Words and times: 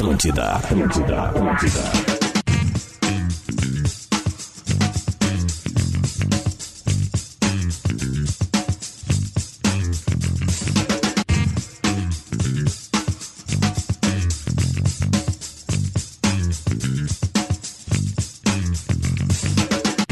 Atlântida, 0.00 0.52
Atlântida, 0.52 1.22
Atlântida. 1.24 1.80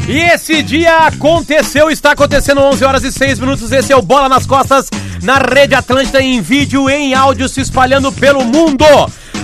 E 0.07 0.19
esse 0.19 0.63
dia 0.63 0.99
aconteceu, 0.99 1.91
está 1.91 2.11
acontecendo 2.11 2.61
11 2.61 2.85
horas 2.85 3.05
e 3.05 3.11
6 3.11 3.39
minutos. 3.39 3.73
Esse 3.73 3.91
é 3.91 3.97
o 3.97 4.03
Bola 4.03 4.29
nas 4.29 4.45
Costas 4.45 4.91
na 5.23 5.39
Rede 5.39 5.75
Atlântida 5.75 6.21
em 6.21 6.41
vídeo, 6.43 6.89
em 6.91 7.15
áudio, 7.15 7.49
se 7.49 7.63
espalhando 7.63 8.13
pelo 8.13 8.45
mundo. 8.45 8.85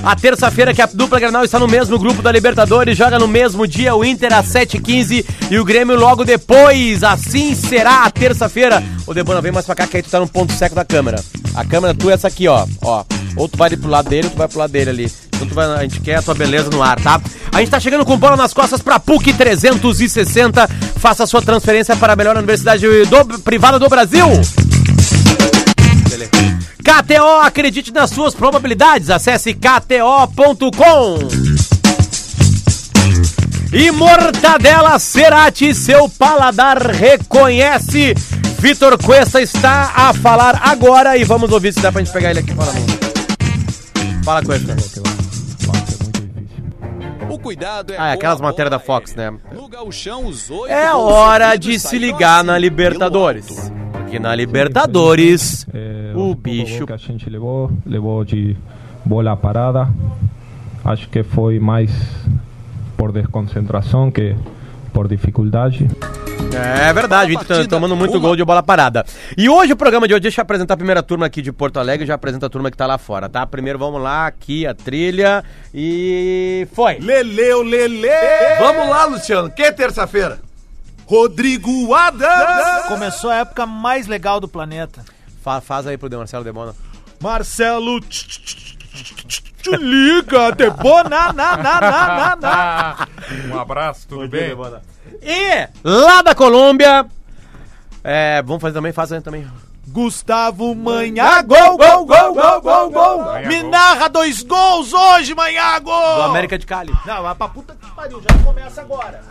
A 0.05 0.15
terça-feira 0.15 0.75
que 0.75 0.83
a 0.83 0.87
dupla 0.87 1.19
Granal 1.19 1.45
está 1.45 1.59
no 1.59 1.67
mesmo 1.67 1.99
grupo 1.99 2.21
da 2.21 2.31
Libertadores, 2.31 2.97
joga 2.97 3.19
no 3.19 3.27
mesmo 3.27 3.67
dia 3.67 3.95
o 3.95 4.05
Inter 4.05 4.35
às 4.35 4.47
7h15 4.47 5.25
e 5.51 5.59
o 5.59 5.65
Grêmio 5.65 5.99
logo 5.99 6.25
depois. 6.25 7.03
Assim 7.03 7.55
será 7.55 8.05
a 8.05 8.11
terça-feira. 8.11 8.85
Ô 9.07 9.15
Debona, 9.15 9.41
vem 9.41 9.51
mais 9.51 9.65
pra 9.65 9.75
cá 9.75 9.87
que 9.87 9.97
aí 9.97 10.03
tu 10.03 10.11
tá 10.11 10.21
no 10.21 10.29
ponto 10.29 10.53
seco 10.53 10.75
da 10.75 10.85
câmera. 10.85 11.25
A 11.55 11.65
câmera 11.65 11.95
tu 11.95 12.11
é 12.11 12.13
essa 12.13 12.29
aqui, 12.29 12.47
ó. 12.47 12.67
ó. 12.83 13.03
Ou 13.35 13.49
tu 13.49 13.57
vai 13.57 13.71
pro 13.71 13.89
lado 13.89 14.11
dele, 14.11 14.27
ou 14.27 14.31
tu 14.31 14.37
vai 14.37 14.47
pro 14.47 14.59
lado 14.59 14.71
dele 14.71 14.91
ali. 14.91 15.13
Então 15.35 15.49
tu 15.49 15.55
vai, 15.55 15.67
a 15.67 15.83
gente 15.83 15.99
quer 16.01 16.17
a 16.17 16.23
tua 16.23 16.35
beleza 16.35 16.69
no 16.69 16.83
ar, 16.83 17.01
tá? 17.01 17.19
A 17.51 17.61
gente 17.61 17.71
tá 17.71 17.81
chegando 17.81 18.05
com 18.05 18.19
bola 18.19 18.37
nas 18.37 18.53
costas 18.53 18.83
pra 18.83 19.01
PUC 19.01 19.33
360. 19.33 20.69
Faça 20.97 21.25
a 21.25 21.27
sua 21.27 21.41
transferência 21.41 21.97
para 21.97 22.13
a 22.13 22.17
melhor 22.17 22.37
universidade 22.37 22.87
do, 23.07 23.41
privada 23.41 23.79
do 23.79 23.89
Brasil. 23.89 24.27
KTO, 27.03 27.41
acredite 27.43 27.93
nas 27.93 28.11
suas 28.11 28.35
probabilidades. 28.35 29.11
Acesse 29.11 29.53
kto.com. 29.55 31.19
E 33.73 33.91
Mortadela 33.91 34.97
Cerati, 35.01 35.75
seu 35.75 36.09
paladar 36.09 36.79
reconhece. 36.79 38.15
Vitor 38.61 38.97
Cuesta 39.03 39.43
está 39.43 39.93
a 39.97 40.15
falar 40.15 40.61
agora 40.63 41.17
e 41.17 41.25
vamos 41.25 41.51
ouvir 41.51 41.73
se 41.73 41.81
dá 41.81 41.91
pra 41.91 42.01
gente 42.01 42.13
pegar 42.13 42.31
ele 42.31 42.39
aqui. 42.41 42.55
Fala, 42.55 42.73
mano. 42.73 42.87
Fala, 44.25 44.43
Cuesta. 44.45 44.77
O 47.29 47.39
cuidado 47.39 47.93
é 47.93 47.97
Ah, 47.99 48.09
é 48.11 48.13
aquelas 48.13 48.41
matérias 48.41 48.71
da 48.71 48.79
Fox, 48.79 49.15
né? 49.17 49.33
É 50.69 50.93
hora 50.95 51.57
de 51.57 51.79
se 51.81 51.99
ligar 51.99 52.39
assim, 52.39 52.47
na 52.47 52.57
Libertadores. 52.57 53.47
Porque 54.15 54.19
na 54.21 54.35
Libertadores, 54.35 55.67
É, 55.75 56.13
o 56.15 56.37
bicho 56.37 56.87
que 56.87 56.93
a 56.93 56.97
gente 56.97 57.29
levou, 57.29 57.69
levou 57.85 58.25
de 58.25 58.57
bola 59.05 59.37
parada. 59.37 59.89
Acho 60.85 61.09
que 61.09 61.25
foi 61.25 61.59
mais 61.59 61.91
por 62.97 63.11
desconcentração 63.11 64.13
que 64.13 64.37
por 64.93 65.09
dificuldade. 65.09 65.89
É 66.55 66.93
verdade, 66.93 67.33
o 67.33 67.35
Inter 67.35 67.63
tá 67.65 67.67
tomando 67.67 67.97
muito 67.97 68.15
uma. 68.15 68.21
gol 68.21 68.37
de 68.37 68.45
bola 68.45 68.63
parada. 68.63 69.05
E 69.37 69.49
hoje 69.49 69.73
o 69.73 69.77
programa 69.77 70.07
de 70.07 70.15
hoje, 70.15 70.21
deixa 70.21 70.41
eu 70.41 70.43
apresentar 70.43 70.75
a 70.75 70.77
primeira 70.77 71.03
turma 71.03 71.27
aqui 71.27 71.43
de 71.43 71.51
Porto 71.51 71.81
Alegre, 71.81 72.07
já 72.07 72.15
apresenta 72.15 72.47
a 72.47 72.49
turma 72.49 72.71
que 72.71 72.77
tá 72.77 72.87
lá 72.87 72.99
fora, 72.99 73.29
tá? 73.29 73.45
Primeiro 73.45 73.81
vamos 73.81 74.01
lá, 74.01 74.29
aqui 74.29 74.65
a 74.65 74.75
trilha 74.75 75.43
e 75.75 76.69
foi. 76.73 77.01
Leleu, 77.01 77.65
Lele! 77.65 78.07
Vamos 78.61 78.89
lá, 78.89 79.07
Luciano. 79.07 79.51
Que 79.51 79.73
terça-feira? 79.73 80.39
Rodrigo 81.07 81.95
Adams! 81.95 82.87
Começou 82.89 83.31
a 83.31 83.37
época 83.37 83.67
mais 83.67 84.07
legal 84.07 84.41
do 84.41 84.49
planeta. 84.49 85.05
Fa- 85.43 85.61
faz 85.61 85.87
aí 85.87 85.99
pro 85.99 86.09
De 86.09 86.17
Marcelo 86.17 86.45
Demona. 86.45 86.75
Marcelo. 87.21 88.01
tch, 88.01 88.27
tch, 88.27 88.39
tch, 88.39 88.77
tch, 88.77 89.15
tch, 89.27 89.41
Te 89.63 89.77
liga, 89.77 90.53
Debona, 90.53 91.33
na, 91.33 91.33
na, 91.33 91.57
na, 91.57 91.81
na, 91.81 92.37
na. 92.37 93.09
Um 93.55 93.59
abraço, 93.59 94.07
tudo 94.07 94.29
bem? 94.29 94.55
E 95.23 95.69
lá 95.83 96.21
da 96.23 96.35
Colômbia, 96.35 97.07
é, 98.03 98.43
vamos 98.43 98.61
fazer 98.61 98.75
também, 98.75 98.93
faz 98.93 99.11
aí 99.13 99.21
também. 99.23 99.47
Gustavo 99.87 100.75
Manhá, 100.75 101.41
gol, 101.43 101.77
gol, 101.79 102.05
gol, 102.07 102.35
gol, 102.35 102.61
gol, 102.61 102.91
gol. 102.91 103.19
Manhá, 103.25 103.49
Me 103.49 103.61
gol. 103.61 103.71
narra 103.71 104.09
dois 104.09 104.43
gols 104.43 104.93
hoje, 104.93 105.35
Manhá, 105.35 105.79
Do. 105.79 106.23
América 106.23 106.59
de 106.59 106.67
Cali. 106.67 106.93
Não, 107.07 107.23
vai 107.23 107.35
pra 107.35 107.49
puta 107.49 107.75
que 107.75 107.91
pariu, 107.93 108.21
já 108.23 108.39
começa 108.45 108.81
agora. 108.81 109.23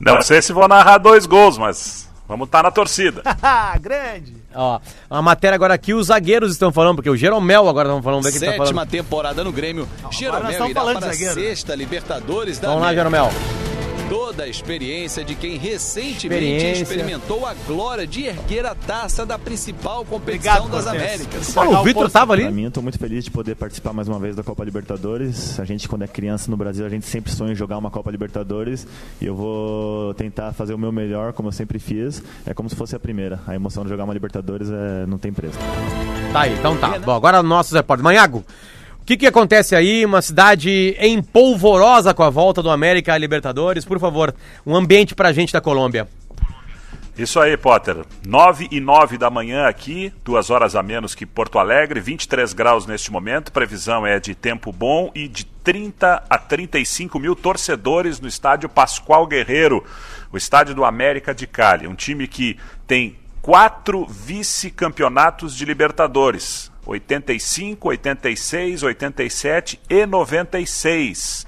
Não 0.00 0.20
sei 0.22 0.40
se 0.42 0.52
vou 0.52 0.66
narrar 0.68 0.98
dois 0.98 1.26
gols, 1.26 1.58
mas 1.58 2.08
vamos 2.28 2.46
estar 2.46 2.62
na 2.62 2.70
torcida. 2.70 3.22
Ah, 3.42 3.76
grande. 3.78 4.34
Ó, 4.54 4.78
a 5.10 5.20
matéria 5.20 5.54
agora 5.56 5.74
aqui, 5.74 5.92
os 5.92 6.06
zagueiros 6.06 6.52
estão 6.52 6.72
falando, 6.72 6.96
porque 6.96 7.10
o 7.10 7.16
Jeromel 7.16 7.68
agora 7.68 7.88
estão 7.88 8.02
falando, 8.02 8.22
vamos 8.22 8.26
ver 8.26 8.38
quem 8.38 8.40
tá 8.48 8.52
Sétima 8.56 8.74
falando. 8.74 8.90
temporada 8.90 9.42
no 9.44 9.52
Grêmio. 9.52 9.88
nós 10.02 10.14
Jeromel 10.14 10.50
estamos 10.50 10.70
irá 10.70 10.82
para 11.00 11.08
a 11.08 11.12
sexta 11.12 11.74
Libertadores 11.74 12.58
da 12.58 12.68
Vamos 12.68 12.82
lá, 12.82 12.88
América. 12.90 13.10
Jeromel. 13.10 13.73
Toda 14.08 14.44
a 14.44 14.48
experiência 14.48 15.24
de 15.24 15.34
quem 15.34 15.56
recentemente 15.56 16.44
Experiência. 16.44 16.82
experimentou 16.82 17.46
a 17.46 17.54
glória 17.66 18.06
de 18.06 18.24
erguer 18.26 18.66
a 18.66 18.74
taça 18.74 19.24
da 19.24 19.38
principal 19.38 20.06
Obrigado, 20.10 20.62
competição 20.62 20.70
das 20.70 20.84
Cortez. 20.84 21.02
Américas. 21.14 21.56
Ó, 21.56 21.80
o 21.80 21.84
Vitor 21.84 22.10
tava 22.10 22.36
Pra 22.36 22.44
ali. 22.46 22.54
mim, 22.54 22.64
eu 22.64 22.70
tô 22.70 22.82
muito 22.82 22.98
feliz 22.98 23.24
de 23.24 23.30
poder 23.30 23.56
participar 23.56 23.92
mais 23.92 24.06
uma 24.06 24.18
vez 24.18 24.36
da 24.36 24.42
Copa 24.42 24.62
Libertadores. 24.64 25.58
A 25.58 25.64
gente, 25.64 25.88
quando 25.88 26.02
é 26.02 26.06
criança 26.06 26.50
no 26.50 26.56
Brasil, 26.56 26.84
a 26.84 26.88
gente 26.88 27.06
sempre 27.06 27.32
sonha 27.32 27.52
em 27.52 27.56
jogar 27.56 27.78
uma 27.78 27.90
Copa 27.90 28.10
Libertadores. 28.10 28.86
E 29.20 29.26
eu 29.26 29.34
vou 29.34 30.12
tentar 30.14 30.52
fazer 30.52 30.74
o 30.74 30.78
meu 30.78 30.92
melhor, 30.92 31.32
como 31.32 31.48
eu 31.48 31.52
sempre 31.52 31.78
fiz. 31.78 32.22
É 32.46 32.52
como 32.52 32.68
se 32.68 32.76
fosse 32.76 32.94
a 32.94 33.00
primeira. 33.00 33.40
A 33.46 33.54
emoção 33.54 33.84
de 33.84 33.88
jogar 33.88 34.04
uma 34.04 34.12
Libertadores 34.14 34.68
é, 34.70 35.06
não 35.06 35.18
tem 35.18 35.32
preço. 35.32 35.58
Tá 36.32 36.42
aí, 36.42 36.52
então 36.54 36.76
tá. 36.76 36.98
Bom, 36.98 37.12
agora 37.12 37.42
nossos 37.42 37.72
repórteres. 37.72 38.04
Manhago, 38.04 38.44
o 39.04 39.06
que 39.06 39.18
que 39.18 39.26
acontece 39.26 39.76
aí? 39.76 40.02
Uma 40.02 40.22
cidade 40.22 40.96
em 40.98 41.22
polvorosa 41.22 42.14
com 42.14 42.22
a 42.22 42.30
volta 42.30 42.62
do 42.62 42.70
América 42.70 43.12
à 43.12 43.18
Libertadores. 43.18 43.84
Por 43.84 44.00
favor, 44.00 44.34
um 44.64 44.74
ambiente 44.74 45.14
pra 45.14 45.30
gente 45.30 45.52
da 45.52 45.60
Colômbia. 45.60 46.08
Isso 47.14 47.38
aí, 47.38 47.54
Potter. 47.54 47.98
9 48.26 48.66
e 48.70 48.80
9 48.80 49.18
da 49.18 49.28
manhã 49.28 49.66
aqui, 49.66 50.10
duas 50.24 50.48
horas 50.48 50.74
a 50.74 50.82
menos 50.82 51.14
que 51.14 51.26
Porto 51.26 51.58
Alegre, 51.58 52.00
23 52.00 52.54
graus 52.54 52.86
neste 52.86 53.12
momento. 53.12 53.52
Previsão 53.52 54.06
é 54.06 54.18
de 54.18 54.34
tempo 54.34 54.72
bom 54.72 55.12
e 55.14 55.28
de 55.28 55.44
30 55.44 56.24
a 56.28 56.38
35 56.38 57.18
mil 57.18 57.36
torcedores 57.36 58.18
no 58.20 58.26
estádio 58.26 58.70
Pascoal 58.70 59.26
Guerreiro, 59.26 59.84
o 60.32 60.38
estádio 60.38 60.74
do 60.74 60.82
América 60.82 61.34
de 61.34 61.46
Cali. 61.46 61.86
Um 61.86 61.94
time 61.94 62.26
que 62.26 62.56
tem 62.86 63.18
quatro 63.42 64.06
vice-campeonatos 64.06 65.54
de 65.54 65.66
Libertadores: 65.66 66.72
85, 66.86 67.88
86, 67.88 68.82
87 68.82 69.80
e 69.88 70.06
96. 70.06 71.46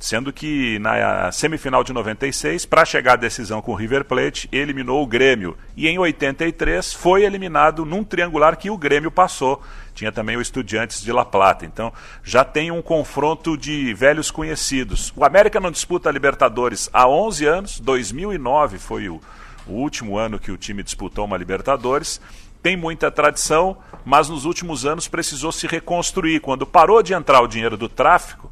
Sendo 0.00 0.32
que 0.32 0.78
na 0.78 1.30
semifinal 1.30 1.84
de 1.84 1.92
96, 1.92 2.64
para 2.64 2.86
chegar 2.86 3.12
à 3.12 3.16
decisão 3.16 3.60
com 3.60 3.72
o 3.72 3.74
River 3.74 4.02
Plate, 4.06 4.48
eliminou 4.50 5.02
o 5.02 5.06
Grêmio. 5.06 5.58
E 5.76 5.86
em 5.88 5.98
83 5.98 6.94
foi 6.94 7.22
eliminado 7.22 7.84
num 7.84 8.02
triangular 8.02 8.56
que 8.56 8.70
o 8.70 8.78
Grêmio 8.78 9.10
passou. 9.10 9.62
Tinha 9.94 10.10
também 10.10 10.38
o 10.38 10.40
Estudiantes 10.40 11.02
de 11.02 11.12
La 11.12 11.26
Plata. 11.26 11.66
Então 11.66 11.92
já 12.24 12.42
tem 12.46 12.70
um 12.70 12.80
confronto 12.80 13.58
de 13.58 13.92
velhos 13.92 14.30
conhecidos. 14.30 15.12
O 15.14 15.22
América 15.22 15.60
não 15.60 15.70
disputa 15.70 16.08
a 16.08 16.12
Libertadores 16.12 16.88
há 16.94 17.06
11 17.06 17.44
anos, 17.44 17.78
2009 17.78 18.78
foi 18.78 19.10
o, 19.10 19.20
o 19.66 19.72
último 19.72 20.16
ano 20.16 20.38
que 20.38 20.50
o 20.50 20.56
time 20.56 20.82
disputou 20.82 21.26
uma 21.26 21.36
Libertadores. 21.36 22.22
Tem 22.62 22.76
muita 22.76 23.10
tradição, 23.10 23.78
mas 24.04 24.28
nos 24.28 24.44
últimos 24.44 24.84
anos 24.84 25.08
precisou 25.08 25.50
se 25.50 25.66
reconstruir. 25.66 26.40
Quando 26.40 26.66
parou 26.66 27.02
de 27.02 27.14
entrar 27.14 27.40
o 27.40 27.48
dinheiro 27.48 27.76
do 27.76 27.88
tráfico, 27.88 28.50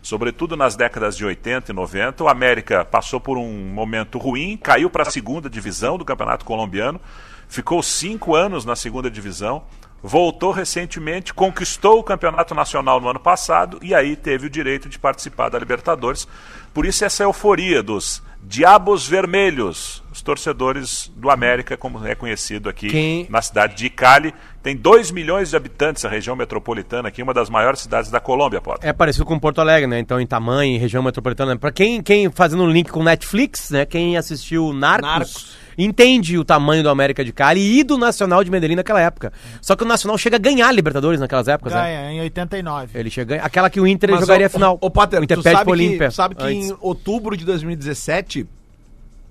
sobretudo 0.00 0.56
nas 0.56 0.76
décadas 0.76 1.16
de 1.16 1.24
80 1.24 1.72
e 1.72 1.74
90. 1.74 2.24
O 2.24 2.28
América 2.28 2.84
passou 2.84 3.20
por 3.20 3.36
um 3.36 3.52
momento 3.52 4.18
ruim, 4.18 4.56
caiu 4.56 4.88
para 4.88 5.02
a 5.02 5.10
segunda 5.10 5.50
divisão 5.50 5.98
do 5.98 6.04
Campeonato 6.04 6.44
Colombiano, 6.44 7.00
ficou 7.48 7.82
cinco 7.82 8.34
anos 8.34 8.64
na 8.64 8.76
segunda 8.76 9.10
divisão, 9.10 9.64
voltou 10.02 10.52
recentemente, 10.52 11.34
conquistou 11.34 11.98
o 11.98 12.02
Campeonato 12.04 12.54
Nacional 12.54 13.00
no 13.00 13.08
ano 13.08 13.20
passado 13.20 13.78
e 13.82 13.94
aí 13.94 14.14
teve 14.16 14.46
o 14.46 14.50
direito 14.50 14.88
de 14.88 14.98
participar 14.98 15.48
da 15.48 15.58
Libertadores. 15.58 16.26
Por 16.72 16.86
isso 16.86 17.04
essa 17.04 17.22
euforia 17.24 17.82
dos 17.82 18.22
Diabos 18.40 19.06
Vermelhos, 19.06 20.02
os 20.12 20.22
torcedores 20.22 21.10
do 21.16 21.28
América, 21.28 21.76
como 21.76 22.06
é 22.06 22.14
conhecido 22.14 22.68
aqui 22.68 22.88
Quem- 22.88 23.26
na 23.28 23.42
cidade 23.42 23.74
de 23.74 23.90
Cali. 23.90 24.32
Tem 24.62 24.76
2 24.76 25.10
milhões 25.10 25.50
de 25.50 25.56
habitantes 25.56 26.04
a 26.04 26.08
região 26.08 26.36
metropolitana 26.36 27.08
aqui, 27.08 27.20
uma 27.22 27.34
das 27.34 27.50
maiores 27.50 27.80
cidades 27.80 28.10
da 28.10 28.20
Colômbia, 28.20 28.60
Potter. 28.60 28.88
É 28.88 28.92
parecido 28.92 29.24
com 29.24 29.38
Porto 29.38 29.60
Alegre, 29.60 29.88
né? 29.88 29.98
Então, 29.98 30.20
em 30.20 30.26
tamanho, 30.26 30.76
em 30.76 30.78
região 30.78 31.02
metropolitana. 31.02 31.56
Pra 31.58 31.72
quem, 31.72 32.00
quem 32.00 32.30
fazendo 32.30 32.62
um 32.62 32.70
link 32.70 32.90
com 32.90 33.02
Netflix, 33.02 33.70
né? 33.70 33.84
Quem 33.84 34.16
assistiu 34.16 34.72
Narcos, 34.72 35.08
Narcos. 35.10 35.56
Entende 35.78 36.36
o 36.36 36.44
tamanho 36.44 36.82
do 36.82 36.90
América 36.90 37.24
de 37.24 37.32
Cali 37.32 37.78
e 37.78 37.84
do 37.84 37.96
Nacional 37.96 38.42
de 38.42 38.50
Medellín 38.50 38.74
naquela 38.74 39.00
época. 39.00 39.32
Só 39.62 39.76
que 39.76 39.84
o 39.84 39.86
Nacional 39.86 40.18
chega 40.18 40.36
a 40.36 40.38
ganhar 40.40 40.68
a 40.68 40.72
Libertadores 40.72 41.20
naquelas 41.20 41.46
épocas, 41.46 41.72
né? 41.72 41.80
Ganha, 41.80 42.12
em 42.12 42.20
89. 42.22 42.98
Ele 42.98 43.08
chega 43.10 43.22
a 43.22 43.36
ganhar. 43.36 43.46
Aquela 43.46 43.70
que 43.70 43.80
o 43.80 43.86
Inter 43.86 44.10
Mas, 44.10 44.20
jogaria 44.20 44.46
a 44.46 44.50
final. 44.50 44.76
Ô, 44.80 44.90
Potter, 44.90 45.20
o 45.20 45.24
Inter 45.24 45.38
tu 45.38 45.42
perde 45.44 45.58
sabe 45.58 45.70
pro 45.70 45.78
que, 45.78 45.84
Olímpia. 45.86 46.10
sabe 46.10 46.34
que 46.34 46.42
antes. 46.44 46.70
em 46.70 46.76
outubro 46.80 47.36
de 47.36 47.44
2017 47.44 48.46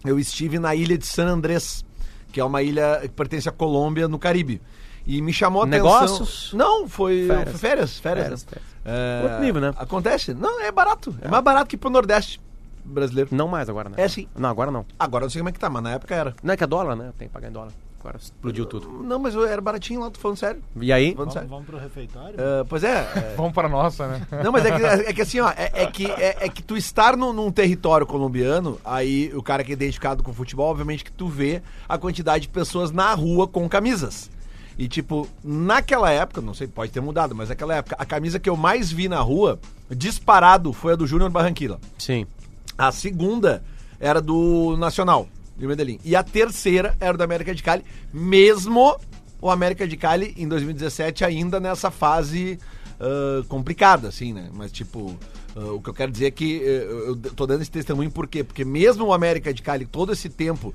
eu 0.06 0.18
estive 0.18 0.58
na 0.58 0.74
ilha 0.74 0.98
de 0.98 1.06
San 1.06 1.28
Andrés, 1.28 1.84
que 2.32 2.40
é 2.40 2.44
uma 2.44 2.62
ilha 2.64 3.00
que 3.02 3.10
pertence 3.10 3.50
à 3.50 3.52
Colômbia, 3.52 4.08
no 4.08 4.18
Caribe. 4.18 4.62
E 5.06 5.22
me 5.22 5.32
chamou 5.34 5.64
a 5.64 5.66
Negócios? 5.66 6.52
atenção. 6.54 6.60
Não, 6.60 6.88
foi 6.88 7.28
Férias. 7.28 7.50
foi 7.50 7.60
férias, 7.60 8.00
férias. 8.00 8.24
Férias, 8.26 8.44
férias. 8.44 8.68
É, 8.86 9.24
Outro 9.24 9.40
nível, 9.42 9.62
né? 9.62 9.74
Acontece? 9.78 10.34
Não, 10.34 10.62
é 10.62 10.72
barato. 10.72 11.14
É, 11.22 11.28
mais 11.28 11.44
barato 11.44 11.68
que 11.68 11.78
pro 11.78 11.90
Nordeste 11.90 12.40
brasileiro. 12.88 13.30
Não 13.32 13.48
mais 13.48 13.70
agora, 13.70 13.90
né? 13.90 13.96
É 13.98 14.08
sim. 14.08 14.28
Não, 14.36 14.50
agora 14.50 14.72
não. 14.72 14.86
Agora 14.98 15.24
eu 15.24 15.26
não 15.26 15.30
sei 15.30 15.42
como 15.42 15.50
é 15.50 15.52
que 15.52 15.60
tá, 15.60 15.70
mas 15.70 15.84
na 15.84 15.92
época 15.92 16.16
era. 16.16 16.36
Não 16.42 16.54
é 16.54 16.58
que 16.58 16.64
é 16.64 16.68
dólar, 16.68 16.96
né? 16.96 17.12
Tem 17.18 17.28
que 17.28 17.34
pagar 17.34 17.50
em 17.50 17.52
dólar. 17.52 17.72
Agora 18.00 18.18
explodiu 18.18 18.66
tudo. 18.66 19.04
Não, 19.04 19.20
mas 19.20 19.34
eu 19.34 19.46
era 19.46 19.60
baratinho 19.60 20.00
lá, 20.00 20.10
tô 20.10 20.20
falando 20.20 20.38
sério. 20.38 20.62
E 20.80 20.94
aí? 20.94 21.14
Vamos, 21.14 21.34
sério. 21.34 21.50
vamos 21.50 21.66
pro 21.66 21.78
refeitório? 21.78 22.36
É, 22.40 22.64
pois 22.64 22.84
é, 22.84 23.00
é. 23.16 23.34
Vamos 23.36 23.54
pra 23.54 23.68
nossa, 23.68 24.08
né? 24.08 24.28
Não, 24.44 24.52
mas 24.52 24.66
é 24.66 24.72
que, 24.72 24.84
é 25.10 25.14
que 25.14 25.22
assim, 25.22 25.40
ó, 25.40 25.50
é, 25.50 25.72
é 25.74 25.86
que, 25.88 26.06
é, 26.06 26.38
é 26.42 26.50
que 26.50 26.62
tu 26.62 26.78
estar 26.78 27.18
num, 27.18 27.34
num 27.34 27.52
território 27.52 28.06
colombiano, 28.06 28.80
aí 28.86 29.32
o 29.36 29.42
cara 29.42 29.64
que 29.64 29.72
é 29.72 29.74
identificado 29.74 30.24
com 30.24 30.32
futebol, 30.32 30.70
obviamente 30.70 31.04
que 31.04 31.12
tu 31.12 31.28
vê 31.28 31.62
a 31.90 31.98
quantidade 31.98 32.44
de 32.44 32.50
pessoas 32.50 32.92
na 32.92 33.14
rua 33.14 33.48
com 33.48 33.68
camisas. 33.68 34.30
E 34.78 34.88
tipo, 34.88 35.28
naquela 35.44 36.12
época, 36.12 36.40
não 36.40 36.54
sei, 36.54 36.68
pode 36.68 36.92
ter 36.92 37.02
mudado, 37.02 37.34
mas 37.34 37.50
naquela 37.50 37.76
época, 37.76 37.96
a 37.98 38.06
camisa 38.06 38.40
que 38.40 38.50
eu 38.50 38.56
mais 38.56 38.92
vi 38.92 39.10
na 39.10 39.20
rua, 39.20 39.60
disparado, 39.90 40.72
foi 40.72 40.94
a 40.94 40.96
do 40.96 41.08
Júnior 41.08 41.32
Barranquilla. 41.32 41.80
Sim. 41.98 42.28
A 42.78 42.92
segunda 42.92 43.64
era 44.00 44.22
do 44.22 44.78
Nacional, 44.78 45.28
de 45.58 45.66
Medellín. 45.66 46.00
E 46.06 46.16
a 46.16 46.24
terceira 46.24 46.96
era 47.00 47.18
do 47.18 47.24
América 47.24 47.54
de 47.56 47.64
Cali, 47.64 47.84
mesmo 48.14 48.96
o 49.42 49.50
América 49.50 49.88
de 49.88 49.98
Cali 49.98 50.34
em 50.38 50.48
2017 50.48 51.24
ainda 51.24 51.60
nessa 51.60 51.90
fase 51.90 52.60
ah, 53.00 53.44
complicada, 53.48 54.08
assim, 54.08 54.34
né? 54.34 54.50
Mas 54.54 54.72
tipo, 54.72 55.18
ah, 55.56 55.72
o 55.72 55.82
que 55.82 55.90
eu 55.90 55.94
quero 55.94 56.12
dizer 56.12 56.26
é 56.26 56.32
que 56.32 56.62
eh, 56.64 56.88
eu 57.08 57.16
tô 57.16 57.46
dando 57.46 57.62
esse 57.62 57.72
testemunho 57.72 58.10
por 58.10 58.28
quê? 58.28 58.44
Porque 58.44 58.66
mesmo 58.66 59.06
o 59.06 59.14
América 59.14 59.54
de 59.54 59.62
Cali, 59.62 59.86
todo 59.86 60.12
esse 60.12 60.30
tempo 60.30 60.74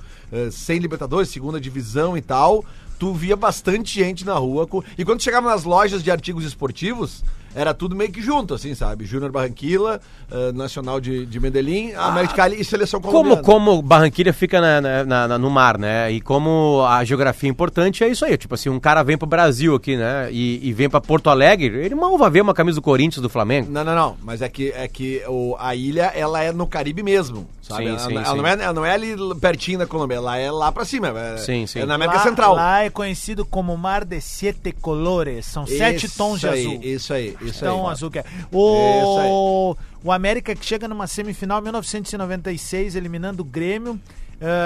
sem 0.50 0.78
Libertadores, 0.78 1.28
segunda 1.28 1.60
divisão 1.60 2.16
e 2.16 2.22
tal, 2.22 2.64
tu 2.98 3.12
via 3.12 3.36
bastante 3.36 3.94
gente 3.94 4.24
na 4.24 4.34
rua. 4.34 4.68
E 4.96 5.04
quando 5.04 5.22
chegava 5.22 5.50
nas 5.50 5.64
lojas 5.64 6.02
de 6.02 6.10
artigos 6.10 6.44
esportivos, 6.44 7.24
era 7.54 7.74
tudo 7.74 7.94
meio 7.96 8.10
que 8.10 8.20
junto, 8.22 8.54
assim, 8.54 8.74
sabe? 8.74 9.04
Júnior 9.04 9.30
Barranquilla, 9.30 10.00
ah, 10.30 10.52
Nacional 10.52 11.00
de, 11.00 11.26
de 11.26 11.40
Medellín, 11.40 11.92
América 11.94 12.32
de 12.32 12.34
Cali 12.36 12.60
e 12.60 12.64
Seleção 12.64 13.00
Como, 13.00 13.12
Colombiana. 13.12 13.42
como 13.42 13.82
Barranquilha 13.82 14.32
fica 14.32 14.60
na- 14.60 14.80
na- 14.80 15.04
na- 15.04 15.28
na- 15.28 15.38
no 15.38 15.50
mar, 15.50 15.76
né? 15.78 16.10
E 16.10 16.20
como 16.20 16.84
a 16.88 17.04
geografia 17.04 17.48
é 17.48 17.50
importante, 17.50 18.02
é 18.04 18.08
isso 18.08 18.24
aí. 18.24 18.36
Tipo 18.36 18.54
assim, 18.54 18.68
um 18.68 18.80
cara 18.80 19.02
vem 19.02 19.18
pro 19.18 19.26
Brasil 19.26 19.74
aqui, 19.74 19.96
né? 19.96 20.28
E, 20.32 20.60
e 20.66 20.72
vem 20.72 20.88
pra 20.88 21.00
Porto 21.00 21.28
Alegre, 21.30 21.76
ele 21.84 21.94
mal 21.94 22.16
vai 22.16 22.30
ver 22.30 22.40
uma 22.40 22.54
camisa 22.54 22.76
do 22.76 22.82
Corinthians, 22.82 23.22
do 23.22 23.28
Flamengo. 23.28 23.70
Não, 23.70 23.84
não, 23.84 23.94
não. 23.94 24.16
Mas 24.22 24.40
é 24.42 24.48
que, 24.48 24.70
é 24.76 24.86
que 24.88 25.22
o, 25.28 25.54
a 25.58 25.74
ilha, 25.74 26.12
ela 26.14 26.42
é 26.42 26.52
no 26.52 26.66
Caribe 26.66 27.02
mesmo, 27.02 27.46
sabe? 27.62 27.84
Sim, 27.84 27.88
ela, 27.90 27.98
sim, 28.00 28.14
ela 28.16 28.24
sim. 28.26 28.36
Não 28.36 28.46
é, 28.46 28.52
ela 28.52 28.72
não 28.74 28.84
é 28.84 28.92
ali 28.92 29.14
pertinho 29.40 29.78
da 29.78 29.86
Colômbia, 29.86 30.16
ela 30.16 30.36
é 30.36 30.50
lá 30.50 30.70
pra 30.70 30.84
cima. 30.84 31.08
É, 31.18 31.36
Sim, 31.38 31.66
sim. 31.66 31.78
É 31.80 31.86
na 31.86 31.94
América 31.94 32.18
lá, 32.18 32.22
Central. 32.24 32.54
Lá 32.54 32.84
é 32.84 32.90
conhecido 32.90 33.46
como 33.46 33.74
Mar 33.78 34.04
de 34.04 34.20
Sete 34.20 34.72
Colores. 34.72 35.46
São 35.46 35.66
sete 35.66 36.06
Isso 36.06 36.16
tons 36.18 36.40
de 36.40 36.48
aí, 36.48 36.66
azul. 36.66 36.80
Isso 36.82 37.14
aí, 37.14 37.36
isso 37.40 37.60
Tão 37.60 37.86
aí. 37.86 37.92
azul 37.92 38.10
que 38.10 38.18
é. 38.18 38.24
O, 38.52 39.76
o 40.04 40.12
América 40.12 40.54
que 40.54 40.64
chega 40.66 40.86
numa 40.88 41.06
semifinal 41.06 41.60
em 41.60 41.62
1996, 41.62 42.96
eliminando 42.96 43.42
o 43.42 43.44
Grêmio, 43.44 43.98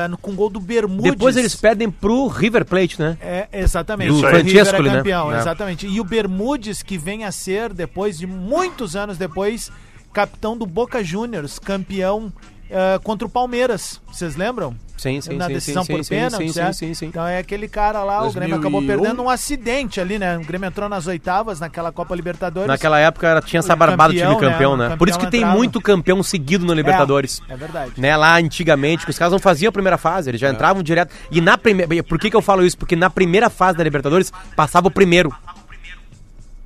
no- 0.09 0.17
com 0.17 0.35
gol 0.35 0.49
do 0.49 0.59
Bermudes. 0.61 1.13
Depois 1.13 1.37
eles 1.37 1.55
perdem 1.55 1.91
pro 1.91 2.27
River 2.29 2.65
Plate, 2.65 2.99
né? 3.01 3.19
É, 3.21 3.49
exatamente. 3.53 4.09
Do 4.09 4.15
O 4.15 4.27
River 4.27 4.41
Francescoli, 4.45 4.89
é 4.89 4.93
né? 4.93 4.97
campeão, 4.99 5.35
É. 5.35 5.39
exatamente. 5.39 5.87
E 5.87 6.01
o 6.01 6.05
Bermudes, 6.05 6.83
que 6.83 6.97
vem 6.97 7.25
a 7.25 7.33
ser, 7.33 7.73
depois 7.73 8.17
de 8.19 8.27
muitos 8.27 8.97
anos 8.97 9.19
depois, 9.19 9.71
capitão 10.13 10.57
do 10.57 10.65
Boca 10.65 11.05
Juniors, 11.05 11.59
campeão 11.59 12.33
ah, 12.73 12.99
contra 13.03 13.27
o 13.27 13.31
Palmeiras. 13.31 14.01
Vocês 14.11 14.37
lembram? 14.37 14.75
Sim, 14.97 15.21
sim, 15.21 15.37
Na 15.37 15.47
sim, 15.47 15.53
decisão 15.53 15.85
sim, 15.85 15.93
por 15.95 16.03
sim, 16.05 16.09
pênalti, 16.09 16.47
sim, 16.47 16.53
certo? 16.55 16.73
sim, 16.73 16.87
sim, 16.87 16.95
sim. 16.95 17.07
Então 17.07 17.27
é 17.27 17.37
aquele 17.39 17.69
cara 17.69 18.03
lá, 18.03 18.27
o 18.27 18.33
Grêmio 18.33 18.57
acabou 18.57 18.81
2001. 18.81 19.03
perdendo 19.03 19.23
um 19.23 19.29
acidente 19.29 20.01
ali, 20.01 20.19
né? 20.19 20.39
O 20.39 20.41
Grêmio 20.45 20.67
entrou 20.67 20.89
nas 20.89 21.07
oitavas, 21.07 21.61
naquela 21.61 21.93
Copa 21.93 22.15
Libertadores. 22.17 22.67
Naquela 22.67 22.99
época 22.99 23.29
era- 23.29 23.43
tinha 23.43 23.61
essa 23.61 23.75
O 23.75 23.77
barbada 23.77 24.15
de 24.15 24.21
time 24.21 24.33
campeão, 24.33 24.51
campeão, 24.53 24.77
né? 24.77 24.89
né? 24.89 24.95
O 24.95 24.99
Por 24.99 25.07
isso 25.09 25.19
que 25.19 25.25
campeão 25.27 25.31
tem 25.39 25.41
entrava. 25.43 25.59
muito 25.59 25.81
campeão 25.83 26.23
seguido 26.23 26.65
no 26.65 26.73
Libertadores. 26.73 27.43
É, 27.47 27.53
é 27.53 27.57
verdade. 27.59 27.93
Né, 27.99 28.17
lá 28.17 28.37
antigamente, 28.39 29.05
que 29.05 29.11
os 29.11 29.19
caras 29.19 29.33
não 29.33 29.39
faziam 29.39 29.69
a 29.69 29.73
primeira 29.73 29.99
fase, 29.99 30.31
eles 30.31 30.41
já 30.41 30.51
entravam 30.51 30.83
direto. 30.83 31.15
E 31.31 31.43
na 31.43 31.59
primeira. 31.59 32.03
Por 32.03 32.19
que, 32.19 32.31
que 32.31 32.37
eu 32.37 32.41
falo 32.43 32.65
isso? 32.65 32.79
Porque 32.79 32.97
na 32.97 33.11
primeira 33.11 33.51
fase 33.51 33.77
da 33.77 33.85
Libertadores 33.85 34.33
passava 34.57 34.89
o 34.89 34.91
primeiro. 34.91 35.31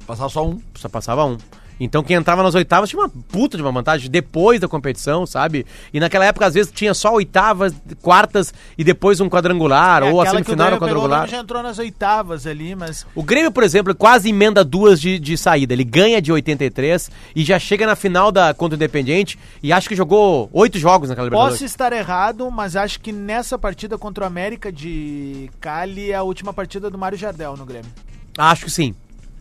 Passar 0.07 0.29
só 0.29 0.47
um. 0.47 0.61
Só 0.77 0.89
passava 0.89 1.25
um. 1.25 1.37
Então 1.81 2.03
quem 2.03 2.17
entrava 2.17 2.43
nas 2.43 2.55
oitavas 2.55 2.91
tinha 2.91 3.01
uma 3.01 3.09
puta 3.09 3.57
de 3.57 3.63
uma 3.63 3.73
vantagem 3.73 4.11
depois 4.11 4.61
da 4.61 4.69
competição, 4.69 5.25
sabe? 5.25 5.67
E 5.93 5.99
naquela 5.99 6.27
época, 6.27 6.47
às 6.47 6.55
vezes, 6.55 6.71
tinha 6.71 6.93
só 6.93 7.15
oitavas, 7.15 7.75
quartas 8.03 8.53
e 8.77 8.85
depois 8.85 9.21
um 9.21 9.29
quadrangular, 9.29 10.03
É, 10.03 10.11
ou 10.11 10.21
a 10.21 10.25
aquela 10.25 10.37
que 10.37 10.43
o 10.43 10.55
semifinal 10.55 10.77
o 10.77 10.81
quadrangular. 10.81 11.27
Já 11.29 11.39
entrou 11.39 11.63
nas 11.63 11.79
oitavas 11.79 12.47
ali, 12.47 12.75
mas 12.75 13.07
O 13.15 13.23
Grêmio, 13.23 13.51
por 13.51 13.63
exemplo, 13.63 13.95
quase 13.95 14.29
emenda 14.29 14.63
duas 14.63 15.01
de, 15.01 15.19
de 15.19 15.37
saída. 15.37 15.73
Ele 15.73 15.85
ganha 15.85 16.21
de 16.21 16.31
83 16.31 17.11
e 17.35 17.43
já 17.43 17.59
chega 17.59 17.87
na 17.87 17.97
final 17.97 18.31
da 18.31 18.53
contra 18.53 18.75
o 18.75 18.79
Independiente 18.79 19.39
e 19.63 19.73
acho 19.73 19.89
que 19.89 19.97
jogou 19.97 20.51
oito 20.53 20.79
jogos 20.79 21.09
naquela 21.09 21.27
Libertadores. 21.27 21.55
Posso 21.59 21.65
estar 21.65 21.93
errado, 21.93 22.51
mas 22.51 22.77
acho 22.77 23.01
que 23.01 23.13
nessa 23.13 23.59
partida 23.59 23.97
contra 23.97 24.25
o 24.25 24.27
América 24.27 24.71
de 24.71 25.51
Cali 25.61 26.11
é 26.11 26.17
a 26.17 26.23
última 26.23 26.53
partida 26.53 26.91
do 26.91 26.99
Mário 26.99 27.17
Jardel 27.17 27.57
no 27.57 27.65
Grêmio. 27.65 27.91
Acho 28.37 28.65
que 28.65 28.71
sim. 28.71 28.95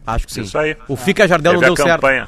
Acho 0.06 0.26
que 0.26 0.34
sim. 0.34 0.42
Isso 0.42 0.58
aí. 0.58 0.76
O 0.88 0.96
Fica 0.96 1.28
Jardel 1.28 1.54
não 1.54 1.60
Teve 1.60 1.76
deu 1.76 1.84
a 1.86 1.88
certo. 1.88 2.02
campanha. 2.02 2.28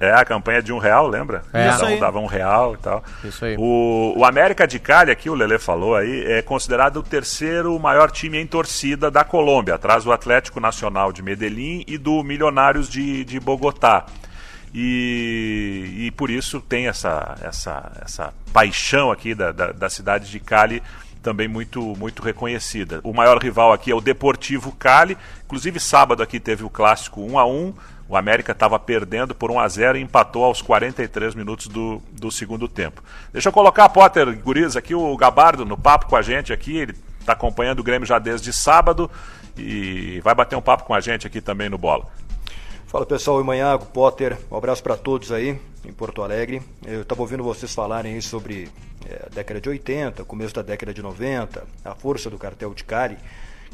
É. 0.00 0.08
É. 0.08 0.12
a 0.12 0.24
campanha 0.24 0.62
de 0.62 0.72
um 0.72 0.78
real, 0.78 1.08
lembra? 1.08 1.42
É. 1.52 1.70
Isso 1.70 1.84
aí. 1.84 1.96
um 1.96 2.00
dava 2.00 2.18
um 2.18 2.26
real 2.26 2.74
e 2.74 2.78
tal. 2.78 3.04
Isso 3.24 3.44
aí. 3.44 3.56
O, 3.58 4.14
o 4.16 4.24
América 4.24 4.66
de 4.66 4.78
Cali, 4.78 5.10
aqui 5.10 5.30
o 5.30 5.34
Lele 5.34 5.58
falou 5.58 5.96
aí, 5.96 6.24
é 6.26 6.42
considerado 6.42 6.98
o 6.98 7.02
terceiro 7.02 7.78
maior 7.78 8.10
time 8.10 8.38
em 8.38 8.46
torcida 8.46 9.10
da 9.10 9.24
Colômbia, 9.24 9.74
atrás 9.74 10.04
do 10.04 10.12
Atlético 10.12 10.60
Nacional 10.60 11.12
de 11.12 11.22
Medellín 11.22 11.84
e 11.86 11.96
do 11.96 12.22
Milionários 12.22 12.88
de, 12.88 13.24
de 13.24 13.40
Bogotá. 13.40 14.04
E, 14.74 16.06
e 16.06 16.10
por 16.12 16.30
isso 16.30 16.60
tem 16.60 16.88
essa, 16.88 17.36
essa, 17.42 17.92
essa 18.02 18.34
paixão 18.52 19.10
aqui 19.10 19.34
da, 19.34 19.52
da, 19.52 19.72
da 19.72 19.90
cidade 19.90 20.30
de 20.30 20.40
Cali 20.40 20.82
também 21.22 21.48
muito, 21.48 21.80
muito 21.96 22.22
reconhecida. 22.22 23.00
O 23.04 23.14
maior 23.14 23.38
rival 23.38 23.72
aqui 23.72 23.90
é 23.90 23.94
o 23.94 24.00
Deportivo 24.00 24.72
Cali. 24.72 25.16
Inclusive, 25.44 25.78
sábado 25.78 26.22
aqui 26.22 26.40
teve 26.40 26.64
o 26.64 26.70
clássico 26.70 27.22
1 27.22 27.38
a 27.38 27.46
1 27.46 27.74
O 28.08 28.16
América 28.16 28.52
estava 28.52 28.78
perdendo 28.78 29.34
por 29.34 29.50
1 29.50 29.60
a 29.60 29.68
0 29.68 29.98
e 29.98 30.02
empatou 30.02 30.44
aos 30.44 30.60
43 30.60 31.34
minutos 31.34 31.68
do, 31.68 32.02
do 32.12 32.30
segundo 32.30 32.68
tempo. 32.68 33.02
Deixa 33.32 33.48
eu 33.48 33.52
colocar, 33.52 33.88
Potter, 33.88 34.36
Guriz, 34.38 34.76
aqui 34.76 34.94
o 34.94 35.16
Gabardo 35.16 35.64
no 35.64 35.78
papo 35.78 36.06
com 36.06 36.16
a 36.16 36.22
gente 36.22 36.52
aqui. 36.52 36.76
Ele 36.76 36.94
está 37.20 37.32
acompanhando 37.32 37.78
o 37.78 37.84
Grêmio 37.84 38.06
já 38.06 38.18
desde 38.18 38.52
sábado 38.52 39.10
e 39.56 40.20
vai 40.22 40.34
bater 40.34 40.56
um 40.56 40.62
papo 40.62 40.84
com 40.84 40.94
a 40.94 41.00
gente 41.00 41.26
aqui 41.26 41.40
também 41.40 41.68
no 41.68 41.78
Bola. 41.78 42.06
Fala 42.86 43.06
pessoal, 43.06 43.38
oi 43.38 43.44
Manhago, 43.44 43.86
Potter, 43.86 44.36
um 44.50 44.56
abraço 44.56 44.82
para 44.82 44.98
todos 44.98 45.32
aí 45.32 45.58
em 45.82 45.92
Porto 45.92 46.22
Alegre. 46.22 46.60
Eu 46.84 47.02
estava 47.02 47.22
ouvindo 47.22 47.42
vocês 47.42 47.74
falarem 47.74 48.14
aí 48.14 48.22
sobre 48.22 48.68
é, 49.08 49.28
década 49.30 49.60
de 49.60 49.68
80, 49.68 50.24
começo 50.24 50.54
da 50.54 50.62
década 50.62 50.92
de 50.92 51.02
90, 51.02 51.64
a 51.84 51.94
força 51.94 52.30
do 52.30 52.38
cartel 52.38 52.74
de 52.74 52.84
Cali, 52.84 53.16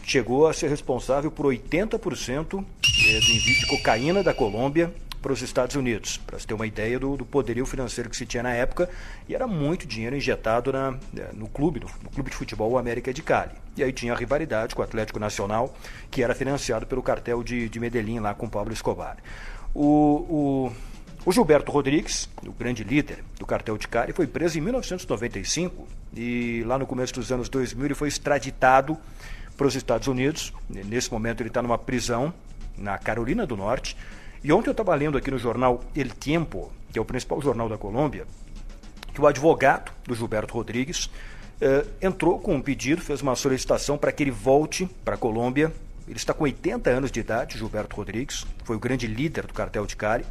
chegou 0.02 0.47
a 0.47 0.52
ser 0.52 0.68
responsável 0.68 1.30
por 1.30 1.47
80% 1.47 2.64
é, 2.64 3.20
do 3.20 3.30
envio 3.30 3.61
de 3.61 3.66
cocaína 3.66 4.23
da 4.23 4.32
Colômbia 4.32 4.92
para 5.20 5.32
os 5.32 5.42
Estados 5.42 5.75
Unidos, 5.76 6.16
para 6.16 6.38
se 6.38 6.47
ter 6.47 6.54
uma 6.54 6.66
ideia 6.66 6.99
do, 6.99 7.16
do, 7.16 7.25
poderio 7.25 7.66
financeiro 7.66 8.08
que 8.08 8.16
se 8.16 8.25
tinha 8.25 8.42
na 8.42 8.52
época, 8.52 8.88
e 9.28 9.35
era 9.35 9.47
muito 9.47 9.87
dinheiro 9.87 10.16
injetado 10.16 10.73
na, 10.73 10.97
no 11.35 11.49
clube, 11.49 11.80
no, 11.80 11.87
no 12.02 12.11
clube 12.11 12.30
de 12.30 12.37
futebol 12.37 12.78
América 12.78 13.12
de 13.12 13.23
Cali. 13.23 13.52
E 13.76 13.82
aí 13.82 13.92
tinha 13.92 14.12
a 14.12 14.16
rivalidade 14.16 14.75
com 14.75 14.80
o 14.80 14.85
Atlético 14.85 15.18
Nacional, 15.18 15.75
que 16.11 16.23
era 16.23 16.35
financiado 16.35 16.87
pelo 16.87 17.02
cartel 17.02 17.42
de, 17.42 17.68
de 17.68 17.80
Medellín 17.80 18.20
lá 18.20 18.35
com 18.35 18.49
Pablo 18.49 18.73
Escobar. 18.73 19.16
O, 19.75 19.85
o, 19.85 20.73
o, 21.25 21.32
Gilberto 21.32 21.70
Rodrigues, 21.70 22.28
o 22.46 22.52
grande 22.52 22.84
líder 22.84 23.25
do 23.38 23.46
cartel 23.46 23.76
de 23.76 23.87
Cali, 23.88 24.12
foi 24.12 24.26
preso 24.26 24.58
em 24.58 24.60
1995 24.60 25.87
e 26.14 26.62
lá 26.66 26.78
no 26.78 26.87
começo 26.87 27.14
dos 27.14 27.30
anos 27.30 27.48
2000 27.48 27.87
ele 27.87 27.94
foi 27.94 28.08
extraditado 28.08 28.96
para 29.56 29.66
os 29.66 29.75
Estados 29.75 30.08
Unidos. 30.08 30.52
Nesse 30.68 31.10
momento 31.12 31.40
ele 31.40 31.48
está 31.48 31.60
numa 31.60 31.78
prisão 31.78 32.32
na 32.76 32.96
Carolina 32.96 33.46
do 33.46 33.56
Norte. 33.56 33.96
E 34.42 34.52
ontem 34.52 34.68
eu 34.68 34.72
estava 34.72 34.94
lendo 34.94 35.18
aqui 35.18 35.30
no 35.30 35.38
jornal 35.38 35.82
El 35.94 36.10
Tiempo, 36.10 36.72
que 36.92 36.98
é 36.98 37.02
o 37.02 37.04
principal 37.04 37.42
jornal 37.42 37.68
da 37.68 37.76
Colômbia, 37.76 38.25
que 39.12 39.20
o 39.20 39.26
advogado 39.26 39.90
do 40.06 40.14
Gilberto 40.14 40.54
Rodrigues 40.54 41.10
eh, 41.60 41.84
entrou 42.00 42.38
com 42.38 42.54
um 42.54 42.62
pedido, 42.62 43.02
fez 43.02 43.20
uma 43.20 43.34
solicitação 43.34 43.98
para 43.98 44.12
que 44.12 44.22
ele 44.22 44.30
volte 44.30 44.88
para 45.04 45.16
a 45.16 45.18
Colômbia. 45.18 45.72
Ele 46.06 46.16
está 46.16 46.32
com 46.32 46.44
80 46.44 46.88
anos 46.88 47.10
de 47.10 47.20
idade, 47.20 47.58
Gilberto 47.58 47.96
Rodrigues, 47.96 48.46
foi 48.64 48.76
o 48.76 48.78
grande 48.78 49.06
líder 49.06 49.46
do 49.46 49.52
cartel 49.52 49.84
de 49.84 49.96
Cali, 49.96 50.25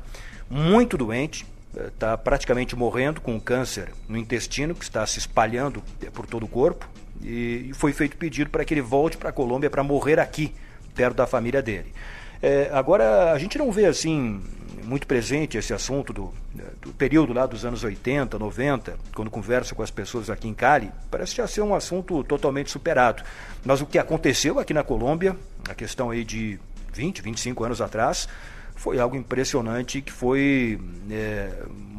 muito 0.50 0.98
doente, 0.98 1.46
está 1.88 2.18
praticamente 2.18 2.76
morrendo 2.76 3.22
com 3.22 3.40
câncer 3.40 3.92
no 4.08 4.18
intestino 4.18 4.74
que 4.74 4.84
está 4.84 5.06
se 5.06 5.20
espalhando 5.20 5.84
por 6.14 6.26
todo 6.26 6.44
o 6.44 6.48
corpo. 6.48 6.88
E, 7.22 7.72
foi 7.74 7.94
feito 7.94 8.16
pedido 8.18 8.50
para 8.50 8.64
que 8.64 8.74
ele 8.74 8.82
volte 8.82 9.18
para 9.18 9.30
a 9.30 9.34
Colômbia 9.34 9.70
para 9.70 9.84
morrer 9.84 10.20
aqui, 10.20 10.54
perto 10.96 11.16
da 11.16 11.28
família 11.28 11.62
dele. 11.62 11.94
É, 12.42 12.70
agora, 12.72 13.32
a 13.32 13.40
gente 13.40 13.58
não 13.58 13.72
vê 13.72 13.86
assim 13.86 14.42
muito 14.84 15.06
presente 15.06 15.58
esse 15.58 15.74
assunto 15.74 16.14
do, 16.14 16.34
do, 16.82 16.94
período 16.94 17.34
lá 17.34 17.46
dos 17.46 17.66
anos 17.66 17.84
80, 17.84 18.40
90, 18.40 18.98
quando 19.14 19.30
converso 19.30 19.76
com 19.76 19.84
as 19.84 19.92
pessoas 19.92 20.30
aqui 20.30 20.48
em 20.48 20.54
Cali, 20.54 20.90
parece 21.12 21.36
já 21.36 21.46
ser 21.46 21.62
um 21.62 21.76
assunto 21.76 22.24
totalmente 22.24 22.72
superado. 22.72 23.24
Mas 23.66 23.82
o 23.82 23.86
que 23.86 23.98
aconteceu 23.98 24.60
aqui 24.60 24.74
na 24.74 24.84
Colômbia, 24.84 25.36
a 25.68 25.76
questão 25.76 26.10
aí 26.10 26.24
de 26.24 26.60
20, 26.94 27.22
25 27.22 27.64
anos 27.64 27.82
atrás, 27.82 28.30
foi 28.78 29.00
algo 29.00 29.16
impressionante 29.16 30.02
que 30.02 30.12
foi 30.12 30.80
é, 31.12 31.50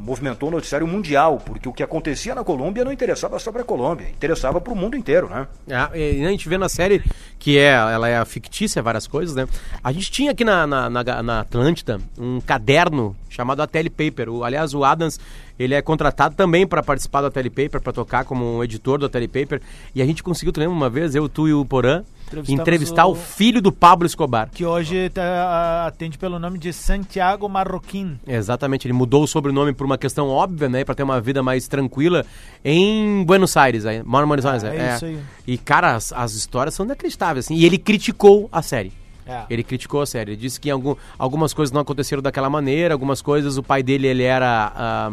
movimentou 0.09 0.49
o 0.49 0.53
noticiário 0.53 0.87
mundial, 0.87 1.43
porque 1.45 1.69
o 1.69 1.73
que 1.73 1.83
acontecia 1.83 2.35
na 2.35 2.43
Colômbia 2.43 2.85
não 2.85 2.93
interessava 2.93 3.39
só 3.39 3.53
para 3.53 3.61
a 3.61 3.65
Colômbia, 3.65 4.09
interessava 4.09 4.61
para 4.61 4.73
o 4.73 4.77
mundo 4.77 4.97
inteiro, 4.97 5.29
né? 5.29 5.47
É, 5.69 6.15
e 6.15 6.25
a 6.25 6.31
gente 6.31 6.49
vê 6.49 6.57
na 6.57 6.69
série 6.69 7.03
que 7.39 7.59
é, 7.59 7.73
ela 7.73 8.09
é 8.09 8.25
fictícia, 8.25 8.81
várias 8.81 9.07
coisas, 9.07 9.37
né? 9.37 9.47
A 9.85 9.93
gente 9.93 10.11
tinha 10.11 10.31
aqui 10.31 10.45
na, 10.45 10.67
na, 10.67 10.89
na, 10.89 11.23
na 11.23 11.41
Atlântida 11.41 12.01
um 12.19 12.41
caderno 12.41 13.15
chamado 13.29 13.61
A 13.61 13.67
Telepaper. 13.67 14.31
O, 14.31 14.45
aliás, 14.45 14.73
o 14.73 14.85
Adams, 14.85 15.21
ele 15.59 15.75
é 15.75 15.83
contratado 15.83 16.35
também 16.35 16.67
para 16.67 16.83
participar 16.83 17.21
do 17.21 17.31
Telepaper, 17.31 17.81
para 17.81 17.93
tocar 17.93 18.25
como 18.25 18.59
um 18.59 18.65
editor 18.65 18.99
do 18.99 19.09
Telepaper. 19.09 19.61
E 19.95 20.01
a 20.01 20.07
gente 20.07 20.23
conseguiu, 20.23 20.53
lembra 20.57 20.75
uma 20.75 20.89
vez, 20.89 21.15
eu, 21.15 21.29
tu 21.29 21.49
e 21.49 21.53
o 21.53 21.65
Porã, 21.65 22.03
entrevistar 22.49 23.07
o... 23.07 23.13
o- 23.13 23.15
filho 23.15 23.61
do 23.61 23.71
Pablo 23.73 24.07
Escobar. 24.07 24.49
Que 24.53 24.65
hoje 24.65 25.11
tá, 25.11 25.87
atende 25.87 26.19
pelo 26.19 26.39
nome 26.39 26.59
de 26.59 26.73
Santiago 26.73 27.49
Marroquim. 27.49 28.19
Exatamente, 28.27 28.87
ele 28.87 28.93
mudou 28.95 29.23
o 29.25 29.27
sobrenome 29.27 29.73
por 29.73 29.85
uma 29.85 29.99
questão 29.99 30.29
óbvia, 30.29 30.69
né? 30.69 30.85
Pra 30.85 30.95
ter 30.95 31.03
uma 31.03 31.21
vida 31.21 31.43
mais 31.43 31.69
tranquila 31.69 32.25
em 32.65 33.25
Buenos 33.25 33.57
Aires, 33.57 33.87
aí, 33.87 34.03
mora 34.03 34.25
em 34.25 34.29
Buenos 34.29 34.47
Aires. 34.47 34.65
é 34.65 34.95
isso 34.97 35.05
aí. 35.05 35.19
E, 35.47 35.59
cara, 35.59 35.95
as, 35.95 36.13
as 36.13 36.35
histórias 36.35 36.75
são 36.75 36.85
inacreditáveis, 36.87 37.47
assim. 37.47 37.55
E 37.55 37.65
ele 37.65 37.79
criticou 37.79 38.49
a 38.53 38.63
série. 38.63 38.93
É. 39.27 39.43
Ele 39.51 39.63
criticou 39.63 40.01
a 40.01 40.07
série. 40.07 40.31
Ele 40.33 40.41
disse 40.41 40.59
que 40.59 40.71
algum, 40.71 40.95
algumas 41.19 41.53
coisas 41.53 41.71
não 41.71 41.83
aconteceram 41.83 42.23
daquela 42.23 42.49
maneira, 42.49 42.95
algumas 42.95 43.21
coisas 43.21 43.59
o 43.59 43.63
pai 43.63 43.83
dele 43.83 44.07
ele 44.07 44.23
era 44.23 45.11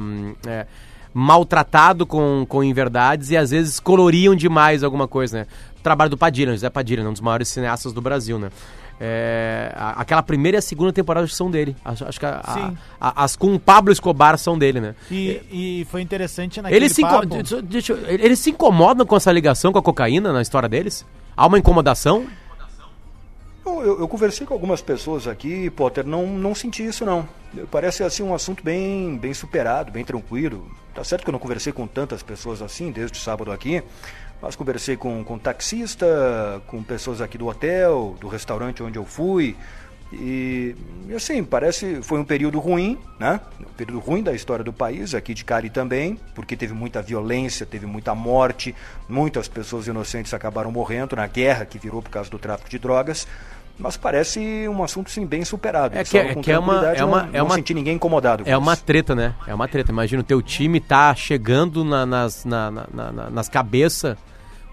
é, 0.47 0.65
maltratado 1.17 2.05
com, 2.05 2.45
com 2.47 2.61
inverdades 2.61 3.31
e 3.31 3.37
às 3.37 3.51
vezes 3.51 3.79
coloriam 3.79 4.35
demais 4.35 4.83
alguma 4.83 5.07
coisa, 5.07 5.39
né? 5.39 5.47
O 5.79 5.81
trabalho 5.81 6.09
do 6.09 6.17
Padilha, 6.17 6.51
José 6.51 6.69
Padilha, 6.69 7.03
né? 7.03 7.09
um 7.09 7.13
dos 7.13 7.21
maiores 7.21 7.47
cineastas 7.47 7.93
do 7.93 8.01
Brasil, 8.01 8.37
né? 8.37 8.49
É, 8.99 9.71
a- 9.75 10.01
aquela 10.01 10.21
primeira 10.21 10.57
e 10.57 10.59
a 10.59 10.61
segunda 10.61 10.91
temporada 10.91 11.25
são 11.27 11.49
dele. 11.49 11.73
Acho, 11.85 12.05
acho 12.05 12.19
que 12.19 12.25
a- 12.25 12.73
a- 12.99 13.23
as 13.23 13.35
com 13.37 13.55
o 13.55 13.59
Pablo 13.59 13.93
Escobar 13.93 14.37
são 14.37 14.57
dele, 14.57 14.81
né? 14.81 14.93
E, 15.09 15.41
e 15.81 15.87
foi 15.89 16.01
interessante 16.01 16.61
naquele 16.61 16.83
Eles 16.83 16.93
se, 16.93 17.01
deixa 17.27 17.61
deixa 17.61 17.93
eles 18.07 18.39
se 18.39 18.49
incomodam 18.51 19.05
com 19.05 19.15
essa 19.15 19.31
ligação 19.31 19.71
com 19.71 19.79
a 19.79 19.81
cocaína 19.83 20.33
na 20.33 20.41
história 20.41 20.67
deles? 20.67 21.05
Há 21.35 21.45
uma 21.47 21.57
incomodação? 21.57 22.25
Eu, 23.65 23.81
eu- 23.83 23.99
eu 24.01 24.07
conversei 24.07 24.45
com 24.45 24.53
algumas 24.53 24.81
pessoas 24.81 25.27
aqui, 25.27 25.69
Potter, 25.71 26.05
não, 26.05 26.27
não 26.27 26.53
senti 26.53 26.85
isso 26.85 27.03
não. 27.05 27.27
Parece 27.71 28.03
assim 28.03 28.21
um 28.23 28.33
assunto 28.33 28.63
bem, 28.63 29.17
bem 29.17 29.33
superado, 29.33 29.91
bem 29.91 30.03
tranquilo. 30.05 30.69
Tá 30.93 31.03
certo 31.03 31.23
que 31.23 31.29
eu 31.29 31.33
não 31.33 31.39
conversei 31.39 31.73
com 31.73 31.87
tantas 31.87 32.21
pessoas 32.21 32.61
assim 32.61 32.91
desde 32.91 33.17
sábado 33.17 33.51
aqui, 33.51 33.81
mas 34.41 34.55
conversei 34.55 34.95
com, 34.95 35.23
com 35.23 35.37
taxista, 35.39 36.61
com 36.67 36.83
pessoas 36.83 37.21
aqui 37.21 37.37
do 37.37 37.47
hotel, 37.47 38.15
do 38.19 38.27
restaurante 38.27 38.83
onde 38.83 38.97
eu 38.99 39.05
fui. 39.05 39.55
E, 40.13 40.75
assim, 41.15 41.43
parece 41.43 42.01
foi 42.03 42.19
um 42.19 42.23
período 42.23 42.59
ruim, 42.59 42.97
né? 43.19 43.41
Um 43.59 43.73
período 43.73 43.99
ruim 43.99 44.21
da 44.21 44.33
história 44.33 44.63
do 44.63 44.71
país, 44.71 45.15
aqui 45.15 45.33
de 45.33 45.43
Cali 45.43 45.69
também, 45.69 46.17
porque 46.35 46.55
teve 46.55 46.73
muita 46.73 47.01
violência, 47.01 47.65
teve 47.65 47.85
muita 47.87 48.13
morte, 48.13 48.73
muitas 49.09 49.47
pessoas 49.47 49.87
inocentes 49.87 50.33
acabaram 50.33 50.71
morrendo 50.71 51.15
na 51.15 51.25
guerra 51.27 51.65
que 51.65 51.79
virou 51.79 52.01
por 52.01 52.11
causa 52.11 52.29
do 52.29 52.37
tráfico 52.37 52.69
de 52.69 52.77
drogas. 52.77 53.27
Mas 53.77 53.97
parece 53.97 54.39
um 54.69 54.81
assunto 54.83 55.09
sim 55.11 55.25
bem 55.25 55.43
superado. 55.43 55.97
É 55.97 56.03
Só 56.05 56.11
que 56.11 56.17
é- 56.17 56.33
com 56.33 56.41
que 56.41 56.51
é 56.51 56.57
uma- 56.57 56.85
é 56.95 57.03
uma- 57.03 57.23
não, 57.23 57.29
é 57.33 57.37
não 57.39 57.45
uma- 57.45 57.55
senti 57.55 57.73
ninguém 57.73 57.95
incomodado. 57.95 58.43
com 58.43 58.49
É 58.49 58.55
uma 58.57 58.73
isso. 58.73 58.83
treta, 58.85 59.13
né? 59.13 59.33
É 59.45 59.53
uma 59.53 59.67
treta. 59.67 59.91
Imagina 59.91 60.21
o 60.21 60.23
teu 60.25 60.41
time 60.41 60.79
tá 60.79 61.13
chegando 61.13 61.83
na- 61.83 62.05
nas, 62.05 62.45
na- 62.45 62.71
na- 62.71 62.87
na- 62.93 63.11
na- 63.11 63.29
nas 63.29 63.49
cabeças 63.49 64.17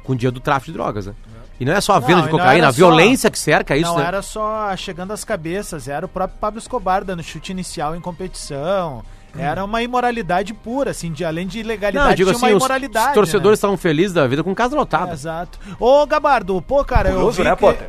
com 0.05 0.13
o 0.13 0.17
dia 0.17 0.31
do 0.31 0.39
tráfico 0.39 0.71
de 0.71 0.79
drogas, 0.79 1.07
né? 1.07 1.15
E 1.59 1.65
não 1.65 1.73
é 1.73 1.81
só 1.81 1.95
a 1.95 1.99
venda 2.01 2.17
Não, 2.17 2.23
de 2.27 2.33
não 2.33 2.39
cocaína, 2.39 2.69
a 2.69 2.73
só- 2.73 2.77
violência 2.77 3.31
que 3.31 3.39
cerca 3.39 3.77
isso, 3.77 3.91
não 3.91 3.99
né? 3.99 4.07
era 4.07 4.23
só 4.23 4.75
chegando 4.77 5.13
às 5.13 5.23
cabeças, 5.25 5.87
era 5.89 6.07
o 6.07 6.09
próprio 6.09 6.39
Pablo 6.41 6.59
Escobar 6.59 7.05
dando 7.05 7.23
chute 7.23 7.53
inicial 7.53 7.95
em 7.95 8.01
competição. 8.01 9.05
Era 9.37 9.65
uma 9.65 9.83
imoralidade 9.83 10.53
pura, 10.53 10.91
assim, 10.91 11.11
de 11.11 11.25
além 11.25 11.47
de 11.47 11.61
ilegalidade, 11.61 12.05
Não, 12.05 12.11
eu 12.13 12.17
digo 12.17 12.31
tinha 12.31 12.37
assim, 12.37 12.47
uma 12.47 12.57
os, 12.57 12.63
imoralidade. 12.63 13.09
os 13.09 13.15
torcedores 13.15 13.51
né? 13.51 13.55
estavam 13.55 13.77
felizes 13.77 14.13
da 14.13 14.27
vida 14.27 14.45
com 14.45 14.55
casa 14.55 14.77
lotada. 14.77 15.13
Exato. 15.13 15.59
Ô, 15.81 16.07
Gabardo, 16.07 16.61
pô, 16.63 16.85
cara, 16.85 17.09
eu 17.09 17.15
curioso, 17.15 17.37
vi 17.39 17.45
né, 17.45 17.55
que- 17.55 17.61
Potter? 17.61 17.89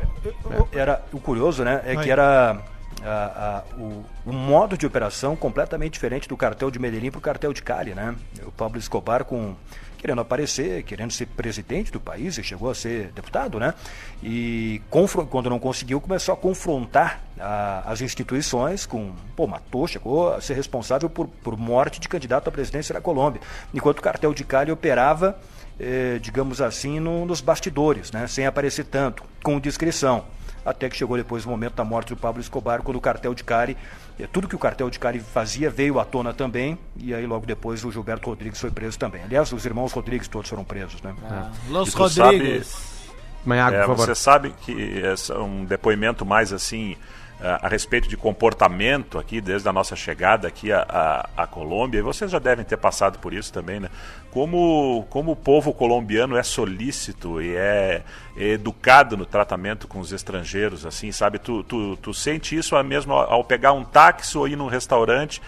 Era, 0.72 1.02
o 1.12 1.20
curioso, 1.20 1.62
né, 1.64 1.82
é 1.84 1.96
Oi. 1.96 2.02
que 2.04 2.10
era 2.10 2.58
a- 3.04 3.08
a- 3.08 3.62
o, 3.78 4.04
o 4.24 4.32
modo 4.32 4.78
de 4.78 4.86
operação 4.86 5.36
completamente 5.36 5.92
diferente 5.92 6.26
do 6.28 6.36
cartel 6.36 6.70
de 6.70 6.78
Medellín 6.78 7.10
para 7.10 7.18
o 7.18 7.22
cartel 7.22 7.52
de 7.52 7.62
Cali, 7.62 7.94
né? 7.94 8.14
O 8.46 8.50
Pablo 8.52 8.78
Escobar 8.78 9.24
com 9.24 9.54
querendo 10.04 10.20
aparecer, 10.20 10.82
querendo 10.82 11.10
ser 11.12 11.24
presidente 11.24 11.90
do 11.90 11.98
país 11.98 12.36
e 12.36 12.42
chegou 12.44 12.68
a 12.70 12.74
ser 12.74 13.10
deputado, 13.14 13.58
né? 13.58 13.72
E 14.22 14.82
quando 15.30 15.48
não 15.48 15.58
conseguiu, 15.58 15.98
começou 15.98 16.34
a 16.34 16.36
confrontar 16.36 17.22
a- 17.40 17.84
as 17.86 18.02
instituições 18.02 18.84
com, 18.84 19.12
pô, 19.34 19.46
matou, 19.46 19.88
chegou 19.88 20.34
a 20.34 20.42
ser 20.42 20.52
responsável 20.54 21.08
por, 21.08 21.26
por 21.26 21.56
morte 21.56 21.98
de 22.00 22.06
candidato 22.06 22.48
à 22.48 22.52
presidência 22.52 22.92
da 22.92 23.00
Colômbia, 23.00 23.40
enquanto 23.72 24.00
o 24.00 24.02
cartel 24.02 24.34
de 24.34 24.44
Cali 24.44 24.70
operava 24.70 25.38
eh, 25.80 26.20
digamos 26.22 26.60
assim, 26.60 27.00
no- 27.00 27.24
nos 27.26 27.40
bastidores, 27.40 28.12
né, 28.12 28.28
sem 28.28 28.46
aparecer 28.46 28.84
tanto, 28.84 29.24
com 29.42 29.58
discrição. 29.58 30.24
Até 30.64 30.88
que 30.88 30.96
chegou 30.96 31.16
depois 31.16 31.44
o 31.44 31.48
momento 31.50 31.74
da 31.74 31.84
morte 31.84 32.08
do 32.08 32.16
Pablo 32.16 32.40
Escobar, 32.40 32.82
quando 32.82 32.96
o 32.96 33.00
cartel 33.00 33.34
de 33.34 33.44
Cali, 33.44 33.76
eh, 34.18 34.26
tudo 34.32 34.48
que 34.48 34.56
o 34.56 34.58
cartel 34.58 34.88
de 34.88 34.98
Cali 34.98 35.20
fazia 35.20 35.68
veio 35.68 36.00
à 36.00 36.04
tona 36.04 36.32
também, 36.32 36.78
e 36.96 37.12
aí 37.14 37.26
logo 37.26 37.44
depois 37.44 37.84
o 37.84 37.92
Gilberto 37.92 38.30
Rodrigues 38.30 38.60
foi 38.60 38.70
preso 38.70 38.98
também. 38.98 39.22
Aliás, 39.22 39.52
os 39.52 39.64
irmãos 39.66 39.92
Rodrigues 39.92 40.26
todos 40.28 40.48
foram 40.48 40.64
presos, 40.64 41.02
né? 41.02 41.14
Los 41.68 41.90
E 41.90 41.92
tu 41.92 42.08
sabe- 42.08 42.36
Rodrigues. 42.38 42.94
Manhago, 43.44 43.76
É, 43.76 43.80
por 43.80 43.88
favor. 43.88 44.06
você 44.06 44.14
sabe 44.14 44.54
que 44.62 45.02
é 45.02 45.38
um 45.38 45.66
depoimento 45.66 46.24
mais 46.24 46.50
assim 46.50 46.96
a, 47.40 47.66
a 47.66 47.68
respeito 47.68 48.08
de 48.08 48.16
comportamento 48.16 49.18
aqui 49.18 49.40
desde 49.40 49.68
a 49.68 49.72
nossa 49.72 49.94
chegada 49.96 50.48
aqui 50.48 50.72
à, 50.72 50.84
à, 51.36 51.42
à 51.42 51.46
Colômbia 51.46 51.98
e 51.98 52.02
vocês 52.02 52.30
já 52.30 52.38
devem 52.38 52.64
ter 52.64 52.76
passado 52.76 53.18
por 53.18 53.32
isso 53.32 53.52
também, 53.52 53.80
né? 53.80 53.88
Como 54.30 55.06
como 55.10 55.32
o 55.32 55.36
povo 55.36 55.72
colombiano 55.72 56.36
é 56.36 56.42
solícito 56.42 57.40
e 57.40 57.54
é, 57.54 58.02
é 58.36 58.48
educado 58.48 59.16
no 59.16 59.24
tratamento 59.24 59.86
com 59.86 60.00
os 60.00 60.12
estrangeiros, 60.12 60.84
assim, 60.84 61.12
sabe? 61.12 61.38
Tu, 61.38 61.62
tu, 61.64 61.96
tu 61.96 62.12
sente 62.12 62.56
isso 62.56 62.80
mesmo 62.82 63.12
ao, 63.12 63.44
pegar 63.44 63.72
um 63.72 63.84
táxi 63.84 64.36
ou 64.36 64.48
ir 64.48 64.56
num 64.56 64.66
restaurante 64.68 65.40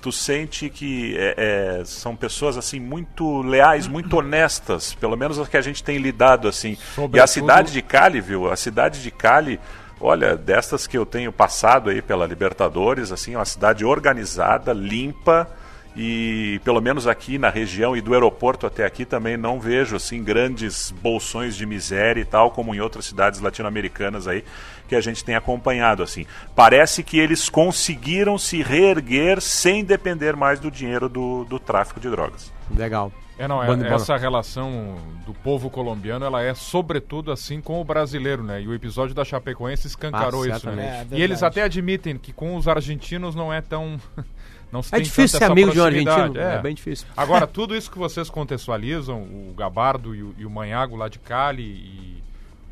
tu 0.00 0.12
sente 0.12 0.70
que 0.70 1.16
é, 1.18 1.80
é, 1.80 1.84
são 1.84 2.14
pessoas 2.14 2.56
assim 2.56 2.78
muito 2.78 3.42
leais, 3.42 3.88
muito 3.88 4.16
honestas, 4.16 4.94
pelo 4.94 5.16
menos 5.16 5.40
as 5.40 5.48
que 5.48 5.56
a 5.56 5.60
gente 5.60 5.82
tem 5.82 5.98
lidado 5.98 6.46
assim. 6.46 6.70
E 6.70 6.74
a 6.74 6.94
Sobretudo- 6.94 7.26
cidade 7.28 7.72
de 7.72 7.82
Cali, 7.82 8.20
viu? 8.20 8.48
A 8.48 8.54
cidade 8.54 9.02
de 9.02 9.10
Cali, 9.10 9.58
olha, 10.00 10.36
destas 10.36 10.86
que 10.86 10.96
eu 10.96 11.06
tenho 11.06 11.32
passado 11.32 11.90
aí 11.90 12.00
pela 12.00 12.26
Libertadores, 12.26 13.12
assim, 13.12 13.36
uma 13.36 13.44
cidade 13.44 13.84
organizada, 13.84 14.72
limpa 14.72 15.48
e 15.96 16.60
pelo 16.64 16.80
menos 16.80 17.08
aqui 17.08 17.38
na 17.38 17.50
região 17.50 17.96
e 17.96 18.00
do 18.00 18.14
aeroporto 18.14 18.66
até 18.66 18.84
aqui 18.84 19.04
também 19.04 19.36
não 19.36 19.58
vejo 19.58 19.96
assim 19.96 20.22
grandes 20.22 20.92
bolsões 20.92 21.56
de 21.56 21.66
miséria 21.66 22.20
e 22.20 22.24
tal 22.24 22.52
como 22.52 22.72
em 22.72 22.80
outras 22.80 23.06
cidades 23.06 23.40
latino-americanas 23.40 24.28
aí 24.28 24.44
que 24.86 24.94
a 24.94 25.00
gente 25.00 25.24
tem 25.24 25.34
acompanhado 25.34 26.02
assim. 26.02 26.24
Parece 26.54 27.02
que 27.02 27.18
eles 27.18 27.48
conseguiram 27.48 28.38
se 28.38 28.62
reerguer 28.62 29.40
sem 29.40 29.84
depender 29.84 30.36
mais 30.36 30.60
do 30.60 30.70
dinheiro 30.70 31.08
do, 31.08 31.44
do 31.44 31.58
tráfico 31.58 31.98
de 31.98 32.08
drogas. 32.08 32.52
Legal. 32.74 33.12
É, 33.38 33.46
não, 33.46 33.62
é- 33.62 33.66
bando- 33.66 33.86
essa 33.86 34.16
relação 34.16 34.96
do 35.24 35.32
povo 35.32 35.70
colombiano, 35.70 36.24
ela 36.24 36.42
é 36.42 36.52
sobretudo 36.54 37.30
assim 37.30 37.60
com 37.60 37.80
o 37.80 37.84
brasileiro, 37.84 38.42
né? 38.42 38.60
E 38.60 38.66
o 38.68 38.74
episódio 38.74 39.14
da 39.14 39.24
Chapecoense 39.24 39.86
escancarou 39.86 40.42
Ah, 40.42 40.48
isso, 40.48 40.70
né? 40.70 41.06
É, 41.12 41.16
e 41.16 41.22
eles 41.22 41.42
até 41.42 41.62
admitem 41.62 42.18
que 42.18 42.32
com 42.32 42.56
os 42.56 42.66
argentinos 42.66 43.34
não 43.34 43.52
é 43.52 43.60
tão... 43.60 43.98
Não 44.70 44.82
se 44.82 44.94
É 44.94 44.98
tem 44.98 45.04
difícil 45.04 45.38
ser 45.38 45.44
amigo 45.46 45.72
de 45.72 45.80
um 45.80 45.84
argentino. 45.84 46.38
É. 46.38 46.60
bem 46.60 46.74
difícil. 46.74 47.06
Agora, 47.16 47.46
tudo 47.48 47.74
isso 47.74 47.90
que 47.90 47.96
vocês 47.96 48.28
contextualizam, 48.28 49.22
o 49.22 49.54
Gabardo 49.56 50.14
e 50.14 50.22
o, 50.22 50.34
e 50.36 50.44
o 50.44 50.50
Manhago 50.50 50.94
lá 50.94 51.08
de 51.08 51.18
Cali 51.18 51.62
e 51.62 52.07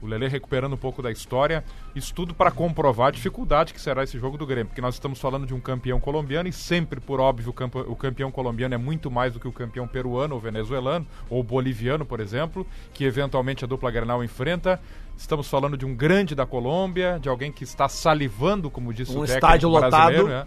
o 0.06 0.10
Lele 0.10 0.28
recuperando 0.28 0.72
um 0.72 0.78
pouco 0.78 1.02
da 1.02 1.10
história, 1.10 1.64
isso 1.94 2.14
tudo 2.14 2.34
para 2.34 2.50
comprovar 2.50 3.08
a 3.08 3.10
dificuldade 3.10 3.74
que 3.74 3.80
será 3.80 4.02
esse 4.02 4.18
jogo 4.18 4.38
do 4.38 4.46
Grêmio, 4.46 4.66
porque 4.66 4.80
nós 4.80 4.94
estamos 4.94 5.20
falando 5.20 5.46
de 5.46 5.54
um 5.54 5.60
campeão 5.60 6.00
colombiano 6.00 6.48
e 6.48 6.52
sempre, 6.52 7.00
por 7.00 7.20
óbvio, 7.20 7.54
o, 7.88 7.96
campeão 7.96 8.30
colombiano 8.30 8.74
é 8.74 8.78
muito 8.78 9.10
mais 9.10 9.32
do 9.32 9.40
que 9.40 9.48
o 9.48 9.52
campeão 9.52 9.86
peruano 9.86 10.34
ou 10.34 10.40
venezuelano 10.40 11.06
ou 11.28 11.42
boliviano, 11.42 12.06
por 12.06 12.20
exemplo, 12.20 12.66
que 12.94 13.04
eventualmente 13.04 13.64
a 13.64 13.68
dupla 13.68 13.90
Grenal 13.90 14.22
enfrenta. 14.24 14.80
Estamos 15.16 15.48
falando 15.48 15.76
de 15.76 15.86
um 15.86 15.94
grande 15.94 16.34
da 16.34 16.44
Colômbia, 16.44 17.18
de 17.20 17.28
alguém 17.28 17.50
que 17.50 17.64
está 17.64 17.88
salivando, 17.88 18.70
como 18.70 18.92
disse 18.92 19.12
Um 19.12 19.20
o 19.20 19.26
técnico 19.26 19.46
estádio 19.46 19.70
brasileiro, 19.70 20.22
lotado. 20.24 20.28
né? 20.28 20.46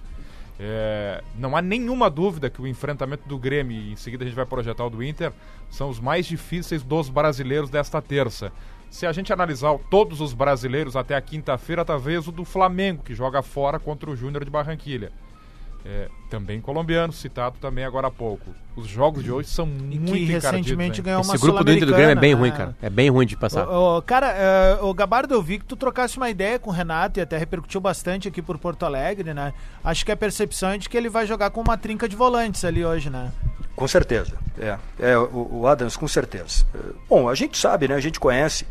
É, 0.62 1.24
não 1.36 1.56
há 1.56 1.62
nenhuma 1.62 2.10
dúvida 2.10 2.50
que 2.50 2.62
o 2.62 2.68
enfrentamento 2.68 3.28
do 3.28 3.38
Grêmio, 3.38 3.78
e 3.78 3.94
em 3.94 3.96
seguida 3.96 4.26
a 4.26 4.28
gente 4.28 4.36
vai 4.36 4.46
projetar 4.46 4.86
o 4.86 4.90
do 4.90 5.02
Inter, 5.02 5.32
são 5.70 5.90
os 5.90 6.02
mais 6.02 6.26
difíceis 6.26 6.84
dos 6.84 7.10
brasileiros 7.10 7.70
desta 7.70 8.02
terça. 8.02 8.52
Se 8.90 9.06
a 9.06 9.12
gente 9.12 9.32
analisar 9.32 9.72
o- 9.72 9.80
todos 9.90 10.20
os 10.22 10.34
brasileiros 10.34 10.96
até 10.96 11.16
a 11.16 11.22
quinta-feira, 11.22 11.86
talvez 11.86 12.28
o 12.28 12.32
do 12.32 12.44
Flamengo, 12.44 13.04
que 13.04 13.14
joga 13.14 13.42
fora 13.42 13.80
contra 13.80 14.10
o 14.10 14.16
Júnior 14.16 14.44
de 14.46 14.52
Barranquilha. 14.52 15.12
é, 15.86 16.10
também 16.30 16.60
colombiano, 16.60 17.14
citado 17.14 17.56
também 17.58 17.86
agora 17.86 18.08
há 18.08 18.12
pouco. 18.12 18.54
Os 18.76 18.86
jogos 18.86 19.24
de 19.24 19.32
hoje 19.32 19.48
são 19.48 19.66
E 19.66 19.98
muito 19.98 20.12
que 20.12 20.26
recentemente 20.26 21.02
ganhou 21.02 21.24
uma 21.24 21.34
Esse 21.36 21.42
grupo 21.42 21.64
do 21.64 21.72
Inter 21.72 21.88
do 21.88 21.94
Grêmio 21.94 22.12
é 22.12 22.16
bem 22.16 22.34
ruim, 22.34 22.50
Sul-Americana, 22.50 22.76
cara. 22.82 22.86
É 22.86 22.90
bem 22.94 23.10
ruim 23.10 23.26
de 23.26 23.38
passar. 23.38 23.66
Ô, 23.66 23.98
ô, 23.98 24.02
cara, 24.02 24.28
é, 24.30 24.78
o 24.82 24.94
Gabardo, 24.94 25.34
eu 25.34 25.42
vi 25.42 25.58
que 25.58 25.64
tu 25.64 25.78
trocasse 25.78 26.18
uma 26.18 26.30
ideia 26.30 26.60
com 26.60 26.70
o 26.70 26.74
Renato 26.74 27.18
e 27.18 27.22
até 27.22 27.38
repercutiu 27.38 27.80
bastante 27.80 28.28
aqui 28.28 28.42
por 28.42 28.58
Porto 28.58 28.86
Alegre, 28.86 29.34
né? 29.34 29.54
Acho 29.82 30.06
que 30.06 30.12
a 30.12 30.18
percepção 30.18 30.72
é 30.72 30.78
de 30.78 30.90
que 30.90 30.98
ele 30.98 31.08
vai 31.10 31.26
jogar 31.26 31.50
com 31.50 31.62
uma 31.62 31.78
trinca 31.78 32.10
de 32.10 32.16
volantes 32.18 32.66
ali 32.66 32.84
hoje, 32.84 33.10
né? 33.10 33.32
Com 33.80 33.88
certeza. 33.88 34.34
É, 34.60 34.78
é 35.00 35.18
o, 35.18 35.62
o 35.62 35.66
Adams, 35.66 35.96
com 35.96 36.06
certeza. 36.06 36.66
Bom, 37.08 37.30
a 37.30 37.34
gente 37.34 37.58
sabe, 37.58 37.88
né? 37.88 37.96
A 37.96 38.02
gente 38.02 38.20
conhece 38.20 38.68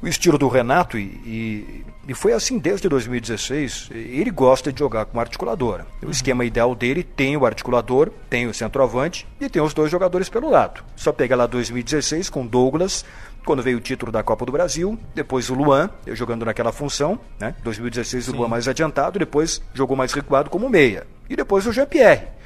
o 0.00 0.06
estilo 0.06 0.38
do 0.38 0.46
Renato 0.46 0.96
e, 0.96 1.02
e, 1.26 1.84
e 2.06 2.14
foi 2.14 2.32
assim 2.32 2.56
desde 2.56 2.88
2016. 2.88 3.90
Ele 3.90 4.30
gosta 4.30 4.72
de 4.72 4.78
jogar 4.78 5.06
com 5.06 5.18
articulador. 5.18 5.80
O 6.06 6.10
esquema 6.12 6.44
ideal 6.44 6.72
dele 6.72 7.02
tem 7.02 7.36
o 7.36 7.44
articulador, 7.44 8.12
tem 8.30 8.46
o 8.46 8.54
centroavante 8.54 9.26
e 9.40 9.48
tem 9.48 9.60
os 9.60 9.74
dois 9.74 9.90
jogadores 9.90 10.28
pelo 10.28 10.48
lado. 10.48 10.84
Só 10.94 11.10
pega 11.10 11.34
lá 11.34 11.48
2016 11.48 12.30
com 12.30 12.46
Douglas, 12.46 13.04
quando 13.44 13.60
veio 13.60 13.78
o 13.78 13.80
título 13.80 14.12
da 14.12 14.22
Copa 14.22 14.46
do 14.46 14.52
Brasil, 14.52 14.96
depois 15.16 15.50
o 15.50 15.54
Luan, 15.54 15.90
eu 16.06 16.14
jogando 16.14 16.44
naquela 16.44 16.70
função, 16.70 17.18
né? 17.40 17.56
2016 17.64 18.28
o 18.28 18.36
Luan 18.36 18.46
mais 18.46 18.68
adiantado, 18.68 19.18
depois 19.18 19.60
jogou 19.74 19.96
mais 19.96 20.12
recuado 20.12 20.48
como 20.48 20.68
meia. 20.68 21.08
E 21.28 21.34
depois 21.34 21.66
o 21.66 21.72
Jean-Pierre. 21.72 22.40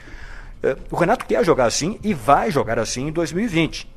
É, 0.63 0.77
O 0.91 0.97
Renato 0.97 1.25
quer 1.27 1.45
jogar 1.45 1.67
assim 1.67 1.99
e 2.03 2.15
vai 2.15 2.51
jogar 2.51 2.79
assim 2.79 3.09
em 3.09 3.13
2020. 3.13 3.89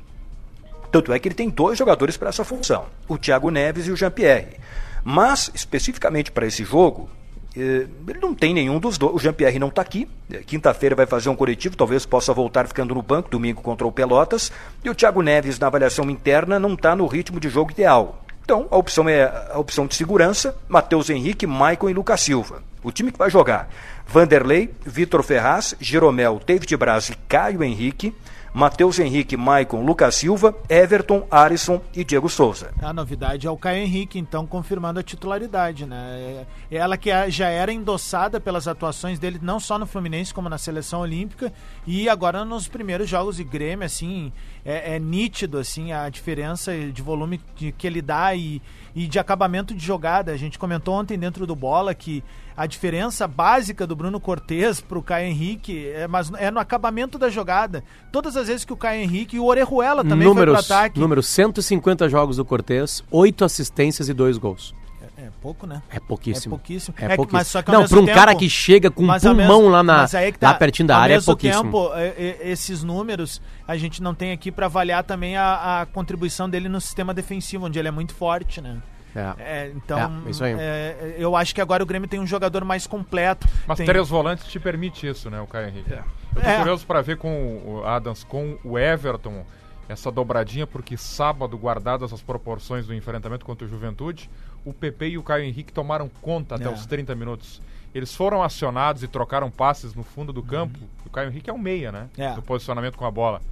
Tanto 0.90 1.12
é 1.12 1.18
que 1.18 1.28
ele 1.28 1.34
tem 1.34 1.48
dois 1.48 1.78
jogadores 1.78 2.16
para 2.16 2.30
essa 2.30 2.44
função, 2.44 2.86
o 3.08 3.16
Thiago 3.16 3.50
Neves 3.50 3.86
e 3.86 3.92
o 3.92 3.96
Jean-Pierre. 3.96 4.56
Mas, 5.04 5.50
especificamente 5.54 6.32
para 6.32 6.46
esse 6.46 6.64
jogo, 6.64 7.08
eh, 7.56 7.86
ele 8.08 8.18
não 8.20 8.34
tem 8.34 8.52
nenhum 8.52 8.78
dos 8.78 8.98
dois. 8.98 9.14
O 9.14 9.18
Jean-Pierre 9.18 9.58
não 9.58 9.68
está 9.68 9.82
aqui. 9.82 10.08
Eh, 10.30 10.38
Quinta-feira 10.38 10.96
vai 10.96 11.06
fazer 11.06 11.28
um 11.28 11.36
coletivo, 11.36 11.76
talvez 11.76 12.04
possa 12.04 12.34
voltar 12.34 12.66
ficando 12.66 12.94
no 12.94 13.02
banco, 13.02 13.30
domingo 13.30 13.62
contra 13.62 13.86
o 13.86 13.92
Pelotas. 13.92 14.50
E 14.84 14.90
o 14.90 14.94
Thiago 14.94 15.22
Neves, 15.22 15.58
na 15.58 15.68
avaliação 15.68 16.10
interna, 16.10 16.58
não 16.58 16.74
está 16.74 16.94
no 16.96 17.06
ritmo 17.06 17.38
de 17.38 17.48
jogo 17.48 17.70
ideal. 17.70 18.24
Então, 18.50 18.66
a 18.68 18.76
opção 18.76 19.08
é 19.08 19.46
a 19.52 19.60
opção 19.60 19.86
de 19.86 19.94
segurança: 19.94 20.56
Matheus 20.68 21.08
Henrique, 21.08 21.46
Maicon 21.46 21.88
e 21.88 21.94
Lucas 21.94 22.20
Silva. 22.20 22.64
O 22.82 22.90
time 22.90 23.12
que 23.12 23.18
vai 23.18 23.30
jogar: 23.30 23.68
Vanderlei, 24.08 24.74
Vitor 24.84 25.22
Ferraz, 25.22 25.76
Jeromel, 25.78 26.40
David 26.44 26.76
Braz 26.76 27.10
e 27.10 27.14
Caio 27.28 27.62
Henrique. 27.62 28.12
Matheus 28.52 28.98
Henrique, 28.98 29.36
Maicon, 29.36 29.84
Lucas 29.84 30.16
Silva, 30.16 30.54
Everton, 30.68 31.24
Alisson 31.30 31.80
e 31.94 32.02
Diego 32.02 32.28
Souza. 32.28 32.72
A 32.82 32.92
novidade 32.92 33.46
é 33.46 33.50
o 33.50 33.56
Caio 33.56 33.82
Henrique, 33.84 34.18
então, 34.18 34.44
confirmando 34.46 34.98
a 34.98 35.02
titularidade, 35.02 35.86
né? 35.86 36.44
É 36.70 36.76
Ela 36.76 36.96
que 36.96 37.10
a- 37.10 37.28
já 37.28 37.48
era 37.48 37.72
endossada 37.72 38.40
pelas 38.40 38.66
atuações 38.66 39.18
dele, 39.18 39.38
não 39.40 39.60
só 39.60 39.78
no 39.78 39.86
Fluminense, 39.86 40.34
como 40.34 40.48
na 40.48 40.58
seleção 40.58 41.00
olímpica, 41.00 41.52
e 41.86 42.08
agora 42.08 42.44
nos 42.44 42.66
primeiros 42.66 43.08
jogos 43.08 43.36
de 43.36 43.44
Grêmio, 43.44 43.84
assim, 43.86 44.32
é, 44.64 44.96
é 44.96 44.98
nítido, 44.98 45.58
assim, 45.58 45.92
a 45.92 46.08
diferença 46.08 46.72
de 46.76 47.02
volume 47.02 47.40
que 47.54 47.86
ele 47.86 48.02
dá 48.02 48.34
e, 48.34 48.60
e 48.96 49.06
de 49.06 49.18
acabamento 49.18 49.74
de 49.74 49.84
jogada. 49.84 50.32
A 50.32 50.36
gente 50.36 50.58
comentou 50.58 50.94
ontem 50.94 51.16
dentro 51.18 51.46
do 51.46 51.54
Bola 51.54 51.94
que 51.94 52.24
a 52.62 52.66
diferença 52.66 53.26
básica 53.26 53.86
do 53.86 53.96
Bruno 53.96 54.20
Cortes 54.20 54.80
pro 54.80 55.02
Caio 55.02 55.28
Henrique 55.28 55.88
é, 55.88 56.06
mas 56.06 56.30
é 56.36 56.50
no 56.50 56.60
acabamento 56.60 57.18
da 57.18 57.30
jogada. 57.30 57.82
Todas 58.12 58.36
as 58.36 58.48
vezes 58.48 58.64
que 58.66 58.72
o 58.72 58.76
Caio 58.76 59.00
Henrique 59.02 59.36
e 59.36 59.40
o 59.40 59.46
Orejuela 59.46 60.04
também 60.04 60.28
números, 60.28 60.54
foi 60.58 60.64
pro 60.66 60.74
ataque. 60.76 61.00
números 61.00 61.26
150 61.26 62.08
jogos 62.08 62.36
do 62.36 62.44
Cortez, 62.44 63.02
8 63.10 63.44
assistências 63.46 64.08
e 64.08 64.12
2 64.12 64.36
gols. 64.36 64.74
É 65.16 65.28
pouco, 65.42 65.66
né? 65.66 65.82
É 65.90 65.98
pouquíssimo. 66.00 66.54
É 66.54 66.56
pouquíssimo. 66.58 66.94
É 66.98 67.04
É 67.04 67.16
pouquíssimo. 67.16 67.38
mas 67.38 67.46
só 67.46 67.62
que 67.62 67.70
Não, 67.70 67.86
pra 67.86 67.98
um 67.98 68.04
tempo- 68.06 68.18
cara 68.18 68.34
que 68.34 68.48
chega 68.48 68.90
com 68.90 69.04
um 69.04 69.18
pulmão 69.18 69.34
mesmo- 69.34 69.68
lá, 69.68 69.82
na, 69.82 70.06
tá, 70.08 70.18
lá 70.42 70.54
pertinho 70.54 70.88
da 70.88 70.96
área 70.98 71.14
é 71.16 71.20
pouquíssimo. 71.20 71.64
tempo, 71.64 71.90
é, 71.94 72.06
é, 72.08 72.38
esses 72.50 72.82
números 72.82 73.40
a 73.68 73.76
gente 73.76 74.02
não 74.02 74.14
tem 74.14 74.32
aqui 74.32 74.50
pra 74.50 74.66
avaliar 74.66 75.02
também 75.04 75.36
a, 75.36 75.80
a 75.82 75.86
contribuição 75.86 76.48
dele 76.48 76.68
no 76.70 76.80
sistema 76.80 77.12
defensivo, 77.14 77.66
onde 77.66 77.78
ele 77.78 77.88
é 77.88 77.90
muito 77.90 78.14
forte, 78.14 78.60
né? 78.62 78.78
É. 79.14 79.34
É, 79.38 79.72
então, 79.74 80.22
É, 80.26 80.30
isso 80.30 80.44
aí. 80.44 80.54
é, 80.58 81.14
eu 81.18 81.34
acho 81.36 81.54
que 81.54 81.60
agora 81.60 81.82
o 81.82 81.86
Grêmio 81.86 82.08
tem 82.08 82.20
um 82.20 82.26
jogador 82.26 82.64
mais 82.64 82.86
completo. 82.86 83.46
Mas 83.66 83.78
tem... 83.78 83.86
três 83.86 84.08
volantes 84.08 84.46
te 84.46 84.60
permite 84.60 85.06
isso, 85.06 85.28
né, 85.30 85.40
o 85.40 85.46
Caio 85.46 85.68
Henrique? 85.68 85.90
Eu 85.92 86.42
tô 86.42 86.48
É. 86.48 86.58
curioso 86.58 86.86
para 86.86 87.02
ver 87.02 87.16
com 87.16 87.60
o 87.64 87.84
Adams, 87.84 88.22
com 88.24 88.56
o 88.64 88.78
Everton, 88.78 89.44
essa 89.88 90.10
dobradinha, 90.12 90.66
porque 90.66 90.96
sábado, 90.96 91.56
guardadas 91.58 92.12
as 92.12 92.22
proporções 92.22 92.86
do 92.86 92.94
enfrentamento 92.94 93.44
contra 93.44 93.66
o 93.66 93.68
Juventude, 93.68 94.30
o 94.64 94.72
PP 94.72 95.08
e 95.08 95.18
o 95.18 95.22
Caio 95.22 95.44
Henrique 95.44 95.72
tomaram 95.72 96.08
conta 96.22 96.54
até 96.54 96.66
É. 96.66 96.68
os 96.70 96.86
30 96.86 97.14
minutos. 97.16 97.60
Eles 97.92 98.14
foram 98.14 98.40
acionados 98.40 99.02
e 99.02 99.08
trocaram 99.08 99.50
passes 99.50 99.94
no 99.94 100.04
fundo 100.04 100.32
do 100.32 100.44
campo. 100.44 100.78
O 101.04 101.10
Caio 101.10 101.28
Henrique 101.30 101.50
é 101.50 101.52
um 101.52 101.58
meia, 101.58 101.90
né? 101.90 102.08
É. 102.16 102.36
No 102.36 102.42
posicionamento 102.42 102.96
com 102.96 103.04
a 103.04 103.10
bola. 103.10 103.42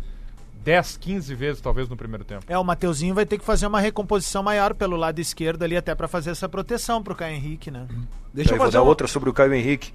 10, 0.64 0.97
15 0.99 1.35
vezes, 1.35 1.61
talvez, 1.61 1.88
no 1.88 1.97
primeiro 1.97 2.25
tempo. 2.25 2.44
É, 2.49 2.59
o 2.59 2.64
Mateuzinho 2.64 3.14
vai 3.14 3.25
ter 3.25 3.38
que 3.38 3.44
fazer 3.44 3.66
uma 3.66 3.81
recomposição 3.81 4.42
maior 4.42 4.75
pelo 4.75 4.97
lado 4.97 5.18
esquerdo 5.21 5.62
ali, 5.62 5.77
até 5.77 5.94
pra 5.94 6.07
fazer 6.09 6.31
essa 6.31 6.49
proteção 6.49 7.03
pro 7.03 7.14
Caio 7.14 7.37
Henrique, 7.37 7.71
né? 7.71 7.87
Deixa 8.35 8.53
eu 8.53 8.57
vou 8.59 8.66
fazer 8.66 8.77
dar 8.77 8.83
uma... 8.83 8.88
outra 8.88 9.07
sobre 9.07 9.31
o 9.31 9.33
Caio 9.33 9.55
Henrique. 9.55 9.92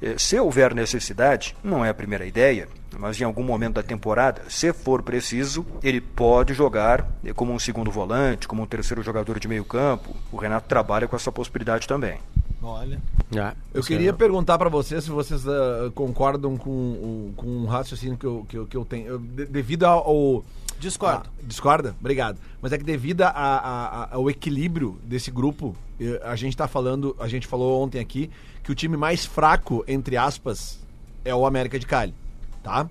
Eh, 0.00 0.14
Se 0.16 0.38
houver 0.38 0.74
necessidade, 0.74 1.54
não 1.62 1.84
é 1.84 1.90
a 1.90 1.94
primeira 1.94 2.24
ideia, 2.26 2.68
mas 2.98 3.20
em 3.20 3.24
algum 3.24 3.42
momento 3.42 3.74
da 3.74 3.82
temporada, 3.82 4.42
se 4.48 4.72
for 4.72 5.02
preciso, 5.02 5.64
ele 5.82 6.00
pode 6.00 6.54
jogar 6.54 7.06
eh, 7.24 7.32
como 7.32 7.52
um 7.52 7.58
segundo 7.58 7.90
volante, 7.90 8.48
como 8.48 8.62
um 8.62 8.66
terceiro 8.66 9.02
jogador 9.02 9.38
de 9.38 9.46
meio 9.48 9.64
campo. 9.64 10.16
O 10.32 10.36
Renato 10.36 10.66
trabalha 10.68 11.06
com 11.06 11.16
essa 11.16 11.30
possibilidade 11.30 11.86
também. 11.86 12.18
Olha. 12.64 13.00
É, 13.34 13.54
Eu 13.74 13.82
queria 13.82 14.10
é- 14.10 14.12
perguntar 14.12 14.56
pra 14.58 14.68
vocês 14.68 15.04
se 15.04 15.10
vocês 15.10 15.46
ah, 15.46 15.90
concordam 15.94 16.56
com, 16.56 16.70
o- 16.70 17.32
com 17.36 17.46
um 17.46 17.66
raciocínio 17.66 18.16
que 18.16 18.24
eu, 18.26 18.46
que 18.48 18.56
eu, 18.58 18.66
que 18.66 18.76
eu 18.76 18.84
tenho. 18.84 19.06
Eu, 19.06 19.18
de- 19.18 19.46
devido 19.46 19.84
ao. 19.84 19.98
ao- 20.06 20.44
Discordo. 20.80 21.28
a- 21.28 21.42
discorda? 21.46 21.94
Obrigado. 22.00 22.38
Mas 22.62 22.72
é 22.72 22.78
que 22.78 22.84
devido 22.84 23.22
a- 23.22 23.28
a- 23.28 23.58
a- 24.04 24.14
ao 24.14 24.28
equilíbrio 24.30 24.98
desse 25.04 25.30
grupo, 25.30 25.76
eh, 26.00 26.20
a 26.24 26.34
gente 26.36 26.56
tá 26.56 26.66
falando. 26.66 27.14
A 27.20 27.28
gente 27.28 27.46
falou 27.46 27.82
ontem 27.82 28.00
aqui 28.00 28.30
que 28.62 28.72
o 28.72 28.74
time 28.74 28.96
mais 28.96 29.24
fraco, 29.26 29.84
entre 29.86 30.16
aspas, 30.16 30.78
é 31.24 31.34
o 31.34 31.46
América 31.46 31.78
de 31.78 31.86
Cali. 31.86 32.14
Tá? 32.62 32.88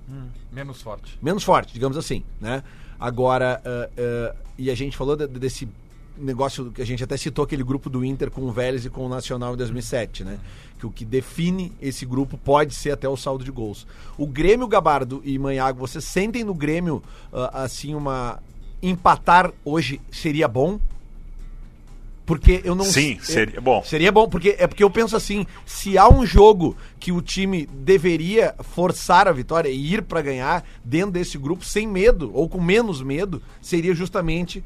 Menos 0.52 0.82
forte. 0.84 1.18
menos 1.20 1.44
forte, 1.44 1.74
digamos 1.74 1.98
assim, 1.98 2.24
né? 2.40 2.64
Agora, 3.00 3.60
ah, 3.66 3.90
ah, 3.98 4.36
e 4.58 4.70
a 4.70 4.76
gente 4.76 4.96
falou 4.96 5.16
de- 5.16 5.26
desse 5.28 5.68
negócio 6.18 6.72
que 6.72 6.82
a 6.82 6.86
gente 6.86 7.04
até 7.04 7.18
citou 7.18 7.44
aquele 7.44 7.64
grupo 7.64 7.90
do 7.90 8.04
Inter 8.04 8.30
com 8.30 8.42
o 8.42 8.52
Vélez 8.52 8.86
e 8.86 8.90
com 8.90 9.06
o 9.06 9.10
Nacional 9.10 9.54
em 9.54 9.58
2007, 9.58 10.24
né? 10.24 10.40
Que 10.80 10.86
o 10.86 10.92
que 10.92 11.06
define 11.06 11.72
esse 11.82 12.06
grupo 12.06 12.38
pode 12.38 12.76
ser 12.76 12.92
até 12.92 13.08
o 13.08 13.18
saldo 13.18 13.44
de 13.44 13.52
gols. 13.52 13.88
O 14.18 14.28
Grêmio, 14.28 14.68
Gabardo 14.68 15.22
e 15.24 15.38
Manhago, 15.40 15.80
vocês 15.80 16.04
sentem 16.04 16.44
no 16.44 16.54
Grêmio 16.54 17.02
ah, 17.32 17.64
assim 17.64 17.96
uma 17.96 18.40
empatar 18.82 19.52
hoje 19.64 20.02
seria 20.12 20.48
bom? 20.48 20.80
Porque 22.26 22.62
eu 22.64 22.74
não 22.74 22.86
Sim, 22.86 23.20
seria 23.22 23.60
bom. 23.60 23.84
Seria 23.84 24.12
bom, 24.12 24.30
porque 24.30 24.56
é 24.58 24.66
porque 24.66 24.84
eu 24.84 24.90
penso 24.90 25.16
assim, 25.16 25.46
se 25.66 25.98
há 25.98 26.08
um 26.08 26.26
jogo 26.26 26.76
que 26.98 27.12
o 27.12 27.22
time 27.22 27.66
deveria 27.66 28.56
forçar 28.60 29.28
a 29.28 29.32
vitória 29.32 29.68
e 29.68 29.94
ir 29.94 30.04
pra 30.04 30.22
ganhar 30.22 30.66
dentro 30.86 31.12
desse 31.12 31.38
grupo 31.38 31.66
sem 31.66 31.86
medo 31.86 32.32
ou 32.34 32.48
com 32.48 32.62
menos 32.62 33.02
medo, 33.02 33.42
seria 33.62 33.94
justamente 33.94 34.64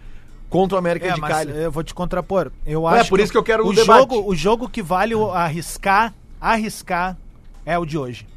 contra 0.49 0.75
o 0.75 0.79
América 0.79 1.07
É, 1.07 1.13
de 1.13 1.21
Cali. 1.21 1.51
eu 1.51 1.71
vou 1.71 1.83
te 1.83 1.93
contrapor. 1.93 2.51
Eu 2.65 2.87
É, 2.89 2.99
acho 3.01 3.09
por 3.09 3.19
isso 3.19 3.31
que 3.31 3.37
eu 3.37 3.43
quero 3.43 3.65
o 3.65 3.69
o 3.69 3.73
debate. 3.73 3.99
jogo, 3.99 4.29
o 4.29 4.35
jogo 4.35 4.69
que 4.69 4.81
vale 4.81 5.13
o 5.15 5.31
arriscar, 5.31 6.13
arriscar 6.39 7.17
é 7.65 7.77
o 7.77 7.85
de 7.85 7.97
hoje. 7.97 8.27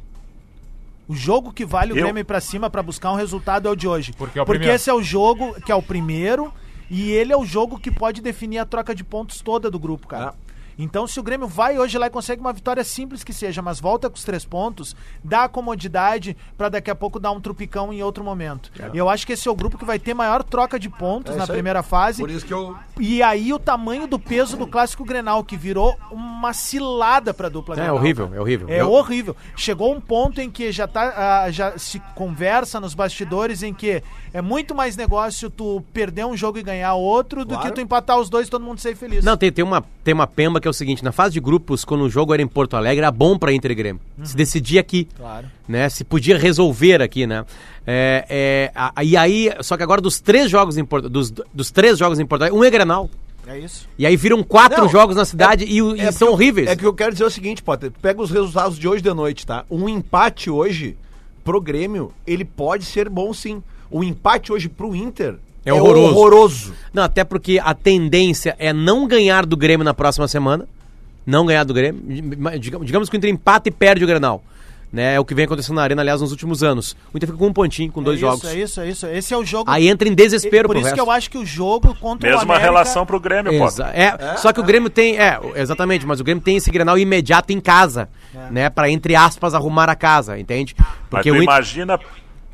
O 1.07 1.15
jogo 1.15 1.51
que 1.51 1.65
vale 1.65 1.91
o 1.93 1.97
Eu- 1.97 2.03
Grêmio 2.03 2.21
ir 2.21 2.23
pra 2.23 2.39
cima 2.39 2.69
pra 2.69 2.81
buscar 2.81 3.11
um 3.11 3.15
resultado 3.15 3.67
é 3.67 3.71
o 3.71 3.75
de 3.75 3.87
hoje. 3.87 4.13
Porque 4.17 4.39
é 4.39 4.41
o 4.41 4.45
primeiro. 4.45 4.73
esse 4.73 4.89
é 4.89 4.93
o 4.93 5.01
jogo 5.03 5.53
que 5.61 5.71
é 5.71 5.75
o 5.75 5.81
primeiro 5.81 6.53
e 6.89 7.11
ele 7.11 7.33
é 7.33 7.37
o 7.37 7.45
jogo 7.45 7.77
que 7.79 7.91
pode 7.91 8.21
definir 8.21 8.59
a 8.59 8.65
troca 8.65 8.93
de 8.95 9.03
pontos 9.03 9.41
toda 9.41 9.69
do 9.69 9.77
grupo, 9.79 10.07
cara. 10.07 10.33
É. 10.81 10.83
Então, 10.83 11.05
se 11.07 11.19
o 11.19 11.23
Grêmio 11.23 11.47
vai 11.47 11.77
hoje 11.77 11.97
lá 11.97 12.07
e 12.07 12.09
consegue 12.09 12.41
uma 12.41 12.53
vitória 12.53 12.83
simples 12.83 13.23
que 13.23 13.33
seja, 13.33 13.61
mas 13.61 13.79
volta 13.79 14.09
com 14.09 14.15
os 14.15 14.23
três 14.23 14.43
pontos, 14.45 14.95
dá 15.23 15.43
a 15.45 15.49
comodidade 15.49 16.35
pra 16.57 16.69
daqui 16.69 16.89
a 16.89 16.95
pouco 16.95 17.19
dar 17.19 17.31
um 17.31 17.39
trupicão 17.39 17.93
em 17.93 18.01
outro 18.03 18.23
momento. 18.23 18.71
E 18.93 18.97
eu 18.97 19.09
acho 19.09 19.25
que 19.25 19.33
esse 19.33 19.47
é 19.47 19.51
o 19.51 19.55
grupo 19.55 19.77
que 19.77 19.85
vai 19.85 19.99
ter 19.99 20.13
maior 20.13 20.43
troca 20.43 20.79
de 20.79 20.89
pontos 20.89 21.35
É 21.35 21.37
na 21.37 21.47
primeira 21.47 21.83
fase. 21.83 22.21
Por 22.21 22.29
isso 22.29 22.45
que 22.45 22.53
eu 22.53 22.75
E 22.99 23.21
aí 23.23 23.53
o 23.53 23.59
tamanho 23.59 24.07
do 24.07 24.19
peso 24.19 24.57
do 24.57 24.67
clássico 24.67 25.03
Grenal, 25.05 25.43
que 25.43 25.55
virou 25.57 25.95
uma 26.11 26.53
cilada 26.53 27.33
pra 27.33 27.49
dupla 27.49 27.75
É 27.75 27.77
Grenal. 27.77 27.95
horrível, 27.95 28.25
cara. 28.27 28.37
é 28.37 28.41
horrível. 28.41 28.69
É 28.69 28.81
Eu- 28.81 28.91
horrível. 28.91 29.35
Chegou 29.55 29.93
um 29.93 30.01
ponto 30.01 30.41
em 30.41 30.49
que 30.49 30.71
já, 30.71 30.87
tá, 30.87 31.43
ah, 31.45 31.51
já 31.51 31.77
se 31.77 31.99
conversa 32.15 32.79
nos 32.79 32.93
bastidores 32.93 33.63
em 33.63 33.73
que 33.73 34.03
é 34.33 34.41
muito 34.41 34.73
mais 34.73 34.95
negócio 34.95 35.49
tu 35.49 35.83
perder 35.93 36.25
um 36.25 36.35
jogo 36.37 36.57
e 36.57 36.63
ganhar 36.63 36.93
outro 36.95 37.43
do 37.43 37.53
Claro. 37.55 37.69
que 37.69 37.75
tu 37.75 37.81
empatar 37.81 38.19
os 38.19 38.29
dois 38.29 38.47
e 38.47 38.49
todo 38.51 38.63
mundo 38.63 38.79
ser 38.79 38.95
feliz. 38.95 39.23
Não, 39.23 39.35
tem, 39.35 39.51
tem, 39.51 39.63
uma, 39.63 39.83
tem 40.03 40.13
uma 40.13 40.27
pemba 40.27 40.59
que 40.61 40.67
é 40.67 40.71
o 40.71 40.73
seguinte: 40.73 41.03
na 41.03 41.11
fase 41.11 41.33
de 41.33 41.39
grupos, 41.39 41.83
quando 41.83 42.01
o 42.01 42.09
jogo 42.09 42.33
era 42.33 42.41
em 42.41 42.47
Porto 42.47 42.75
Alegre, 42.77 42.99
era 42.99 43.11
bom 43.11 43.37
pra 43.37 43.51
Inter 43.53 43.71
e 43.71 43.75
Grêmio. 43.75 44.01
Se 44.23 44.35
decidia 44.35 44.79
aqui. 44.81 45.07
Claro. 45.17 45.47
Né? 45.67 45.89
Se 45.89 46.03
podia 46.03 46.37
resolver 46.37 47.01
aqui, 47.01 47.25
né? 47.27 47.45
É, 47.85 48.25
é, 48.29 48.71
a- 48.75 49.03
e 49.03 49.17
aí, 49.17 49.51
só 49.61 49.75
que 49.75 49.83
agora 49.83 49.99
dos 50.01 50.19
três 50.19 50.49
jogos 50.49 50.77
em 50.77 50.85
Porto, 50.85 51.09
dos, 51.09 51.31
dos 51.31 51.71
três 51.71 51.97
jogos 51.97 52.19
em 52.19 52.25
Porto 52.25 52.43
Alegre, 52.43 52.57
um 52.59 52.63
é 52.63 52.69
Grenal. 52.69 53.09
É 53.47 53.57
isso. 53.57 53.89
E 53.97 54.05
aí 54.05 54.15
viram 54.15 54.43
quatro 54.43 54.83
Não, 54.83 54.87
jogos 54.89 55.15
na 55.15 55.25
cidade 55.25 55.65
e, 55.65 55.81
o- 55.81 55.95
e 55.95 55.99
É 55.99 56.11
são 56.11 56.27
porque- 56.29 56.43
horríveis. 56.43 56.69
É 56.69 56.75
que 56.75 56.85
eu 56.85 56.93
quero 56.93 57.11
dizer 57.11 57.25
o 57.25 57.29
seguinte, 57.29 57.63
Potter. 57.63 57.91
Pega 58.01 58.21
os 58.21 58.29
resultados 58.29 58.77
de 58.77 58.87
hoje 58.87 59.01
de 59.01 59.11
noite, 59.13 59.47
tá? 59.47 59.65
Um 59.69 59.89
empate 59.89 60.49
hoje 60.49 60.95
pro 61.43 61.59
Grêmio, 61.59 62.13
ele 62.25 62.45
pode 62.45 62.85
ser 62.85 63.09
bom 63.09 63.33
sim. 63.33 63.63
O 63.91 64.03
empate 64.03 64.51
hoje 64.51 64.69
pro 64.69 64.95
Inter 64.95 65.35
É 65.65 65.71
horroroso. 65.73 66.15
horroroso. 66.15 66.73
Não, 66.93 67.03
até 67.03 67.23
porque 67.23 67.59
a 67.63 67.73
tendência 67.73 68.55
é 68.57 68.71
não 68.73 69.07
ganhar 69.07 69.45
do 69.45 69.55
Grêmio 69.57 69.83
na 69.83 69.93
próxima 69.93 70.27
semana. 70.27 70.65
Não 71.25 71.45
ganhar 71.45 71.63
do 71.63 71.73
Grêmio. 71.73 72.01
Digamos, 72.59 73.09
que 73.09 73.15
o 73.15 73.17
Inter 73.17 73.29
empata 73.29 73.69
e 73.69 73.71
perde 73.71 74.03
o 74.03 74.07
Grenal. 74.07 74.43
Né? 74.91 75.15
É 75.15 75.19
o 75.21 75.23
que 75.23 75.33
vem 75.33 75.45
acontecendo 75.45 75.75
na 75.77 75.83
Arena, 75.83 76.01
aliás, 76.01 76.19
nos 76.19 76.31
últimos 76.31 76.63
anos. 76.63 76.97
O 77.13 77.17
Inter 77.17 77.27
fica 77.29 77.37
com 77.39 77.47
um 77.47 77.53
pontinho, 77.53 77.89
com 77.91 78.03
dois 78.03 78.17
é 78.17 78.21
jogos. 78.21 78.43
Isso, 78.43 78.49
é 78.49 78.59
isso, 78.59 78.79
é 78.81 78.89
isso. 78.89 79.07
Esse 79.07 79.33
é 79.33 79.37
o 79.37 79.45
jogo. 79.45 79.71
Aí 79.71 79.87
entra 79.87 80.05
em 80.09 80.13
desespero 80.13 80.67
Por 80.67 80.73
pro 80.73 80.79
isso 80.79 80.89
resto. 80.89 80.95
que 80.95 81.01
eu 81.01 81.09
acho 81.11 81.29
que 81.29 81.37
o 81.37 81.45
jogo 81.45 81.95
contra 81.95 82.27
o 82.27 82.31
Mesma 82.31 82.43
América... 82.55 82.65
relação 82.71 83.05
pro 83.05 83.17
Grêmio, 83.17 83.53
Exa- 83.53 83.85
Potter. 83.85 84.01
é, 84.01 84.35
Só 84.37 84.51
que 84.51 84.59
o 84.59 84.63
Grêmio 84.63 84.89
tem. 84.89 85.17
É, 85.17 85.39
exatamente, 85.55 86.05
mas 86.05 86.19
o 86.19 86.23
Grêmio 86.25 86.43
tem 86.43 86.57
esse 86.57 86.69
Grenal 86.69 86.97
imediato 86.97 87.53
em 87.53 87.61
casa. 87.61 88.09
Né? 88.49 88.69
Pra, 88.69 88.89
entre 88.89 89.15
aspas, 89.15 89.53
arrumar 89.53 89.87
a 89.89 89.95
casa, 89.95 90.37
entende? 90.37 90.75
Mas 90.77 90.87
Porque 91.09 91.29
tu 91.29 91.33
o 91.35 91.37
Inter- 91.37 91.43
imagina, 91.43 91.99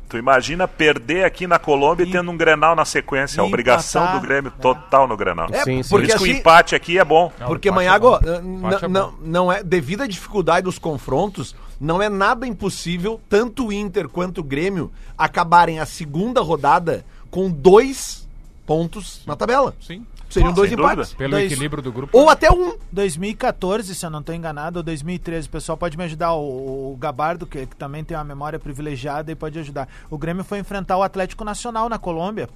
tu 0.08 0.16
imagina 0.16 0.66
perder 0.66 1.24
aqui 1.24 1.46
na 1.46 1.58
Colômbia 1.58 2.04
e, 2.04 2.10
tendo 2.10 2.30
um 2.30 2.36
Grenal 2.36 2.74
na 2.74 2.84
sequência. 2.84 3.40
A 3.42 3.44
obrigação 3.44 4.02
empatar, 4.02 4.20
do 4.20 4.26
Grêmio 4.26 4.50
total 4.60 5.06
no 5.06 5.16
Grenal. 5.16 5.48
É, 5.52 5.62
Sim, 5.64 5.82
sim. 5.82 5.88
Por 5.90 6.00
porque 6.00 6.06
isso 6.08 6.16
que 6.18 6.22
o 6.22 6.30
assim- 6.32 6.40
empate 6.40 6.74
aqui 6.74 6.98
é 6.98 7.04
bom. 7.04 7.30
Porque, 7.46 7.68
empate 7.68 7.84
é 7.86 7.88
Manhago, 7.88 8.10
bom. 8.10 8.56
Empate 8.58 8.84
é 8.84 8.88
não, 8.88 9.14
não 9.20 9.52
é. 9.52 9.62
Devido 9.62 10.02
à 10.02 10.06
dificuldade 10.06 10.64
dos 10.64 10.78
confrontos, 10.78 11.54
não 11.80 12.00
é 12.00 12.08
nada 12.08 12.46
impossível, 12.46 13.20
tanto 13.28 13.66
o 13.66 13.72
Inter 13.72 14.08
quanto 14.08 14.38
o 14.40 14.44
Grêmio 14.44 14.90
acabarem 15.16 15.78
a 15.80 15.86
segunda 15.86 16.40
rodada 16.40 17.04
com 17.30 17.50
dois 17.50 18.26
pontos 18.66 19.22
na 19.26 19.36
tabela. 19.36 19.74
Sim. 19.80 20.04
Seriam 20.28 20.52
dois 20.52 20.70
sem 20.70 20.78
empates. 20.78 21.14
Pelo 21.14 21.30
Dois- 21.32 21.50
equilíbrio 21.50 21.82
do 21.82 21.90
grupo. 21.92 22.16
Ou 22.18 22.28
até 22.28 22.50
um. 22.50 22.76
2014, 22.92 23.94
se 23.94 24.04
eu 24.04 24.10
não 24.10 24.20
estou 24.20 24.34
enganado, 24.34 24.78
ou 24.78 24.82
2013. 24.82 25.46
O 25.48 25.50
pessoal 25.50 25.76
pode 25.78 25.96
me 25.96 26.04
ajudar. 26.04 26.32
O, 26.34 26.92
o 26.92 26.96
Gabardo, 26.98 27.46
que, 27.46 27.66
que 27.66 27.76
também 27.76 28.04
tem 28.04 28.16
uma 28.16 28.24
memória 28.24 28.58
privilegiada, 28.58 29.32
e 29.32 29.34
pode 29.34 29.58
ajudar. 29.58 29.88
O 30.10 30.18
Grêmio 30.18 30.44
foi 30.44 30.58
enfrentar 30.58 30.96
o 30.96 31.02
Atlético 31.02 31.44
Nacional 31.44 31.88
na 31.88 31.98
Colômbia. 31.98 32.48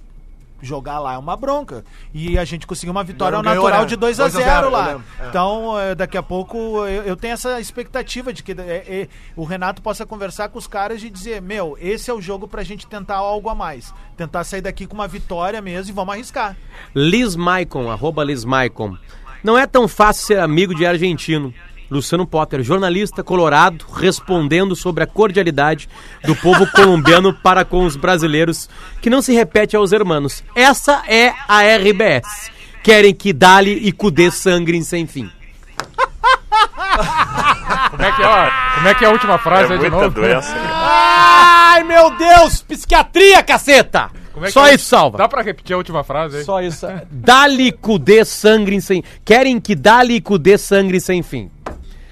Jogar 0.62 1.01
lá 1.01 1.14
é 1.14 1.18
uma 1.18 1.37
bronca. 1.37 1.85
E 2.14 2.38
a 2.38 2.44
gente 2.44 2.68
conseguiu 2.68 2.92
uma 2.92 3.03
vitória 3.03 3.37
ao 3.37 3.42
Não 3.42 3.51
ganhou, 3.51 3.64
natural 3.64 3.83
né? 3.83 3.88
de 3.88 3.96
2 3.96 4.20
a 4.20 4.22
2 4.29 4.37
a 4.37 4.38
0, 4.38 4.51
0 4.51 4.66
eu 4.66 4.70
lá. 4.70 5.01
É. 5.18 5.29
Então, 5.29 5.79
eh, 5.79 5.94
daqui 5.96 6.16
a 6.16 6.22
pouco, 6.22 6.57
eu, 6.87 7.03
eu 7.03 7.16
tenho 7.16 7.35
essa 7.35 7.61
expectativa 7.61 8.33
de 8.33 8.44
que 8.44 8.53
eh, 8.53 8.85
eh, 8.87 9.09
o 9.35 9.42
Renato 9.42 9.83
possa 9.83 10.07
conversar 10.07 10.51
com 10.51 10.59
os 10.59 10.68
caras 10.68 11.03
e 11.03 11.11
dizer: 11.11 11.42
Meu, 11.42 11.77
esse 11.81 12.11
é 12.11 12.14
o 12.14 12.20
jogo 12.20 12.46
pra 12.46 12.62
gente 12.62 12.87
tentar 12.87 13.16
algo 13.16 13.48
a 13.48 13.55
mais. 13.57 13.92
Tentar 14.16 14.44
sair 14.44 14.61
daqui 14.61 14.87
com 14.87 14.94
uma 14.94 15.09
vitória 15.09 15.61
mesmo 15.61 15.90
e 15.90 15.94
vamos 15.94 16.14
arriscar. 16.14 16.57
Liz 16.94 17.35
Maicon, 17.35 17.90
arroba 17.90 18.22
Liz 18.22 18.44
Maicon. 18.44 18.96
Não 19.42 19.59
é 19.59 19.66
tão 19.66 19.88
fácil 19.88 20.27
ser 20.27 20.38
amigo 20.38 20.72
de 20.75 20.87
argentino. 20.87 21.53
Luciano 21.92 22.26
Potter, 22.26 22.62
jornalista 22.62 23.22
colorado, 23.22 23.85
respondendo 23.94 24.74
sobre 24.74 25.05
a 25.05 25.07
cordialidade 25.07 25.88
do 26.24 26.35
povo 26.37 26.66
colombiano 26.72 27.33
para 27.33 27.64
com 27.64 27.85
os 27.85 27.96
brasileiros, 27.96 28.68
que 29.00 29.11
não 29.11 29.22
se 29.22 29.33
repete 29.33 29.76
aos 29.76 29.92
hermanos. 29.92 30.42
Essa 30.55 31.02
é 31.07 31.33
a 31.48 31.62
RBS. 31.76 32.50
Querem 32.83 33.14
que 33.14 33.33
Dali 33.33 33.72
e 33.87 33.92
Cudê 33.92 34.31
sangrem 34.31 34.83
sem 34.83 35.07
fim. 35.07 35.31
Como 37.90 38.02
é 38.02 38.12
que 38.12 38.22
é, 38.22 38.26
ó, 38.26 38.50
como 38.74 38.88
é, 38.88 38.94
que 38.94 39.05
é 39.05 39.09
a 39.09 39.11
última 39.11 39.38
frase 39.38 39.72
É 39.72 39.76
aí 39.76 39.83
de 39.83 39.88
novo? 39.90 40.11
doença. 40.11 40.55
Ai, 40.57 41.85
meu 41.85 42.11
Deus! 42.16 42.62
Psiquiatria, 42.62 43.42
caceta! 43.42 44.11
Como 44.33 44.46
é 44.46 44.48
que 44.48 44.52
Só 44.55 44.66
é? 44.66 44.74
isso 44.74 44.87
salva. 44.87 45.18
Dá 45.18 45.28
pra 45.28 45.42
repetir 45.42 45.74
a 45.74 45.76
última 45.76 46.02
frase 46.02 46.38
aí? 46.38 46.44
Só 46.44 46.61
isso. 46.62 46.87
Dali 47.11 47.70
Cudê 47.70 48.24
sangrem 48.24 48.81
sem... 48.81 49.05
Querem 49.24 49.61
que 49.61 49.74
Dali 49.74 50.16
e 50.16 50.20
Cudê 50.20 50.57
sangrem 50.57 50.98
sem 51.00 51.22
fim. 51.22 51.50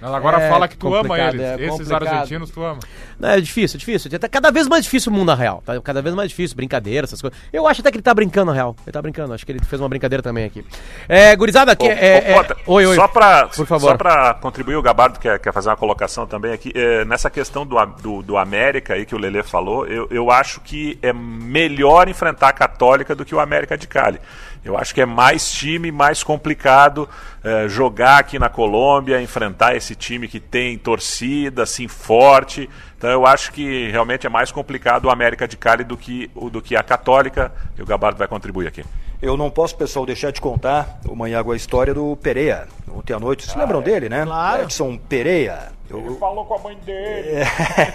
Ela 0.00 0.16
agora 0.16 0.40
É 0.40 0.48
fala 0.48 0.66
que 0.66 0.76
tu 0.76 0.94
ama 0.94 1.18
eles. 1.18 1.40
é 1.40 1.56
Esses 1.66 1.90
argentinos 1.90 2.50
tu 2.50 2.62
ama. 2.64 2.78
Não, 3.18 3.28
É 3.30 3.40
difícil, 3.40 3.76
é 3.76 3.78
difícil. 3.78 4.18
Tá 4.18 4.28
cada 4.28 4.50
vez 4.50 4.66
mais 4.66 4.84
difícil 4.84 5.12
o 5.12 5.14
mundo 5.14 5.26
na 5.28 5.34
real. 5.34 5.62
Tá 5.64 5.78
cada 5.80 6.00
vez 6.00 6.14
mais 6.14 6.30
difícil, 6.30 6.56
brincadeira, 6.56 7.04
essas 7.04 7.20
coisas. 7.20 7.38
Eu 7.52 7.66
acho 7.66 7.80
até 7.80 7.90
que 7.90 7.96
ele 7.98 8.02
tá 8.02 8.14
brincando 8.14 8.46
na 8.46 8.52
real. 8.54 8.74
Ele 8.86 8.92
tá 8.92 9.02
brincando, 9.02 9.34
acho 9.34 9.44
que 9.44 9.52
ele 9.52 9.60
fez 9.64 9.80
uma 9.80 9.88
brincadeira 9.88 10.22
também 10.22 10.44
aqui. 10.44 10.64
É, 11.08 11.34
gurizada, 11.36 11.72
aqui 11.72 11.86
Ô, 11.86 11.90
é, 11.90 12.30
é- 12.30 12.32
ô, 12.32 12.34
Potter, 12.36 12.56
Oi, 12.66 12.86
oi. 12.86 12.96
Só 12.96 13.08
pra, 13.08 13.46
Por 13.48 13.66
favor. 13.66 13.90
Só 13.90 13.96
pra 13.96 14.34
contribuir, 14.34 14.76
o 14.76 14.82
Gabardo 14.82 15.18
quer, 15.18 15.38
quer 15.38 15.52
fazer 15.52 15.68
uma 15.68 15.76
colocação 15.76 16.26
também 16.26 16.52
aqui. 16.52 16.72
É, 16.74 17.04
nessa 17.04 17.28
questão 17.28 17.66
do, 17.66 17.76
do, 18.02 18.22
do 18.22 18.36
América 18.36 18.94
aí 18.94 19.04
que 19.04 19.14
o 19.14 19.18
Lelê 19.18 19.42
falou, 19.42 19.86
eu, 19.86 20.08
eu 20.10 20.30
acho 20.30 20.60
que 20.60 20.98
é 21.02 21.12
melhor 21.12 22.08
enfrentar 22.08 22.48
a 22.48 22.52
Católica 22.52 23.14
do 23.14 23.24
que 23.24 23.34
o 23.34 23.40
América 23.40 23.76
de 23.76 23.86
Cali. 23.86 24.18
Eu 24.64 24.76
acho 24.76 24.94
que 24.94 25.00
é 25.00 25.06
mais 25.06 25.50
time, 25.50 25.90
mais 25.90 26.22
complicado 26.22 27.08
é, 27.42 27.66
jogar 27.68 28.18
aqui 28.18 28.38
na 28.38 28.48
Colômbia, 28.50 29.20
enfrentar 29.22 29.74
esse 29.74 29.94
time 29.94 30.28
que 30.28 30.38
tem 30.38 30.76
torcida, 30.76 31.62
assim, 31.62 31.88
forte. 31.88 32.68
Então 32.98 33.08
eu 33.08 33.26
acho 33.26 33.52
que 33.52 33.88
realmente 33.90 34.26
é 34.26 34.30
mais 34.30 34.52
complicado 34.52 35.06
o 35.06 35.10
América 35.10 35.48
de 35.48 35.56
Cali 35.56 35.82
do 35.84 35.96
que, 35.96 36.30
o- 36.34 36.50
do 36.50 36.60
que 36.60 36.76
a 36.76 36.82
Católica. 36.82 37.50
E 37.78 37.82
o 37.82 37.86
Gabardo 37.86 38.18
vai 38.18 38.28
contribuir 38.28 38.66
aqui. 38.68 38.84
Eu 39.22 39.36
não 39.36 39.50
posso, 39.50 39.76
pessoal, 39.76 40.04
deixar 40.06 40.30
de 40.30 40.40
contar 40.40 40.98
o 41.06 41.14
Manhago 41.14 41.52
a 41.52 41.56
história 41.56 41.92
do 41.94 42.16
Pereira. 42.16 42.68
Ontem 42.90 43.12
à 43.14 43.18
noite, 43.20 43.44
vocês 43.44 43.54
lembram 43.56 43.80
dele, 43.82 44.08
né? 44.08 44.24
Claro. 44.24 44.62
Edson 44.64 44.96
Pereira. 44.96 45.72
Eu- 45.90 46.16
Falou 46.18 46.44
com 46.44 46.54
a 46.54 46.58
mãe 46.58 46.76
dele. 46.84 47.44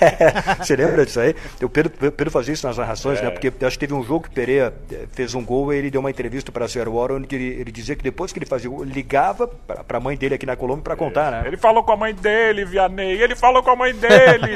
Você 0.59 0.75
lembra 0.75 1.05
disso 1.05 1.19
aí? 1.19 1.35
O 1.61 1.69
Pedro, 1.69 1.91
Pedro 2.11 2.31
fazia 2.31 2.53
isso 2.53 2.65
nas 2.67 2.77
narrações, 2.77 3.19
É. 3.19 3.23
né? 3.23 3.29
Porque 3.31 3.51
acho 3.65 3.77
que 3.79 3.87
teve 3.87 3.93
um 3.93 4.03
jogo 4.03 4.23
que 4.23 4.29
o 4.29 4.31
Pereira 4.33 4.73
eh, 4.91 5.05
fez 5.11 5.33
um 5.33 5.43
gol 5.43 5.73
e 5.73 5.77
ele 5.77 5.89
deu 5.91 6.01
uma 6.01 6.09
entrevista 6.09 6.51
para 6.51 6.65
a 6.65 6.67
Zero 6.67 6.95
Hora 6.95 7.13
onde 7.15 7.33
ele, 7.35 7.59
ele 7.61 7.71
dizia 7.71 7.95
que 7.95 8.03
depois 8.03 8.31
que 8.33 8.39
ele 8.39 8.45
fazia 8.45 8.69
o 8.69 8.83
ele 8.83 8.91
ligava 8.93 9.47
para 9.47 9.97
a 9.97 9.99
mãe 9.99 10.17
dele 10.17 10.35
aqui 10.35 10.45
na 10.45 10.55
Colômbia 10.55 10.83
para 10.83 10.95
contar, 10.95 11.31
né? 11.31 11.43
Ele 11.45 11.57
falou 11.57 11.83
com 11.83 11.91
a 11.91 11.97
mãe 11.97 12.13
dele, 12.13 12.65
Vianney. 12.65 13.21
Ele 13.21 13.35
falou 13.35 13.61
com 13.63 13.71
a 13.71 13.75
mãe 13.75 13.93
dele. 13.93 14.55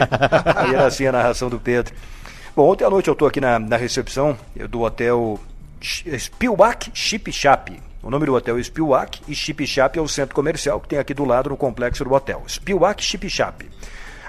Aí 0.55 0.73
era 0.75 0.85
assim 0.87 1.05
a 1.07 1.11
narração 1.11 1.49
do 1.49 1.59
Pedro. 1.59 1.93
Bom, 2.55 2.69
ontem 2.71 2.83
à 2.85 2.89
noite 2.89 3.07
eu 3.07 3.13
estou 3.13 3.27
aqui 3.27 3.39
na, 3.39 3.57
na 3.59 3.77
recepção 3.77 4.37
do 4.69 4.81
hotel 4.81 5.39
Ch- 5.79 6.03
Spielbach 6.19 6.89
Chip 6.93 7.31
Chap. 7.31 7.71
O 8.01 8.09
nome 8.09 8.25
do 8.25 8.33
hotel 8.33 8.57
é 8.57 8.63
Spielbach 8.63 9.21
e 9.27 9.35
Chip 9.35 9.65
Chap 9.67 9.97
é 9.97 10.01
o 10.01 10.07
centro 10.07 10.33
comercial 10.33 10.79
que 10.79 10.87
tem 10.87 10.99
aqui 10.99 11.13
do 11.13 11.25
lado 11.25 11.49
no 11.49 11.57
complexo 11.57 12.03
do 12.03 12.13
hotel. 12.13 12.43
Spielbach 12.47 13.03
Chip 13.03 13.29
Chap. 13.29 13.69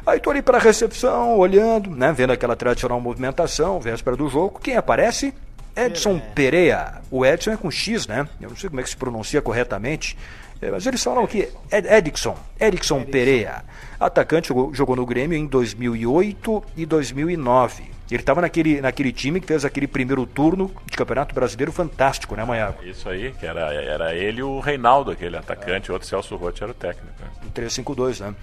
Aí 0.05 0.17
estou 0.17 0.33
ali 0.33 0.43
para 0.43 0.59
a 0.59 0.61
recepção, 0.61 1.39
olhando, 1.39 1.91
né, 1.91 2.13
vendo 2.13 2.33
aquela 2.33 2.57
tradicional 2.57 3.01
movimentação, 3.01 3.79
véspera 3.79 4.17
do 4.17 4.29
jogo. 4.29 4.59
Quem 4.61 4.77
aparece? 4.77 5.33
Edson 5.77 6.21
Pereira. 6.35 7.01
O 7.11 7.25
Edson 7.25 7.53
é 7.53 7.57
com 7.57 7.71
X, 7.71 8.07
né? 8.07 8.29
Eu 8.41 8.49
não 8.49 8.57
sei 8.57 8.69
como 8.69 8.81
é 8.81 8.83
que 8.83 8.91
se 8.91 8.97
pronuncia 8.97 9.41
corretamente. 9.41 10.17
É, 10.63 10.71
Mas 10.71 10.87
eles 10.87 11.03
falam 11.03 11.25
aqui, 11.25 11.49
Ed 11.73 11.89
Edson, 11.89 12.37
Edson 12.59 13.03
Pereira. 13.05 13.65
Atacante, 13.99 14.49
jogou, 14.49 14.75
jogou 14.75 14.95
no 14.97 15.07
Grêmio 15.07 15.37
em 15.37 15.47
2008 15.47 16.63
e 16.77 16.85
2009. 16.87 17.85
Ele 18.11 18.21
estava 18.21 18.41
naquele, 18.41 18.81
naquele 18.81 19.13
time 19.13 19.41
que 19.41 19.47
fez 19.47 19.65
aquele 19.65 19.87
primeiro 19.87 20.27
turno 20.27 20.71
de 20.91 20.97
Campeonato 20.97 21.35
Brasileiro 21.35 21.71
fantástico, 21.71 22.35
né, 22.35 22.45
Manhago? 22.45 22.83
Isso 22.85 23.09
aí, 23.09 23.33
que 23.39 23.47
era, 23.47 23.73
era 23.73 24.15
ele 24.15 24.41
e 24.41 24.43
o 24.43 24.59
Reinaldo, 24.59 25.13
aquele 25.13 25.37
atacante. 25.37 25.91
O 25.91 25.95
outro 25.95 26.09
Celso 26.09 26.35
Rotti 26.37 26.63
era 26.63 26.73
o 26.73 26.75
técnico. 26.75 27.07
né? 27.21 27.29
Um 27.47 27.51
352, 27.51 28.21
né? 28.21 28.35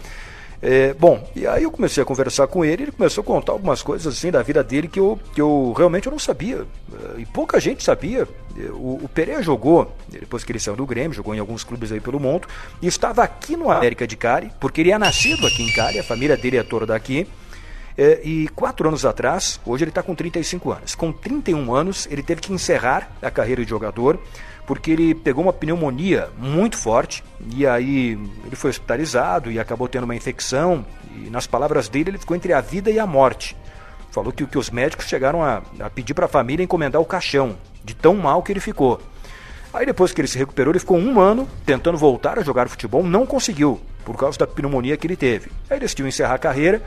É, 0.59 0.93
bom, 0.93 1.23
e 1.35 1.45
aí 1.45 1.63
eu 1.63 1.69
comecei 1.71 2.01
a 2.01 2.05
conversar 2.05 2.47
com 2.47 2.65
ele, 2.65 2.83
ele 2.83 2.91
começou 2.91 3.21
a 3.21 3.25
contar 3.25 3.51
algumas 3.51 3.83
coisas 3.83 4.11
assim 4.17 4.31
da 4.31 4.41
vida 4.41 4.63
dele 4.63 4.87
que 4.87 4.99
eu, 4.99 5.19
que 5.35 5.39
eu 5.39 5.71
realmente 5.77 6.07
eu 6.07 6.11
não 6.11 6.17
sabia. 6.17 6.65
eh, 6.93 7.19
E 7.19 7.25
pouca 7.27 7.59
gente 7.59 7.83
sabia. 7.83 8.27
O, 8.73 8.99
o 9.03 9.09
Pereira 9.13 9.41
jogou, 9.41 9.95
depois 10.09 10.43
que 10.43 10.51
ele 10.51 10.59
saiu 10.59 10.75
do 10.75 10.85
Grêmio, 10.85 11.13
jogou 11.13 11.35
em 11.35 11.39
alguns 11.39 11.63
clubes 11.63 11.91
aí 11.91 11.99
pelo 11.99 12.19
mundo, 12.19 12.47
e 12.81 12.87
estava 12.87 13.23
aqui 13.23 13.55
no 13.55 13.69
América 13.69 14.07
de 14.07 14.15
Cali, 14.15 14.51
porque 14.59 14.81
ele 14.81 14.91
é 14.91 14.97
nascido 14.97 15.45
aqui 15.45 15.63
em 15.63 15.71
Cali, 15.71 15.99
a 15.99 16.03
família 16.03 16.35
dele 16.35 16.57
é 16.57 16.63
toda 16.63 16.85
daqui. 16.85 17.27
É, 17.97 18.21
e 18.23 18.47
quatro 18.49 18.87
anos 18.87 19.05
atrás, 19.05 19.59
hoje 19.65 19.83
ele 19.83 19.89
está 19.89 20.03
com 20.03 20.13
35 20.13 20.71
anos. 20.71 20.95
Com 20.95 21.11
31 21.11 21.73
anos, 21.73 22.07
ele 22.11 22.21
teve 22.21 22.41
que 22.41 22.53
encerrar 22.53 23.11
a 23.21 23.31
carreira 23.31 23.63
de 23.63 23.69
jogador 23.69 24.19
porque 24.67 24.91
ele 24.91 25.15
pegou 25.15 25.45
uma 25.45 25.53
pneumonia 25.53 26.29
muito 26.37 26.77
forte 26.77 27.23
e 27.55 27.65
aí 27.65 28.19
ele 28.45 28.55
foi 28.55 28.69
hospitalizado 28.69 29.49
e 29.49 29.57
acabou 29.57 29.87
tendo 29.87 30.03
uma 30.03 30.15
infecção. 30.15 30.85
E 31.15 31.29
nas 31.29 31.47
palavras 31.47 31.87
dele, 31.87 32.11
ele 32.11 32.17
ficou 32.17 32.35
entre 32.35 32.51
a 32.51 32.59
vida 32.59 32.91
e 32.91 32.99
a 32.99 33.07
morte. 33.07 33.55
Falou 34.11 34.31
que, 34.31 34.45
que 34.45 34.57
os 34.57 34.69
médicos 34.69 35.05
chegaram 35.05 35.41
a, 35.41 35.63
a 35.79 35.89
pedir 35.89 36.13
para 36.13 36.25
a 36.25 36.29
família 36.29 36.63
encomendar 36.63 37.01
o 37.01 37.05
caixão, 37.05 37.55
de 37.87 37.95
tão 37.95 38.13
mal 38.15 38.43
que 38.43 38.51
ele 38.51 38.59
ficou. 38.59 39.01
Aí 39.73 39.85
depois 39.85 40.11
que 40.11 40.19
ele 40.19 40.27
se 40.27 40.37
recuperou, 40.37 40.71
ele 40.71 40.79
ficou 40.79 40.97
um 40.97 41.19
ano 41.19 41.47
tentando 41.65 41.97
voltar 41.97 42.37
a 42.37 42.43
jogar 42.43 42.67
futebol, 42.67 43.03
não 43.03 43.25
conseguiu, 43.25 43.79
por 44.03 44.15
causa 44.17 44.37
da 44.37 44.47
pneumonia 44.47 44.97
que 44.97 45.07
ele 45.07 45.15
teve. 45.15 45.51
Aí 45.69 45.79
decidiu 45.79 46.07
encerrar 46.07 46.35
a 46.35 46.39
carreira 46.39 46.81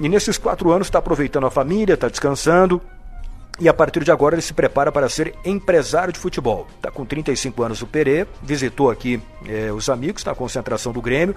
e 0.00 0.08
nesses 0.08 0.38
quatro 0.38 0.70
anos 0.70 0.86
está 0.86 0.98
aproveitando 0.98 1.46
a 1.46 1.50
família, 1.50 1.94
está 1.94 2.08
descansando. 2.08 2.80
E 3.58 3.68
a 3.68 3.74
partir 3.74 4.04
de 4.04 4.10
agora 4.10 4.34
ele 4.34 4.42
se 4.42 4.52
prepara 4.52 4.92
para 4.92 5.08
ser 5.08 5.34
empresário 5.44 6.12
de 6.12 6.18
futebol. 6.18 6.66
Está 6.76 6.90
com 6.90 7.06
35 7.06 7.62
anos 7.62 7.80
o 7.80 7.86
Perê, 7.86 8.26
visitou 8.42 8.90
aqui 8.90 9.20
eh, 9.48 9.72
os 9.72 9.88
amigos 9.88 10.22
na 10.24 10.34
concentração 10.34 10.92
do 10.92 11.00
Grêmio, 11.00 11.34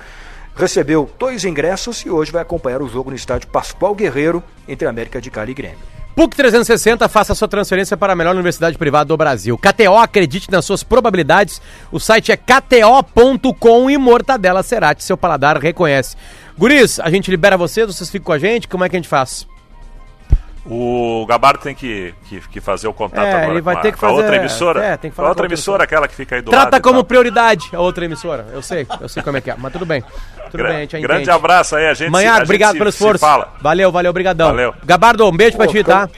recebeu 0.54 1.10
dois 1.18 1.46
ingressos 1.46 2.02
e 2.06 2.10
hoje 2.10 2.32
vai 2.32 2.42
acompanhar 2.42 2.82
o 2.82 2.90
jogo 2.90 3.10
no 3.10 3.16
estádio 3.16 3.48
Pascoal 3.48 3.96
Guerreiro 3.96 4.44
entre 4.68 4.86
América 4.86 5.22
de 5.22 5.32
Cali 5.32 5.52
e 5.52 5.56
Grêmio. 5.56 5.99
PUC 6.16 6.36
360, 6.36 7.08
faça 7.08 7.34
sua 7.34 7.48
transferência 7.48 7.96
para 7.96 8.14
a 8.14 8.16
melhor 8.16 8.36
universidade 8.36 8.78
privada 8.78 9.06
do 9.06 9.18
Brasil. 9.18 9.58
KTO, 9.58 9.96
acredite 9.96 10.52
nas 10.52 10.66
suas 10.66 10.84
probabilidades. 10.84 11.62
O 11.92 12.00
site 12.00 12.32
é 12.32 12.38
kto.com 12.38 13.90
e 13.90 13.98
Mortadela 13.98 14.62
Cerati, 14.62 15.04
seu 15.04 15.18
paladar 15.18 15.58
reconhece. 15.58 16.18
Guris, 16.58 17.00
a 17.00 17.10
gente 17.10 17.32
libera 17.32 17.58
vocês, 17.58 17.88
vocês 17.88 18.10
ficam 18.10 18.26
com 18.26 18.34
a 18.34 18.40
gente, 18.40 18.68
como 18.68 18.84
é 18.84 18.90
que 18.90 18.96
a 18.96 19.00
gente 19.00 19.08
faz? 19.08 19.48
O 20.66 21.26
Gabardo 21.28 21.60
tem 21.64 21.74
que, 21.74 22.14
que, 22.28 22.40
que 22.42 22.60
fazer 22.62 22.88
o 22.88 22.94
contato 22.94 23.26
É, 23.26 23.34
agora 23.34 23.52
ele 23.54 23.62
vai 23.62 23.76
com, 23.76 23.80
a, 23.80 23.84
ter 23.84 23.92
que 23.92 23.98
a 23.98 24.02
fazer- 24.02 24.14
outra 24.14 24.36
emissora. 24.36 24.84
é, 24.84 24.98
tem 24.98 25.10
que 25.10 25.16
falar 25.16 25.30
outra 25.30 25.42
com 25.44 25.46
a 25.46 25.46
outra 25.46 25.56
emissora, 25.56 25.84
aquela 25.84 26.08
que 26.08 26.16
fica 26.16 26.36
aí 26.36 26.42
do 26.42 26.52
lado. 26.52 26.62
Trata 26.70 26.82
como 26.82 27.04
prioridade 27.04 27.70
a 27.74 27.80
outra 27.80 28.06
emissora. 28.06 28.46
Eu 28.52 28.62
sei, 28.62 28.86
eu 29.00 29.08
sei 29.10 29.24
como 29.24 29.38
é 29.38 29.42
que 29.42 29.50
é, 29.50 29.56
mas 29.58 29.72
tudo 29.72 29.86
bem. 29.86 30.04
Tudo 30.52 30.64
Gra- 30.64 30.70
bem, 30.74 30.88
grande 30.88 31.06
entende. 31.24 31.30
abraço 31.32 31.76
aí, 31.76 31.86
a 31.86 31.90
gente 31.94 31.98
se- 32.00 32.06
a 32.08 32.12
Manhã, 32.12 32.34
gente 32.36 32.44
obrigado 32.44 32.72
se- 32.74 32.78
pelo 32.78 32.90
esforço. 32.90 33.20
fala. 33.20 33.54
Valeu, 33.62 33.92
valeu, 33.92 34.10
obrigadão. 34.10 34.48
Valeu. 34.50 34.74
Gabardo, 34.84 35.28
um 35.28 35.36
beijo 35.36 35.56
pra 35.58 35.66
Pô, 35.66 35.72
ti, 35.72 35.78
ficamos- 35.80 36.12
tá? 36.12 36.18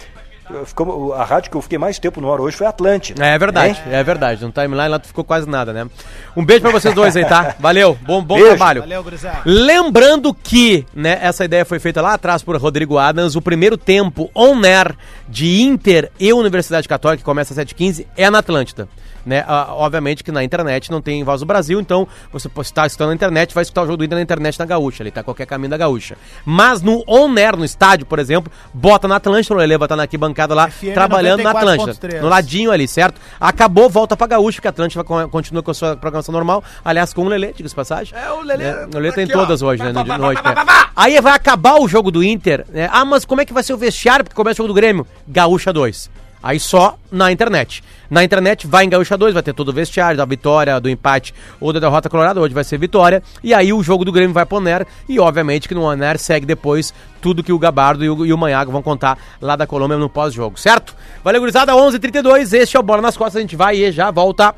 Ficamos- 0.66 1.14
a 1.14 1.24
rádio 1.24 1.50
que 1.52 1.58
eu 1.58 1.62
fiquei 1.62 1.78
mais 1.78 1.98
tempo 2.00 2.20
no 2.22 2.32
ar 2.32 2.40
hoje 2.40 2.56
foi 2.58 2.68
a 2.68 2.70
Atlântida. 2.70 3.26
É 3.26 3.38
verdade, 3.38 3.82
é 3.90 4.04
verdade. 4.04 4.44
No 4.44 4.52
timeline 4.52 4.88
lá 4.90 5.00
tu 5.00 5.08
ficou 5.08 5.24
quase 5.24 5.48
nada, 5.50 5.72
né? 5.74 5.88
Um 6.36 6.46
beijo 6.46 6.62
pra 6.62 6.72
vocês 6.72 6.94
dois 6.94 7.16
aí, 7.16 7.26
tá? 7.26 7.56
Valeu, 7.60 7.98
bom, 8.02 8.22
bom 8.24 8.36
Beijo. 8.36 8.50
trabalho. 8.50 8.82
Valeu, 8.82 9.04
gurizada. 9.04 9.42
Lembrando 9.46 10.34
que, 10.34 10.86
né, 10.94 11.20
essa 11.22 11.44
ideia 11.46 11.66
foi 11.66 11.80
feita 11.80 12.02
lá 12.02 12.14
atrás 12.14 12.42
por 12.44 12.56
Rodrigo 12.58 12.98
Adams, 12.98 13.36
o 13.36 13.42
primeiro 13.42 13.78
tempo 13.78 14.30
on-air 14.36 14.96
de 15.28 15.62
Inter 15.62 16.12
e 16.20 16.32
Universidade 16.34 16.88
Católica, 16.88 17.20
que 17.22 17.26
começa 17.26 17.54
às 17.54 17.58
7h15, 17.58 18.06
é 18.18 18.30
na 18.30 18.40
Atlântida. 18.40 18.88
Né? 19.26 19.44
Ah, 19.48 19.68
obviamente 19.72 20.24
que 20.24 20.32
na 20.32 20.44
internet 20.44 20.90
não 20.92 21.02
tem 21.02 21.24
voz 21.24 21.42
do 21.42 21.46
Brasil, 21.46 21.80
então 21.80 22.08
você 22.32 22.50
está 22.62 22.86
escutando 22.88 23.10
na 23.10 23.16
internet, 23.16 23.54
vai 23.54 23.62
escutar 23.62 23.84
o 23.84 23.86
jogo 23.86 23.98
do 23.98 24.04
Inter 24.06 24.18
na 24.18 24.22
internet 24.24 24.58
na 24.60 24.66
Gaúcha, 24.66 25.04
ali 25.04 25.12
tá 25.12 25.22
qualquer 25.24 25.46
caminho 25.46 25.70
da 25.70 25.78
Gaúcha. 25.78 26.18
Mas 26.46 26.82
no 26.82 27.04
on-air, 27.08 27.56
no 27.56 27.64
estádio, 27.66 28.06
por 28.06 28.20
exemplo, 28.20 28.52
bota 28.74 29.08
na 29.08 29.18
Atlântida, 29.18 29.54
o 29.54 29.58
Lele 29.58 29.78
vai 29.78 29.86
estar 29.86 29.96
na 29.96 30.04
arquibancada 30.04 30.54
lá, 30.56 30.70
FM 30.70 30.94
trabalhando 30.94 31.44
na 31.44 31.54
94.3. 31.54 31.58
Atlântida, 31.82 32.22
no 32.22 32.28
ladinho 32.30 32.72
ali, 32.72 32.88
certo? 32.88 33.20
Acabou, 33.40 33.90
volta 33.90 34.18
pra 34.18 34.28
Gaúcha, 34.28 34.56
porque 34.58 34.68
a 34.68 34.72
Atlântida 34.72 35.04
continua 35.04 35.62
com 35.62 35.72
a 35.72 35.74
sua 35.74 35.96
programação 35.96 36.32
normal, 36.34 36.64
aliás, 36.84 37.14
com 37.14 37.24
o 37.24 37.28
Lele, 37.30 37.48
diga-se 37.56 37.70
de 37.70 37.76
passagem. 37.76 38.18
É, 38.18 38.32
o 38.32 38.42
Lelê 38.42 38.64
É, 38.64 38.86
o 38.86 38.96
Lelê 38.96 39.12
tem 39.12 39.24
aqui, 39.26 39.34
ó. 39.36 39.40
todas 39.42 39.62
hoje, 39.62 39.84
né? 39.84 39.92
no- 39.92 40.04
no- 40.04 40.26
hoje, 40.28 40.42
né? 40.44 40.56
Aí 40.96 41.20
vai 41.22 41.34
acabar 41.34 41.80
o 41.80 41.88
jogo 41.88 42.10
do 42.12 42.24
Inter. 42.24 42.66
né? 42.70 42.90
Ah, 42.92 43.06
mas 43.06 43.24
como 43.26 43.42
é 43.42 43.46
que 43.46 43.54
vai 43.54 43.64
ser 43.64 43.74
o 43.74 43.78
vestiário? 43.78 44.24
Porque 44.26 44.36
começa 44.36 44.56
o 44.62 44.64
jogo 44.64 44.70
do 44.70 44.74
Grêmio. 44.74 45.06
Gaúcha 45.28 45.72
2. 45.72 46.10
Aí 46.44 46.60
só 46.60 46.98
na 47.12 47.32
internet. 47.32 47.84
Na 48.10 48.24
internet 48.24 48.68
vai 48.68 48.86
em 48.86 48.90
Gaúcha 48.90 49.18
2, 49.18 49.34
vai 49.34 49.44
ter 49.44 49.54
todo 49.54 49.70
o 49.70 49.74
vestiário, 49.74 50.18
da 50.18 50.26
vitória, 50.26 50.80
do 50.80 50.90
empate 50.90 51.34
ou 51.60 51.72
da 51.72 51.80
derrota 51.80 52.10
colorada. 52.10 52.42
Hoje 52.42 52.54
vai 52.54 52.64
ser 52.64 52.78
vitória. 52.78 53.22
E 53.44 53.54
aí 53.54 53.72
o 53.72 53.82
jogo 53.84 54.04
do 54.04 54.12
Grêmio 54.12 54.34
vai 54.34 54.46
pro 54.46 54.58
Oner. 54.58 54.86
E 55.08 55.20
obviamente 55.20 55.68
que 55.68 55.76
no 55.76 55.84
Oner 55.84 56.18
segue 56.18 56.46
depois 56.46 56.94
tudo 57.22 57.44
que 57.44 57.54
o 57.54 57.60
Gabardo 57.60 58.04
e 58.04 58.10
o, 58.10 58.26
e 58.26 58.34
o 58.34 58.38
Manhago 58.38 58.72
vão 58.72 58.82
contar 58.82 59.18
lá 59.40 59.56
da 59.56 59.68
Colômbia 59.68 59.98
no 59.98 60.10
pós-jogo, 60.10 60.60
certo? 60.60 60.96
Valeu, 61.24 61.40
gurizada. 61.40 61.74
11h32. 61.74 62.54
Este 62.54 62.76
é 62.76 62.80
o 62.80 62.84
Bola 62.84 63.02
nas 63.02 63.16
Costas. 63.16 63.38
A 63.38 63.42
gente 63.42 63.56
vai 63.56 63.78
e 63.78 63.92
já 63.92 64.10
volta. 64.12 64.54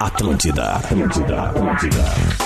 Atlântida, 0.00 0.74
Atlântida, 0.74 1.42
Atlântida. 1.42 2.43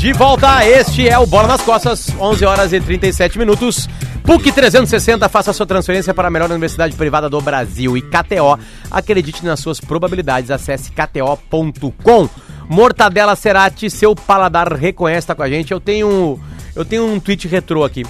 De 0.00 0.14
volta, 0.14 0.66
este 0.66 1.06
é 1.06 1.18
o 1.18 1.26
Bola 1.26 1.46
nas 1.46 1.60
Costas, 1.60 2.08
11 2.18 2.42
horas 2.46 2.72
e 2.72 2.80
37 2.80 3.38
minutos. 3.38 3.86
PUC 4.24 4.50
360, 4.50 5.28
faça 5.28 5.52
sua 5.52 5.66
transferência 5.66 6.14
para 6.14 6.28
a 6.28 6.30
melhor 6.30 6.48
universidade 6.50 6.96
privada 6.96 7.28
do 7.28 7.38
Brasil. 7.42 7.98
E 7.98 8.00
KTO, 8.00 8.58
acredite 8.90 9.44
nas 9.44 9.60
suas 9.60 9.78
probabilidades, 9.78 10.50
acesse 10.50 10.90
kto.com. 10.90 12.30
Mortadela 12.66 13.36
Cerati, 13.36 13.90
seu 13.90 14.14
paladar 14.14 14.72
reconhece, 14.72 15.26
tá 15.26 15.34
com 15.34 15.42
a 15.42 15.50
gente. 15.50 15.70
Eu 15.70 15.80
tenho, 15.80 16.40
eu 16.74 16.82
tenho 16.82 17.04
um 17.04 17.20
tweet 17.20 17.46
retrô 17.46 17.84
aqui. 17.84 18.06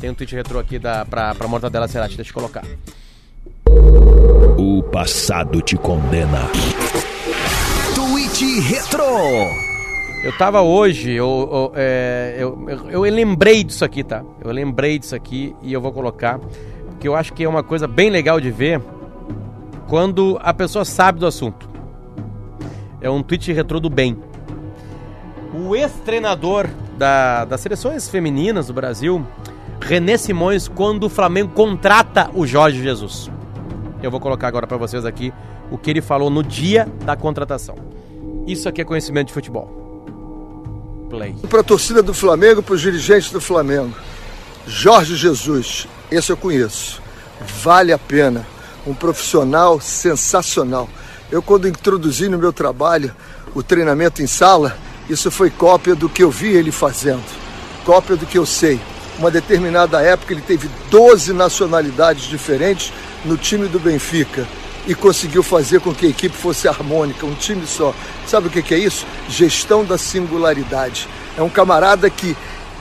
Tem 0.00 0.08
um 0.08 0.14
tweet 0.14 0.34
retrô 0.34 0.58
aqui 0.58 0.78
da, 0.78 1.04
pra, 1.04 1.34
pra 1.34 1.46
Mortadela 1.46 1.86
Cerati, 1.86 2.16
deixa 2.16 2.30
eu 2.30 2.34
colocar. 2.34 2.64
O 4.56 4.82
passado 4.84 5.60
te 5.60 5.76
condena. 5.76 6.48
Tweet 7.94 8.60
Retro. 8.60 9.73
Eu 10.24 10.32
tava 10.32 10.62
hoje, 10.62 11.12
eu, 11.12 11.50
eu, 11.52 11.72
é, 11.74 12.36
eu, 12.38 12.66
eu, 12.88 13.02
lembrei 13.02 13.62
disso 13.62 13.84
aqui, 13.84 14.02
tá? 14.02 14.24
Eu 14.42 14.50
lembrei 14.52 14.98
disso 14.98 15.14
aqui 15.14 15.54
e 15.60 15.70
eu 15.70 15.82
vou 15.82 15.92
colocar, 15.92 16.40
porque 16.86 17.06
eu 17.06 17.14
acho 17.14 17.34
que 17.34 17.44
é 17.44 17.48
uma 17.48 17.62
coisa 17.62 17.86
bem 17.86 18.08
legal 18.08 18.40
de 18.40 18.50
ver 18.50 18.80
quando 19.86 20.38
a 20.42 20.54
pessoa 20.54 20.82
sabe 20.82 21.18
do 21.20 21.26
assunto. 21.26 21.68
É 23.02 23.10
um 23.10 23.22
tweet 23.22 23.52
retrô 23.52 23.78
do 23.78 23.90
bem. 23.90 24.16
O 25.52 25.76
ex-treinador 25.76 26.68
da, 26.96 27.44
das 27.44 27.60
seleções 27.60 28.08
femininas 28.08 28.68
do 28.68 28.72
Brasil, 28.72 29.26
René 29.78 30.16
Simões, 30.16 30.68
quando 30.68 31.04
o 31.04 31.10
Flamengo 31.10 31.52
contrata 31.52 32.30
o 32.32 32.46
Jorge 32.46 32.82
Jesus. 32.82 33.30
Eu 34.02 34.10
vou 34.10 34.20
colocar 34.20 34.48
agora 34.48 34.66
pra 34.66 34.78
vocês 34.78 35.04
aqui 35.04 35.34
o 35.70 35.76
que 35.76 35.90
ele 35.90 36.00
falou 36.00 36.30
no 36.30 36.42
dia 36.42 36.88
da 37.04 37.14
contratação. 37.14 37.74
Isso 38.46 38.70
aqui 38.70 38.80
é 38.80 38.84
conhecimento 38.86 39.26
de 39.26 39.34
futebol. 39.34 39.83
Play. 41.14 41.34
Para 41.48 41.60
a 41.60 41.64
torcida 41.64 42.02
do 42.02 42.12
Flamengo, 42.12 42.62
para 42.62 42.74
os 42.74 42.80
dirigentes 42.80 43.30
do 43.30 43.40
Flamengo. 43.40 43.94
Jorge 44.66 45.14
Jesus, 45.14 45.86
esse 46.10 46.32
eu 46.32 46.36
conheço. 46.36 47.00
Vale 47.62 47.92
a 47.92 47.98
pena. 47.98 48.46
Um 48.86 48.94
profissional 48.94 49.80
sensacional. 49.80 50.88
Eu, 51.30 51.40
quando 51.40 51.68
introduzi 51.68 52.28
no 52.28 52.38
meu 52.38 52.52
trabalho 52.52 53.14
o 53.54 53.62
treinamento 53.62 54.22
em 54.22 54.26
sala, 54.26 54.76
isso 55.08 55.30
foi 55.30 55.50
cópia 55.50 55.94
do 55.94 56.08
que 56.08 56.22
eu 56.22 56.30
vi 56.30 56.48
ele 56.48 56.72
fazendo, 56.72 57.24
cópia 57.84 58.16
do 58.16 58.26
que 58.26 58.36
eu 58.36 58.44
sei. 58.44 58.80
Uma 59.18 59.30
determinada 59.30 60.02
época 60.02 60.32
ele 60.32 60.42
teve 60.42 60.68
12 60.90 61.32
nacionalidades 61.32 62.24
diferentes 62.24 62.92
no 63.24 63.36
time 63.36 63.68
do 63.68 63.78
Benfica 63.78 64.46
e 64.86 64.94
conseguiu 64.94 65.42
fazer 65.42 65.80
com 65.80 65.94
que 65.94 66.06
a 66.06 66.08
equipe 66.08 66.36
fosse 66.36 66.68
harmônica, 66.68 67.26
um 67.26 67.34
time 67.34 67.66
só. 67.66 67.94
Sabe 68.26 68.48
o 68.48 68.50
que 68.50 68.74
é 68.74 68.78
isso? 68.78 69.06
Gestão 69.28 69.84
da 69.84 69.96
singularidade. 69.96 71.08
É 71.36 71.42
um 71.42 71.48
camarada 71.48 72.08
que 72.10 72.36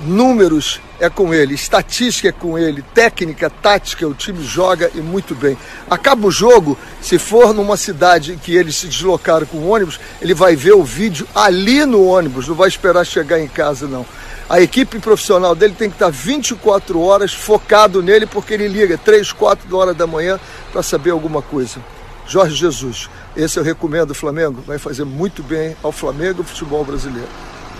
números 0.06 0.82
é 1.00 1.10
com 1.10 1.34
ele, 1.34 1.54
estatística 1.54 2.30
é 2.30 2.32
com 2.32 2.58
ele, 2.58 2.84
técnica, 2.94 3.50
tática, 3.50 4.08
o 4.08 4.14
time 4.14 4.44
joga 4.44 4.92
e 4.96 5.02
muito 5.02 5.36
bem. 5.36 5.58
Acaba 5.90 6.28
o 6.28 6.32
jogo, 6.32 6.78
se 7.02 7.18
for 7.18 7.54
numa 7.54 7.78
cidade 7.78 8.40
que 8.42 8.56
eles 8.56 8.76
se 8.76 8.88
deslocaram 8.88 9.46
com 9.46 9.70
ônibus, 9.70 10.00
ele 10.22 10.34
vai 10.34 10.56
ver 10.56 10.74
o 10.74 10.84
vídeo 10.84 11.28
ali 11.34 11.86
no 11.86 12.06
ônibus, 12.06 12.48
não 12.48 12.56
vai 12.56 12.68
esperar 12.68 13.06
chegar 13.06 13.40
em 13.40 13.48
casa 13.48 13.88
não. 13.88 14.06
A 14.50 14.62
equipe 14.62 15.00
profissional 15.00 15.56
dele 15.56 15.74
tem 15.78 15.90
que 15.90 15.96
estar 15.96 16.10
24 16.10 17.00
horas 17.02 17.34
focado 17.34 18.02
nele, 18.04 18.26
porque 18.26 18.54
ele 18.54 18.68
liga 18.68 18.98
3, 18.98 19.32
4 19.32 19.76
horas 19.76 19.96
da 19.96 20.06
manhã 20.06 20.40
para 20.72 20.84
saber 20.84 21.12
alguma 21.12 21.42
coisa. 21.42 21.80
Jorge 22.28 22.56
Jesus, 22.56 23.10
esse 23.36 23.60
eu 23.60 23.64
recomendo 23.64 24.12
o 24.12 24.16
Flamengo, 24.16 24.62
vai 24.66 24.78
fazer 24.78 25.04
muito 25.04 25.44
bem 25.44 25.76
ao 25.84 25.92
Flamengo 25.92 26.40
e 26.40 26.42
ao 26.42 26.46
futebol 26.46 26.84
brasileiro. 26.84 27.28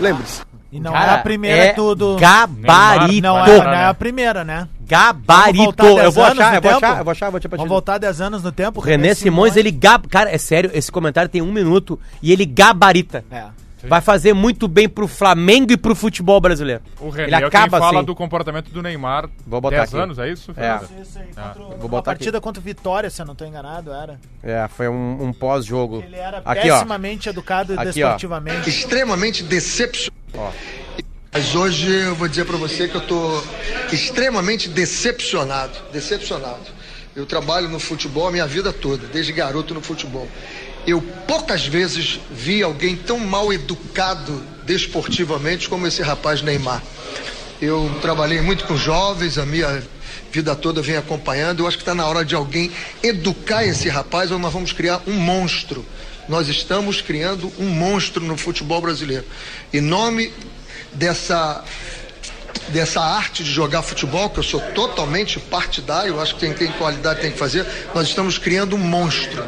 Lembre-se. 0.00 0.42
E 0.72 0.80
não 0.80 0.92
Cara, 0.92 1.12
é 1.12 1.14
a 1.14 1.18
primeira 1.18 1.64
é 1.66 1.72
tudo. 1.72 2.16
gabarito. 2.16 3.22
Não 3.22 3.38
é, 3.38 3.64
não 3.64 3.72
é 3.72 3.86
a 3.86 3.94
primeira, 3.94 4.42
né? 4.42 4.68
Gabarito. 4.80 5.86
Eu 5.86 5.94
10 5.96 6.14
vou 6.14 6.24
achar, 6.24 6.54
eu 6.56 6.60
vou 6.60 6.70
achar, 6.72 6.98
eu 6.98 7.04
vou 7.04 7.12
achar, 7.12 7.30
vou 7.30 7.40
te 7.40 7.48
Vamos 7.48 7.68
voltar 7.68 7.98
10 7.98 8.20
anos 8.20 8.42
no 8.42 8.50
tempo. 8.50 8.80
René 8.80 9.14
Simões, 9.14 9.56
ele 9.56 9.70
gab... 9.70 10.08
Cara, 10.08 10.30
é 10.30 10.36
sério, 10.36 10.70
esse 10.74 10.90
comentário 10.90 11.30
tem 11.30 11.40
um 11.40 11.52
minuto 11.52 11.98
e 12.20 12.32
ele 12.32 12.44
gabarita. 12.44 13.24
É. 13.30 13.44
Vai 13.88 14.00
fazer 14.00 14.32
muito 14.32 14.66
bem 14.68 14.88
pro 14.88 15.06
Flamengo 15.06 15.72
e 15.72 15.76
pro 15.76 15.94
futebol 15.94 16.40
brasileiro. 16.40 16.82
O 17.00 17.08
René 17.10 17.28
ele 17.28 17.34
é 17.34 17.38
quem 17.38 17.46
acaba 17.46 17.78
fala 17.78 17.98
assim. 17.98 18.06
do 18.06 18.14
comportamento 18.14 18.70
do 18.70 18.82
Neymar. 18.82 19.28
Vou 19.46 19.60
botar 19.60 19.76
10 19.76 19.88
aqui. 19.94 20.02
anos, 20.02 20.18
é 20.18 20.30
isso? 20.30 20.50
É. 20.52 20.54
Fernanda? 20.54 20.88
Isso 21.02 21.18
aí, 21.18 21.28
Ah. 21.36 21.42
contra 21.48 21.62
Vou 21.62 21.72
uma 21.76 21.88
botar 21.88 22.02
partida 22.02 22.40
contra 22.40 22.60
o 22.60 22.64
Vitória, 22.64 23.10
se 23.10 23.20
eu 23.20 23.26
não 23.26 23.34
tô 23.34 23.44
enganado, 23.44 23.92
era. 23.92 24.18
É, 24.42 24.66
foi 24.68 24.88
um, 24.88 25.24
um 25.24 25.32
pós-jogo. 25.32 26.02
Ele 26.04 26.16
era 26.16 26.38
Aqui, 26.44 26.70
ó. 26.70 26.74
pessimamente 26.76 27.28
educado 27.28 27.72
Aqui, 27.74 27.82
ó. 27.82 27.84
desportivamente. 27.84 28.68
extremamente 28.68 29.42
decepcionado. 29.42 30.54
Mas 31.32 31.54
hoje 31.54 31.90
eu 31.92 32.14
vou 32.14 32.28
dizer 32.28 32.44
para 32.44 32.56
você 32.56 32.86
que 32.86 32.94
eu 32.94 33.00
tô 33.00 33.42
extremamente 33.92 34.68
decepcionado, 34.68 35.72
decepcionado. 35.92 36.60
Eu 37.14 37.26
trabalho 37.26 37.68
no 37.68 37.78
futebol 37.78 38.28
a 38.28 38.30
minha 38.32 38.46
vida 38.46 38.72
toda, 38.72 39.06
desde 39.08 39.32
garoto 39.32 39.74
no 39.74 39.80
futebol. 39.80 40.28
Eu 40.86 41.00
poucas 41.26 41.66
vezes 41.66 42.20
vi 42.30 42.62
alguém 42.62 42.94
tão 42.94 43.18
mal 43.18 43.52
educado 43.52 44.42
desportivamente 44.64 45.68
como 45.68 45.86
esse 45.86 46.02
rapaz 46.02 46.42
Neymar. 46.42 46.82
Eu 47.60 47.90
trabalhei 48.02 48.42
muito 48.42 48.64
com 48.64 48.76
jovens, 48.76 49.38
a 49.38 49.46
minha 49.46 49.82
vida 50.30 50.54
toda 50.54 50.82
venho 50.82 50.98
acompanhando. 50.98 51.60
Eu 51.62 51.66
acho 51.66 51.78
que 51.78 51.82
está 51.82 51.94
na 51.94 52.06
hora 52.06 52.24
de 52.24 52.34
alguém 52.34 52.70
educar 53.02 53.64
esse 53.64 53.88
rapaz 53.88 54.30
ou 54.30 54.38
nós 54.38 54.52
vamos 54.52 54.72
criar 54.72 55.00
um 55.06 55.14
monstro. 55.14 55.86
Nós 56.28 56.48
estamos 56.48 57.00
criando 57.00 57.50
um 57.58 57.68
monstro 57.68 58.22
no 58.22 58.36
futebol 58.36 58.80
brasileiro. 58.82 59.24
Em 59.72 59.80
nome 59.80 60.32
dessa 60.92 61.64
dessa 62.68 63.00
arte 63.00 63.42
de 63.44 63.50
jogar 63.52 63.82
futebol, 63.82 64.30
que 64.30 64.38
eu 64.38 64.42
sou 64.42 64.60
totalmente 64.60 65.38
partidário, 65.38 66.20
acho 66.20 66.34
que 66.34 66.40
quem 66.46 66.54
tem 66.54 66.72
qualidade 66.72 67.20
tem 67.20 67.30
que 67.32 67.38
fazer, 67.38 67.66
nós 67.94 68.08
estamos 68.08 68.38
criando 68.38 68.74
um 68.76 68.78
monstro. 68.78 69.44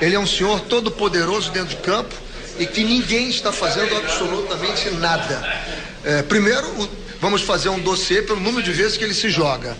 Ele 0.00 0.14
é 0.14 0.18
um 0.18 0.26
senhor 0.26 0.60
todo 0.60 0.90
poderoso 0.90 1.50
dentro 1.50 1.70
de 1.70 1.76
campo 1.82 2.14
e 2.58 2.66
que 2.66 2.84
ninguém 2.84 3.28
está 3.28 3.52
fazendo 3.52 3.96
absolutamente 3.96 4.90
nada. 4.90 5.60
É, 6.04 6.22
primeiro, 6.22 6.66
o- 6.80 6.88
vamos 7.20 7.42
fazer 7.42 7.68
um 7.68 7.80
dossiê 7.80 8.22
pelo 8.22 8.40
número 8.40 8.62
de 8.62 8.72
vezes 8.72 8.96
que 8.96 9.04
ele 9.04 9.14
se 9.14 9.28
joga. 9.30 9.76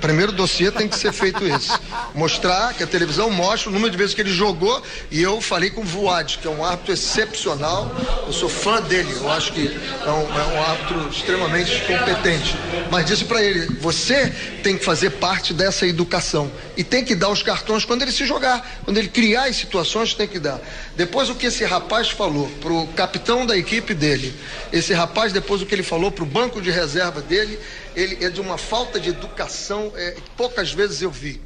Primeiro 0.00 0.32
dossiê 0.32 0.70
tem 0.70 0.88
que 0.88 0.96
ser 0.96 1.12
feito 1.12 1.44
esse. 1.44 1.70
Mostrar 2.14 2.74
que 2.74 2.82
a 2.82 2.86
televisão 2.86 3.30
mostra 3.30 3.68
o 3.70 3.72
número 3.72 3.90
de 3.90 3.96
vezes 3.96 4.14
que 4.14 4.20
ele 4.20 4.32
jogou 4.32 4.82
e 5.10 5.20
eu 5.20 5.40
falei 5.40 5.70
com 5.70 5.80
o 5.80 5.84
Vuad, 5.84 6.38
que 6.38 6.46
é 6.46 6.50
um 6.50 6.64
árbitro 6.64 6.92
excepcional. 6.92 7.90
Eu 8.26 8.32
sou 8.32 8.48
fã 8.48 8.80
dele, 8.80 9.12
eu 9.16 9.30
acho 9.30 9.52
que 9.52 9.66
é 9.66 10.10
um, 10.10 10.38
é 10.38 10.44
um 10.54 10.62
árbitro 10.62 11.08
extremamente 11.08 11.80
competente. 11.82 12.56
Mas 12.90 13.06
disse 13.06 13.24
para 13.24 13.42
ele: 13.42 13.66
você 13.80 14.28
tem 14.62 14.76
que 14.76 14.84
fazer 14.84 15.10
parte 15.10 15.52
dessa 15.52 15.86
educação 15.86 16.50
e 16.76 16.84
tem 16.84 17.04
que 17.04 17.14
dar 17.14 17.28
os 17.28 17.42
cartões 17.42 17.84
quando 17.84 18.02
ele 18.02 18.12
se 18.12 18.24
jogar, 18.24 18.82
quando 18.84 18.98
ele 18.98 19.08
criar 19.08 19.44
as 19.44 19.56
situações, 19.56 20.14
tem 20.14 20.28
que 20.28 20.38
dar. 20.38 20.60
Depois 20.96 21.28
o 21.28 21.34
que 21.34 21.46
esse 21.46 21.64
rapaz 21.64 22.08
falou 22.10 22.48
pro 22.60 22.86
capitão 22.88 23.44
da 23.44 23.56
equipe 23.56 23.94
dele, 23.94 24.34
esse 24.72 24.92
rapaz 24.92 25.32
depois 25.32 25.60
o 25.60 25.66
que 25.66 25.74
ele 25.74 25.82
falou 25.82 26.10
pro 26.10 26.24
banco 26.24 26.60
de 26.60 26.70
reserva 26.70 27.20
dele, 27.20 27.58
ele 27.96 28.24
é 28.24 28.30
de 28.30 28.40
uma 28.40 28.56
falta 28.56 29.00
de 29.00 29.08
educação 29.08 29.87
é, 29.96 30.16
poucas 30.36 30.72
vezes 30.72 31.02
eu 31.02 31.10
vi. 31.10 31.40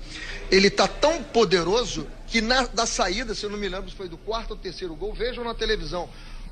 Ele 0.51 0.69
está 0.69 0.87
tão 0.87 1.23
poderoso 1.23 2.07
que 2.27 2.41
na 2.41 2.63
da 2.67 2.87
saída, 2.87 3.35
se 3.35 3.45
eu 3.45 3.51
não 3.51 3.59
me 3.59 3.69
lembro 3.69 3.91
se 3.91 3.97
foi 3.97 4.09
do 4.09 4.17
quarto 4.17 4.53
ou 4.53 4.57
terceiro 4.57 4.95
gol, 4.95 5.13
vejam 5.13 5.45
na 5.45 5.55
televisão. 5.55 6.09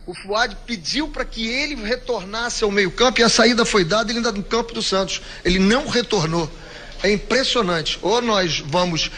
O 0.06 0.14
Fuad 0.14 0.56
pediu 0.66 1.08
para 1.08 1.24
que 1.24 1.46
ele 1.46 1.74
retornasse 1.74 2.64
ao 2.64 2.70
meio-campo 2.70 3.20
e 3.20 3.24
a 3.24 3.28
saída 3.28 3.64
foi 3.64 3.84
dada 3.84 4.10
ele 4.10 4.18
ainda 4.18 4.32
no 4.32 4.42
campo 4.42 4.72
do 4.72 4.82
Santos. 4.82 5.20
Ele 5.44 5.58
não 5.58 5.86
retornou. 5.86 6.50
É 7.02 7.10
impressionante. 7.10 7.98
Ou 8.02 8.20
nós 8.20 8.60
vamos 8.60 9.10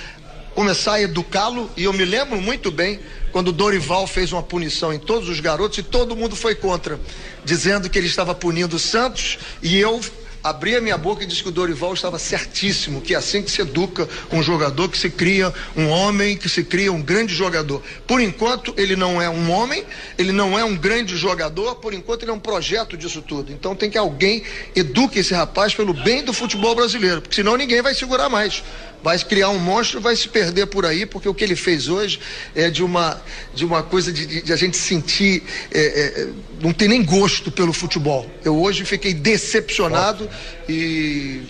começar 0.55 0.95
a 0.95 1.03
educá-lo, 1.03 1.71
e 1.77 1.85
eu 1.85 1.93
me 1.93 2.05
lembro 2.05 2.41
muito 2.41 2.71
bem 2.71 3.01
quando 3.33 3.49
o 3.49 3.53
Dorival 3.53 4.07
fez 4.07 4.33
uma 4.33 4.43
punição 4.43 4.93
em 4.93 4.99
todos 4.99 5.29
os 5.29 5.41
garotos 5.41 5.79
e 5.79 5.83
todo 5.83 6.15
mundo 6.15 6.37
foi 6.37 6.55
contra, 6.55 7.01
dizendo 7.45 7.89
que 7.89 7.99
ele 7.99 8.07
estava 8.07 8.35
punindo 8.35 8.77
o 8.77 8.79
Santos, 8.79 9.39
e 9.63 9.79
eu 9.79 10.01
abri 10.43 10.75
a 10.75 10.81
minha 10.81 10.99
boca 10.99 11.23
e 11.23 11.27
disse 11.27 11.43
que 11.43 11.49
o 11.49 11.53
Dorival 11.53 11.95
estava 11.95 12.19
certíssimo, 12.19 13.01
que 13.01 13.15
é 13.15 13.17
assim 13.17 13.43
que 13.43 13.51
se 13.51 13.61
educa 13.63 14.09
um 14.33 14.43
jogador, 14.43 14.89
que 14.89 14.99
se 14.99 15.09
cria 15.09 15.53
um 15.77 15.89
homem, 15.89 16.37
que 16.37 16.49
se 16.49 16.65
cria 16.65 16.93
um 16.93 17.01
grande 17.01 17.35
jogador. 17.35 17.83
Por 18.07 18.21
enquanto, 18.21 18.75
ele 18.77 18.97
não 18.97 19.21
é 19.23 19.29
um 19.31 19.51
homem, 19.51 19.85
ele 20.19 20.33
não 20.33 20.59
é 20.59 20.65
um 20.65 20.77
grande 20.77 21.17
jogador, 21.17 21.77
por 21.77 21.95
enquanto, 21.95 22.23
ele 22.23 22.31
é 22.31 22.35
um 22.35 22.41
projeto 22.41 22.97
disso 22.97 23.23
tudo. 23.23 23.53
Então, 23.53 23.77
tem 23.77 23.89
que 23.91 23.99
alguém 23.99 24.43
eduque 24.75 25.19
esse 25.21 25.33
rapaz 25.35 25.75
pelo 25.75 25.95
bem 25.95 26.25
do 26.25 26.33
futebol 26.33 26.75
brasileiro, 26.75 27.21
porque 27.23 27.37
senão 27.37 27.57
ninguém 27.57 27.81
vai 27.83 27.95
segurar 27.95 28.29
mais. 28.29 28.63
Vai 29.03 29.19
criar 29.19 29.49
um 29.49 29.59
monstro, 29.59 30.01
vai 30.01 30.15
se 30.15 30.29
perder 30.29 30.67
por 30.67 30.87
aí, 30.87 31.05
porque 31.05 31.29
o 31.29 31.35
que 31.35 31.43
ele 31.43 31.57
fez 31.57 31.89
hoje 31.89 32.21
é 32.55 32.71
de 32.71 32.85
uma, 32.85 33.21
de 33.53 33.65
uma 33.65 33.83
coisa 33.83 34.13
de, 34.13 34.25
de- 34.25 34.43
de 34.43 34.53
a 34.53 34.57
gente 34.57 34.77
sentir. 34.77 35.43
é, 35.73 35.81
é, 35.81 36.29
não 36.63 36.73
tem 36.73 36.87
nem 36.87 37.03
gosto 37.05 37.51
pelo 37.51 37.73
futebol. 37.73 38.31
Eu 38.45 38.57
hoje 38.57 38.85
fiquei 38.85 39.13
decepcionado 39.13 40.31
e, 40.69 41.43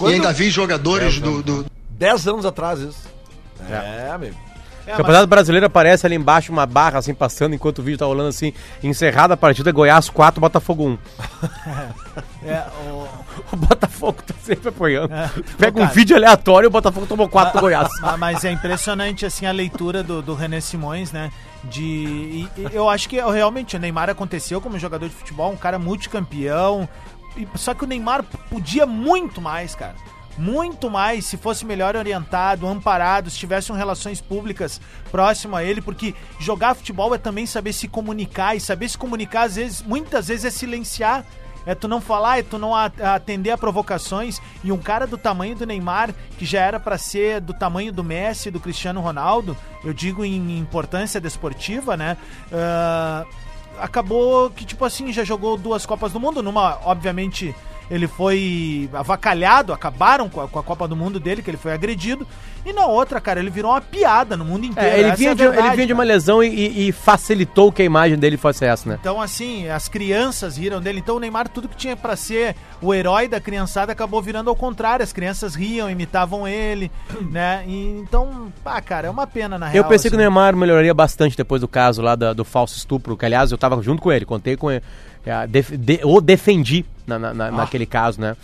e 0.00 0.06
ainda 0.06 0.32
vi 0.32 0.50
jogadores 0.50 1.20
do, 1.20 1.42
do, 1.42 1.66
Dez 1.90 2.26
anos 2.28 2.44
atrás 2.44 2.80
isso. 2.80 3.08
É, 3.70 4.10
amigo. 4.10 4.36
O 4.86 4.96
Campeonato 4.96 5.26
Brasileiro 5.26 5.66
aparece 5.66 6.06
ali 6.06 6.14
embaixo 6.14 6.52
uma 6.52 6.64
barra 6.64 7.00
assim 7.00 7.12
passando 7.12 7.54
enquanto 7.56 7.80
o 7.80 7.82
vídeo 7.82 7.98
tá 7.98 8.04
rolando 8.06 8.28
assim. 8.28 8.52
Encerrada 8.82 9.34
a 9.34 9.36
partida, 9.36 9.72
Goiás 9.72 10.08
4, 10.08 10.40
Botafogo 10.40 10.86
1. 10.90 10.98
É, 12.44 12.62
o... 12.88 13.06
O 13.52 13.56
Botafogo 13.56 14.18
tá 14.26 14.34
sempre 14.42 14.68
apoiando. 14.68 15.12
É. 15.14 15.30
Pega 15.58 15.78
Ô, 15.78 15.82
um 15.82 15.84
cara. 15.84 15.94
vídeo 15.94 16.16
aleatório 16.16 16.66
e 16.66 16.68
o 16.68 16.70
Botafogo 16.70 17.06
tomou 17.06 17.28
4 17.28 17.52
do 17.54 17.60
Goiás. 17.60 17.88
Ma- 18.00 18.16
Mas 18.16 18.44
é 18.44 18.50
impressionante 18.50 19.26
assim 19.26 19.46
a 19.46 19.52
leitura 19.52 20.02
do, 20.02 20.22
do 20.22 20.34
René 20.34 20.60
Simões, 20.60 21.12
né? 21.12 21.30
De. 21.64 21.82
e- 21.82 22.48
e 22.56 22.68
eu 22.72 22.88
acho 22.88 23.08
que 23.08 23.20
realmente 23.20 23.76
o 23.76 23.78
Neymar 23.78 24.08
aconteceu 24.08 24.60
como 24.60 24.78
jogador 24.78 25.08
de 25.08 25.14
futebol, 25.14 25.52
um 25.52 25.56
cara 25.56 25.78
multicampeão. 25.78 26.88
Só 27.54 27.74
que 27.74 27.84
o 27.84 27.86
Neymar 27.86 28.22
podia 28.22 28.86
muito 28.86 29.40
mais, 29.40 29.74
cara. 29.74 29.94
Muito 30.38 30.90
mais 30.90 31.24
se 31.24 31.36
fosse 31.38 31.64
melhor 31.64 31.96
orientado, 31.96 32.66
amparado, 32.66 33.30
se 33.30 33.38
tivessem 33.38 33.74
relações 33.74 34.20
públicas 34.20 34.80
próximo 35.10 35.56
a 35.56 35.64
ele, 35.64 35.80
porque 35.80 36.14
jogar 36.38 36.74
futebol 36.74 37.14
é 37.14 37.18
também 37.18 37.46
saber 37.46 37.72
se 37.72 37.88
comunicar 37.88 38.54
e 38.54 38.60
saber 38.60 38.88
se 38.90 38.98
comunicar 38.98 39.44
às 39.44 39.56
vezes, 39.56 39.80
muitas 39.80 40.28
vezes 40.28 40.44
é 40.44 40.50
silenciar 40.50 41.24
é 41.66 41.74
tu 41.74 41.88
não 41.88 42.00
falar, 42.00 42.38
é 42.38 42.42
tu 42.44 42.56
não 42.56 42.72
atender 42.74 43.50
a 43.50 43.58
provocações. 43.58 44.40
E 44.62 44.70
um 44.70 44.78
cara 44.78 45.04
do 45.04 45.18
tamanho 45.18 45.56
do 45.56 45.66
Neymar, 45.66 46.14
que 46.38 46.46
já 46.46 46.60
era 46.60 46.78
pra 46.78 46.96
ser 46.96 47.40
do 47.40 47.52
tamanho 47.52 47.92
do 47.92 48.04
Messi, 48.04 48.52
do 48.52 48.60
Cristiano 48.60 49.00
Ronaldo, 49.00 49.56
eu 49.84 49.92
digo 49.92 50.24
em 50.24 50.58
importância 50.58 51.20
desportiva, 51.20 51.96
né? 51.96 52.16
Ah, 52.52 53.26
acabou 53.80 54.50
que, 54.50 54.64
tipo 54.64 54.84
assim, 54.84 55.12
já 55.12 55.24
jogou 55.24 55.56
duas 55.56 55.84
Copas 55.86 56.12
do 56.12 56.20
Mundo. 56.20 56.42
Numa, 56.42 56.78
obviamente, 56.84 57.54
ele 57.90 58.06
foi 58.08 58.88
avacalhado, 58.92 59.72
acabaram 59.72 60.28
com 60.28 60.40
a, 60.40 60.48
com 60.48 60.58
a 60.58 60.62
Copa 60.62 60.88
do 60.88 60.96
Mundo 60.96 61.20
dele, 61.20 61.42
que 61.42 61.50
ele 61.50 61.56
foi 61.56 61.72
agredido. 61.72 62.26
E 62.64 62.72
na 62.72 62.86
outra, 62.86 63.20
cara, 63.20 63.38
ele 63.38 63.48
virou 63.50 63.70
uma 63.70 63.80
piada 63.80 64.36
no 64.36 64.44
mundo 64.44 64.66
inteiro. 64.66 64.88
É, 64.88 64.98
ele, 64.98 65.12
vinha 65.12 65.30
é 65.30 65.34
de, 65.36 65.42
ele 65.44 65.70
vinha 65.70 65.86
de 65.86 65.92
uma 65.92 66.02
lesão 66.02 66.42
e, 66.42 66.88
e- 66.88 66.92
facilitou 66.92 67.70
que 67.70 67.80
a 67.82 67.84
imagem 67.84 68.18
dele 68.18 68.36
fosse 68.36 68.64
essa, 68.64 68.88
né? 68.88 68.98
Então, 69.00 69.20
assim, 69.22 69.68
as 69.68 69.86
crianças 69.88 70.56
riram 70.56 70.80
dele. 70.80 70.98
Então, 70.98 71.14
o 71.16 71.20
Neymar, 71.20 71.48
tudo 71.48 71.68
que 71.68 71.76
tinha 71.76 71.96
pra 71.96 72.16
ser 72.16 72.56
o 72.82 72.92
herói 72.92 73.28
da 73.28 73.40
criançada, 73.40 73.92
acabou 73.92 74.20
virando 74.20 74.50
ao 74.50 74.56
contrário. 74.56 75.04
As 75.04 75.12
crianças 75.12 75.54
riam, 75.54 75.88
imitavam 75.88 76.46
ele, 76.48 76.90
né? 77.30 77.62
E, 77.68 78.00
então, 78.00 78.52
pá, 78.64 78.80
cara, 78.80 79.06
é 79.06 79.10
uma 79.10 79.28
pena, 79.28 79.56
na 79.58 79.66
real. 79.68 79.84
Eu 79.84 79.88
pensei 79.88 80.10
que 80.10 80.16
o 80.16 80.18
assim. 80.18 80.24
Neymar 80.26 80.56
melhoraria 80.56 80.92
bastante 80.92 81.36
depois 81.36 81.60
do 81.60 81.68
caso 81.68 82.02
lá 82.02 82.16
da- 82.16 82.32
do 82.32 82.44
falso 82.44 82.76
estupro, 82.76 83.16
que 83.16 83.24
aliás 83.24 83.52
eu 83.52 83.58
tava 83.58 83.80
junto 83.80 84.02
com 84.02 84.10
ele, 84.10 84.24
contei 84.24 84.56
com 84.56 84.70
ele. 84.72 84.82
é, 85.24 85.46
def- 85.46 85.70
de- 85.76 86.00
o 86.04 86.20
defendi 86.20 86.84
na, 87.06 87.18
na- 87.18 87.32
na- 87.34 87.50
naquele 87.50 87.86
caso, 87.86 88.20
né? 88.20 88.36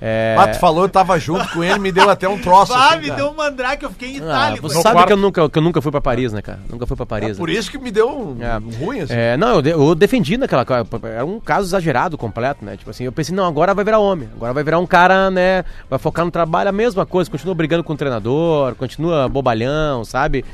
É, 0.00 0.36
Ah, 0.38 0.48
tu 0.48 0.58
falou, 0.58 0.82
eu 0.84 0.88
tava 0.88 1.18
junto 1.18 1.48
com 1.52 1.62
ele, 1.62 1.78
me 1.78 1.92
deu 1.92 2.08
até 2.10 2.28
um 2.28 2.38
troço. 2.38 2.72
Ah, 2.74 2.88
assim, 2.90 2.98
me 3.00 3.06
cara. 3.08 3.16
deu 3.22 3.30
um 3.30 3.34
mandrake, 3.34 3.84
eu 3.84 3.90
fiquei 3.90 4.10
em 4.16 4.20
ah, 4.20 4.24
itálico. 4.24 4.68
você 4.68 4.82
sabe 4.82 4.94
quarto- 4.94 5.06
que 5.06 5.12
eu, 5.12 5.16
nunca, 5.16 5.48
que 5.50 5.58
eu 5.58 5.62
nunca 5.62 5.80
fui 5.82 5.90
pra 5.92 6.00
Paris, 6.00 6.32
né, 6.32 6.42
cara? 6.42 6.58
Nunca 6.70 6.86
fui 6.86 6.96
pra 6.96 7.06
Paris. 7.06 7.30
É 7.30 7.34
por 7.34 7.48
né? 7.48 7.54
isso 7.54 7.70
que 7.70 7.78
me 7.78 7.90
deu 7.90 8.08
um, 8.10 8.36
É. 8.42 8.58
ruim, 8.84 9.00
assim. 9.00 9.14
É, 9.14 9.36
não, 9.36 9.56
eu, 9.56 9.62
de- 9.62 9.70
eu 9.70 9.94
defendi 9.94 10.36
naquela. 10.36 10.66
Era 11.04 11.24
um 11.24 11.38
caso 11.40 11.68
exagerado 11.68 12.18
completo, 12.18 12.64
né? 12.64 12.76
Tipo 12.76 12.90
assim, 12.90 13.04
eu 13.04 13.12
pensei, 13.12 13.34
não, 13.34 13.46
agora 13.46 13.72
vai 13.74 13.84
virar 13.84 13.98
homem. 13.98 14.28
Agora 14.36 14.52
vai 14.52 14.64
virar 14.64 14.78
um 14.78 14.86
cara, 14.86 15.30
né? 15.30 15.64
Vai 15.88 15.98
focar 15.98 16.24
no 16.24 16.30
trabalho, 16.30 16.68
a 16.68 16.72
mesma 16.72 17.06
coisa, 17.06 17.30
continua 17.30 17.54
brigando 17.54 17.84
com 17.84 17.92
o 17.92 17.96
treinador, 17.96 18.74
continua 18.74 19.28
bobalhão, 19.28 20.04
sabe? 20.04 20.44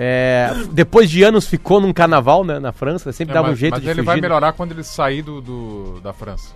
É, 0.00 0.52
depois 0.70 1.10
de 1.10 1.24
anos 1.24 1.46
ficou 1.48 1.80
num 1.80 1.92
carnaval, 1.92 2.44
né? 2.44 2.60
Na 2.60 2.70
França, 2.70 3.10
sempre 3.12 3.32
É, 3.32 3.34
dava 3.34 3.48
mas, 3.48 3.56
um 3.56 3.58
jeito 3.58 3.72
mas 3.74 3.82
de 3.82 3.88
ele 3.88 3.94
fugir. 3.96 4.06
vai 4.06 4.20
melhorar 4.20 4.52
quando 4.52 4.70
ele 4.70 4.84
sair 4.84 5.22
do, 5.22 5.40
do- 5.40 6.00
da 6.00 6.12
França. 6.12 6.50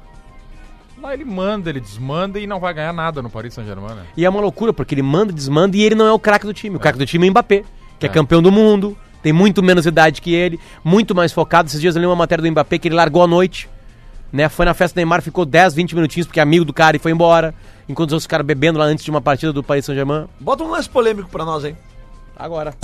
Lá 1.03 1.13
ele 1.13 1.25
manda, 1.25 1.69
ele 1.69 1.81
desmanda 1.81 2.39
e 2.39 2.47
não 2.47 2.61
vai 2.61 2.73
ganhar 2.73 2.93
nada 2.93 3.21
no 3.21 3.29
Paris 3.29 3.53
Saint-Germain, 3.53 3.97
né? 3.97 4.05
E 4.17 4.25
é 4.25 4.31
uma 4.31 4.41
loucura, 4.41 4.73
porque 4.73 4.95
ele 4.95 5.03
manda, 5.03 5.33
desmanda 5.33 5.77
e 5.77 5.83
ele 5.83 5.97
não 5.97 6.07
é 6.07 6.13
o 6.13 6.19
craque 6.19 6.47
do 6.47 6.55
time. 6.55 6.77
O 6.77 6.79
craque 6.79 6.97
do 6.97 7.05
time 7.05 7.27
é 7.27 7.29
o 7.29 7.33
Mbappé, 7.33 7.65
que 7.99 8.07
é. 8.07 8.09
É. 8.09 8.13
campeão 8.13 8.41
do 8.41 8.53
mundo, 8.53 8.97
tem 9.21 9.33
muito 9.33 9.65
menos 9.65 9.85
idade 9.85 10.21
que 10.23 10.33
ele, 10.33 10.61
muito 10.85 11.13
mais 11.13 11.33
focado. 11.33 11.69
Esses 11.69 11.81
dias 11.81 11.97
eu 11.97 12.01
li 12.01 12.07
uma 12.07 12.15
matéria 12.15 12.41
do 12.41 12.49
Mbappé 12.49 12.79
que 12.79 12.87
ele 12.87 12.95
largou 12.95 13.21
à 13.21 13.27
noite, 13.27 13.69
né? 14.33 14.49
Foi 14.49 14.65
na 14.65 14.75
festa 14.75 14.95
do 14.95 14.99
Neymar, 14.99 15.23
ficou 15.23 15.45
10, 15.45 15.75
20 15.75 15.97
minutinhos 15.97 16.27
porque 16.29 16.39
é 16.39 16.43
amigo 16.43 16.65
do 16.65 16.73
cara 16.73 16.97
e 16.97 17.01
foi 17.01 17.11
embora. 17.11 17.53
Enquanto 17.89 18.11
os 18.11 18.15
outros 18.15 18.29
caras 18.29 18.47
bebendo 18.47 18.79
lá 18.79 18.85
antes 18.85 19.05
de 19.05 19.11
uma 19.11 19.21
partida 19.21 19.53
do 19.53 19.61
Paris 19.61 19.85
Saint-Germain. 19.85 20.27
Bota 20.39 20.63
um 20.63 20.71
lance 20.71 20.89
polêmico 20.89 21.29
pra 21.29 21.45
nós, 21.45 21.65
hein? 21.65 21.77
Agora. 22.37 22.75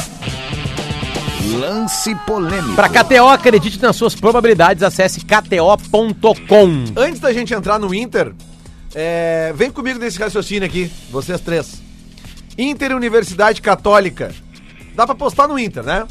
Lance 1.56 2.14
polêmico. 2.26 2.74
Pra 2.74 2.88
KTO, 2.88 3.28
acredite 3.28 3.80
nas 3.80 3.96
suas 3.96 4.14
probabilidades, 4.14 4.82
acesse 4.82 5.20
kto.com. 5.20 6.84
Antes 6.96 7.20
da 7.20 7.32
gente 7.32 7.54
entrar 7.54 7.78
no 7.78 7.94
Inter, 7.94 8.34
é, 8.94 9.52
vem 9.54 9.70
comigo 9.70 9.98
nesse 9.98 10.18
raciocínio 10.18 10.66
aqui, 10.66 10.90
vocês 11.10 11.40
três. 11.40 11.80
Inter 12.56 12.94
Universidade 12.94 13.62
Católica. 13.62 14.34
Dá 14.94 15.06
pra 15.06 15.14
postar 15.14 15.48
no 15.48 15.58
Inter, 15.58 15.82
né? 15.84 16.06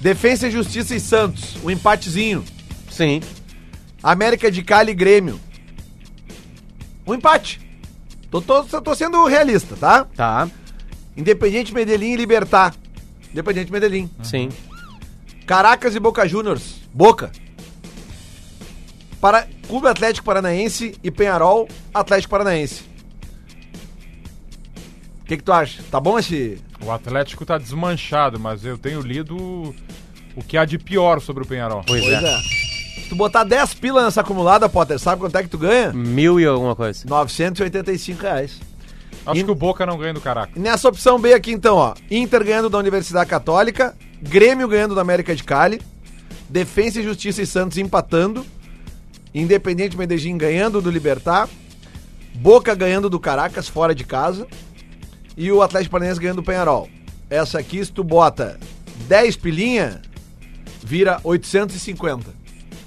Defensa 0.00 0.48
e 0.48 0.50
Justiça 0.50 0.94
e 0.94 1.00
Santos, 1.00 1.56
o 1.62 1.70
empatezinho. 1.70 2.44
Sim. 2.90 3.20
América 4.02 4.50
de 4.50 4.62
Cali 4.62 4.92
e 4.92 4.94
Grêmio. 4.94 5.40
Um 7.06 7.14
empate. 7.14 7.60
Tô, 8.30 8.40
tô, 8.40 8.62
tô 8.64 8.94
sendo 8.94 9.24
realista, 9.26 9.76
tá? 9.76 10.06
Tá, 10.16 10.48
Independiente 11.16 11.72
Medellín 11.72 12.12
e 12.12 12.16
Libertar. 12.16 12.74
Independiente 13.32 13.70
Medellín. 13.72 14.10
sim. 14.22 14.48
Caracas 15.46 15.94
e 15.94 16.00
Boca 16.00 16.26
Juniors. 16.26 16.80
Boca. 16.92 17.30
Para 19.20 19.46
Clube 19.68 19.86
Atlético 19.86 20.24
Paranaense 20.26 20.94
e 21.04 21.10
Penharol, 21.10 21.68
Atlético 21.94 22.30
Paranaense. 22.32 22.82
O 25.22 25.24
que, 25.26 25.36
que 25.36 25.42
tu 25.42 25.52
acha? 25.52 25.82
Tá 25.90 26.00
bom 26.00 26.18
esse. 26.18 26.58
O 26.84 26.90
Atlético 26.90 27.44
tá 27.46 27.58
desmanchado, 27.58 28.38
mas 28.40 28.64
eu 28.64 28.76
tenho 28.76 29.00
lido 29.00 29.36
o 30.36 30.42
que 30.42 30.56
há 30.58 30.64
de 30.64 30.78
pior 30.78 31.20
sobre 31.20 31.42
o 31.44 31.46
Penharol. 31.46 31.82
Pois, 31.86 32.02
Pois 32.02 32.12
é. 32.22 32.34
é. 32.34 32.38
Se 33.02 33.08
tu 33.10 33.14
botar 33.16 33.44
10 33.44 33.74
pila 33.74 34.04
nessa 34.04 34.20
acumulada, 34.22 34.68
Potter, 34.68 34.98
sabe 34.98 35.20
quanto 35.20 35.36
é 35.36 35.42
que 35.44 35.48
tu 35.48 35.58
ganha? 35.58 35.92
Mil 35.92 36.40
e 36.40 36.44
alguma 36.44 36.74
coisa. 36.74 37.04
985 37.08 38.20
reais. 38.22 38.60
Acho 39.26 39.40
E- 39.40 39.44
que 39.44 39.50
o 39.50 39.54
Boca 39.54 39.84
não 39.84 39.98
ganha 39.98 40.14
do 40.14 40.20
Caraca. 40.20 40.52
Nessa 40.58 40.88
opção 40.88 41.18
B 41.18 41.34
aqui, 41.34 41.50
então, 41.52 41.76
ó. 41.76 41.94
Inter 42.10 42.44
ganhando 42.44 42.70
da 42.70 42.78
Universidade 42.78 43.28
Católica, 43.28 43.94
Grêmio 44.22 44.68
ganhando 44.68 44.94
da 44.94 45.00
América 45.00 45.34
de 45.34 45.42
Cali, 45.42 45.80
Defensa 46.48 47.00
e 47.00 47.02
Justiça 47.02 47.42
e 47.42 47.46
Santos 47.46 47.76
empatando, 47.78 48.46
Independente 49.34 49.96
Medellín 49.96 50.38
ganhando 50.38 50.80
do 50.80 50.90
Libertar, 50.90 51.48
Boca 52.34 52.74
ganhando 52.74 53.10
do 53.10 53.18
Caracas 53.18 53.68
fora 53.68 53.94
de 53.94 54.04
casa 54.04 54.46
e 55.36 55.50
o 55.50 55.60
Atlético 55.62 55.92
Paranaense 55.92 56.20
ganhando 56.20 56.36
do 56.36 56.42
Penharol. 56.42 56.88
Essa 57.28 57.58
aqui, 57.58 57.84
se 57.84 57.90
tu 57.92 58.04
bota 58.04 58.58
10 59.08 59.36
pilinha, 59.36 60.00
vira 60.82 61.20
850. 61.24 62.34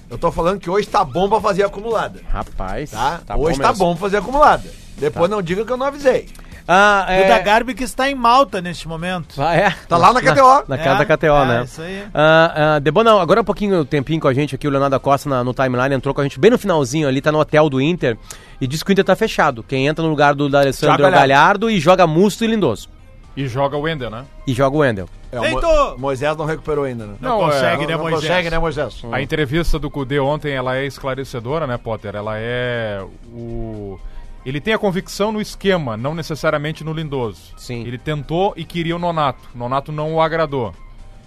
Eu 0.10 0.18
tô 0.18 0.32
falando 0.32 0.60
que 0.60 0.70
hoje 0.70 0.88
tá 0.88 1.04
bom 1.04 1.30
pra 1.30 1.40
fazer 1.42 1.64
acumulada, 1.64 2.22
Rapaz. 2.32 2.90
tá? 2.92 3.22
hoje 3.38 3.60
tá 3.60 3.68
mesmo. 3.68 3.86
bom 3.86 3.92
pra 3.92 4.00
fazer 4.02 4.18
acumulada. 4.18 4.64
Depois 5.00 5.30
não 5.30 5.42
diga 5.42 5.64
que 5.66 5.72
eu 5.72 5.78
não 5.78 5.86
avisei. 5.86 6.28
Ah, 6.72 7.06
O 7.10 7.12
é... 7.12 7.28
da 7.28 7.40
Garbi 7.40 7.74
que 7.74 7.84
está 7.84 8.12
em 8.12 8.14
Malta 8.14 8.62
neste 8.62 8.88
momento. 8.88 9.42
Ah, 9.42 9.56
é? 9.56 9.74
Tá 9.88 9.98
lá 9.98 10.14
na 10.14 10.22
KTO. 10.22 10.66
Na 10.68 10.78
casa 10.78 11.02
É, 11.02 11.06
da 11.06 11.18
KTO, 11.18 11.26
é, 11.26 11.46
né? 11.48 11.64
isso 11.64 11.82
aí. 11.82 12.04
Ah, 12.14 12.76
ah, 12.76 12.80
Debona, 12.80 13.20
agora 13.20 13.42
um 13.42 13.44
pouquinho, 13.44 13.82
um 13.82 13.86
tempinho 13.86 14.20
com 14.22 14.28
a 14.28 14.34
gente 14.36 14.54
aqui, 14.54 14.68
o 14.68 14.70
Leonardo 14.70 14.92
da 14.96 15.00
Costa 15.00 15.28
na- 15.28 15.44
no 15.44 15.52
timeline 15.52 15.96
entrou 15.96 16.14
com 16.14 16.22
a 16.22 16.24
gente 16.24 16.40
bem 16.40 16.52
no 16.52 16.60
finalzinho 16.60 17.08
ali, 17.08 17.22
tá 17.22 17.32
no 17.32 17.40
hotel 17.40 17.70
do 17.72 17.82
Inter 17.82 18.16
e 18.62 18.68
disse 18.68 18.86
que 18.86 18.92
o 18.92 18.94
Inter 18.94 19.04
tá 19.04 19.16
fechado. 19.16 19.64
Quem 19.64 19.88
entra 19.88 20.04
no 20.04 20.10
lugar 20.12 20.36
do 20.36 20.46
Alessandro 20.46 20.98
Thiago 20.98 21.02
Galhardo. 21.12 21.28
Galhardo. 21.30 21.70
e 21.72 21.80
joga 21.80 22.06
Musto 22.06 22.44
e 22.44 22.48
Lindoso. 22.48 22.88
E 23.36 23.48
joga 23.48 23.76
o 23.76 23.82
Wender, 23.82 24.12
né? 24.12 24.26
E 24.46 24.54
joga 24.54 24.76
o 24.76 24.80
Wendel. 24.82 25.10
É, 25.32 25.40
o! 25.40 25.50
Mo- 25.62 25.98
Moisés 25.98 26.36
não 26.38 26.46
recuperou 26.46 26.84
ainda, 26.84 27.06
né? 27.06 27.14
Não, 27.22 27.40
consegue, 27.40 27.84
é, 27.84 27.88
né, 27.88 27.94
não 27.94 28.00
Moisés? 28.04 28.22
consegue, 28.22 28.50
né, 28.52 28.60
Moisés? 28.60 29.02
A 29.12 29.22
entrevista 29.22 29.80
do 29.80 29.90
Cudê 29.90 30.20
ontem, 30.20 30.52
ela 30.54 30.76
é 30.76 30.86
esclarecedora, 30.86 31.66
né, 31.66 31.78
Potter? 31.78 32.16
Ela 32.16 32.34
é 32.38 33.02
o... 33.34 34.00
Ele 34.46 34.62
tem 34.62 34.74
a 34.74 34.80
convicção 34.80 35.32
no 35.32 35.42
esquema, 35.42 35.98
não 35.98 36.16
necessariamente 36.16 36.84
no 36.84 36.94
Lindoso. 36.94 37.54
Sim. 37.58 37.86
Ele 37.86 37.98
tentou 37.98 38.54
e 38.56 38.64
queria 38.64 38.96
o 38.96 39.00
Nonato. 39.00 39.50
O 39.54 39.58
Nonato 39.58 39.92
não 39.92 40.14
o 40.14 40.22
agradou. 40.22 40.74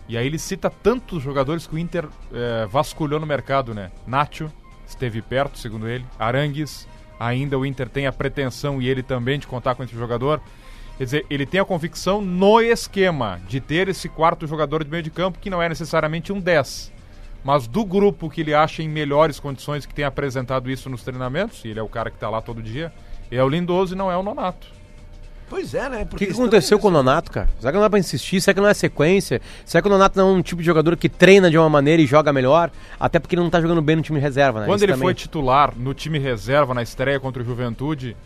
E 0.09 0.17
aí 0.17 0.27
ele 0.27 0.39
cita 0.39 0.71
tantos 0.71 1.23
jogadores 1.23 1.67
que 1.67 1.75
o 1.75 1.79
Inter 1.79 2.07
é, 2.33 2.67
vasculhou 2.67 3.21
no 3.21 3.27
mercado, 3.27 3.75
né? 3.75 3.91
Nacho 4.07 4.51
esteve 4.87 5.23
perto, 5.23 5.59
segundo 5.59 5.89
ele. 5.89 6.05
Arangues, 6.19 6.89
ainda 7.19 7.59
o 7.59 7.65
Inter 7.65 7.89
tem 7.89 8.07
a 8.07 8.13
pretensão 8.13 8.81
e 8.81 8.89
ele 8.89 9.03
também 9.03 9.39
de 9.39 9.47
contar 9.47 9.75
com 9.75 9.83
esse 9.83 9.95
jogador. 9.95 10.41
Quer 10.99 11.05
dizer, 11.05 11.27
ele 11.31 11.47
tem 11.47 11.61
a 11.61 11.65
convicção 11.65 12.21
no 12.21 12.61
esquema 12.61 13.41
de 13.49 13.61
ter 13.61 13.89
esse 13.89 14.09
quarto 14.09 14.47
jogador 14.47 14.85
de 14.85 14.91
meio 14.91 15.03
de 15.03 15.11
campo 15.11 15.39
que 15.39 15.51
não 15.51 15.63
é 15.63 15.69
necessariamente 15.69 16.33
um 16.33 16.41
10. 16.41 16.93
Mas 17.45 17.66
do 17.66 17.84
grupo 17.84 18.30
que 18.30 18.40
ele 18.40 18.55
acha 18.55 18.82
em 18.82 18.88
melhores 18.88 19.40
condições 19.40 19.84
que 19.84 19.95
tem 19.95 20.05
apresentado 20.05 20.70
isso 20.70 20.88
nos 20.88 21.03
treinamentos, 21.03 21.64
e 21.64 21.68
ele 21.68 21.80
é 21.80 21.82
o 21.82 21.88
cara 21.88 22.11
que 22.11 22.18
tá 22.18 22.30
lá 22.30 22.40
todo 22.40 22.62
dia, 22.62 22.93
é 23.30 23.43
o 23.43 23.49
Lindoso 23.49 23.95
e 23.95 23.99
não 23.99 24.11
é 24.11 24.16
o 24.16 24.22
Nonato. 24.22 24.68
Pois 25.53 25.74
é, 25.74 25.86
né? 25.86 26.07
O 26.11 26.16
que, 26.16 26.24
que 26.24 26.32
aconteceu 26.32 26.78
com 26.78 26.88
o 26.88 26.90
Nonato, 26.90 27.30
cara? 27.30 27.47
Será 27.59 27.70
que 27.70 27.76
não 27.76 27.82
dá 27.82 27.90
pra 27.90 27.99
insistir? 27.99 28.40
Será 28.40 28.55
que 28.55 28.61
não 28.62 28.68
é 28.68 28.72
sequência? 28.72 29.38
Será 29.66 29.82
que 29.82 29.88
o 29.88 29.90
Nonato 29.90 30.18
não 30.18 30.30
é 30.30 30.32
um 30.32 30.40
tipo 30.40 30.62
de 30.62 30.66
jogador 30.66 30.97
que 30.97 31.11
treina 31.11 31.51
de 31.51 31.59
uma 31.59 31.68
maneira 31.68 32.01
e 32.01 32.07
joga 32.07 32.32
melhor? 32.32 32.70
Até 32.99 33.18
porque 33.18 33.34
ele 33.34 33.43
não 33.43 33.51
tá 33.51 33.61
jogando 33.61 33.82
bem 33.82 33.97
no 33.97 34.01
time 34.01 34.18
reserva, 34.18 34.61
né? 34.61 34.66
Quando 34.66 34.76
Isso 34.76 34.86
ele 34.86 34.93
também. 34.93 35.09
foi 35.09 35.14
titular 35.14 35.74
no 35.76 35.93
time 35.93 36.18
reserva 36.18 36.72
na 36.72 36.82
estreia 36.82 37.20
contra 37.20 37.43
o 37.43 37.45
Juventude, 37.45 38.16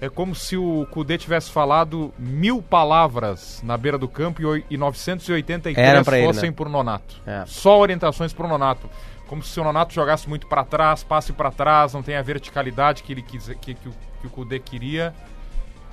é 0.00 0.08
como 0.08 0.34
se 0.34 0.56
o 0.56 0.86
Cudê 0.90 1.18
tivesse 1.18 1.50
falado 1.50 2.12
mil 2.18 2.62
palavras 2.62 3.60
na 3.62 3.76
beira 3.76 3.98
do 3.98 4.08
campo 4.08 4.40
e, 4.40 4.46
oi- 4.46 4.64
e 4.70 4.76
983 4.76 5.76
Era 5.76 6.02
pra 6.04 6.18
ele, 6.18 6.26
fossem 6.26 6.50
né? 6.50 6.56
por 6.56 6.68
Nonato. 6.68 7.16
É. 7.26 7.44
Só 7.46 7.78
orientações 7.78 8.32
pro 8.32 8.48
Nonato. 8.48 8.88
Como 9.28 9.42
se 9.42 9.60
o 9.60 9.64
Nonato 9.64 9.92
jogasse 9.94 10.28
muito 10.28 10.46
pra 10.46 10.64
trás, 10.64 11.04
passe 11.04 11.32
pra 11.32 11.50
trás, 11.50 11.92
não 11.94 12.02
tem 12.02 12.16
a 12.16 12.22
verticalidade 12.22 13.02
que 13.02 13.12
ele 13.12 13.22
quis, 13.22 13.46
que, 13.60 13.74
que, 13.74 13.88
o, 13.88 13.92
que 14.20 14.26
o 14.26 14.30
Cudê 14.30 14.58
queria. 14.58 15.14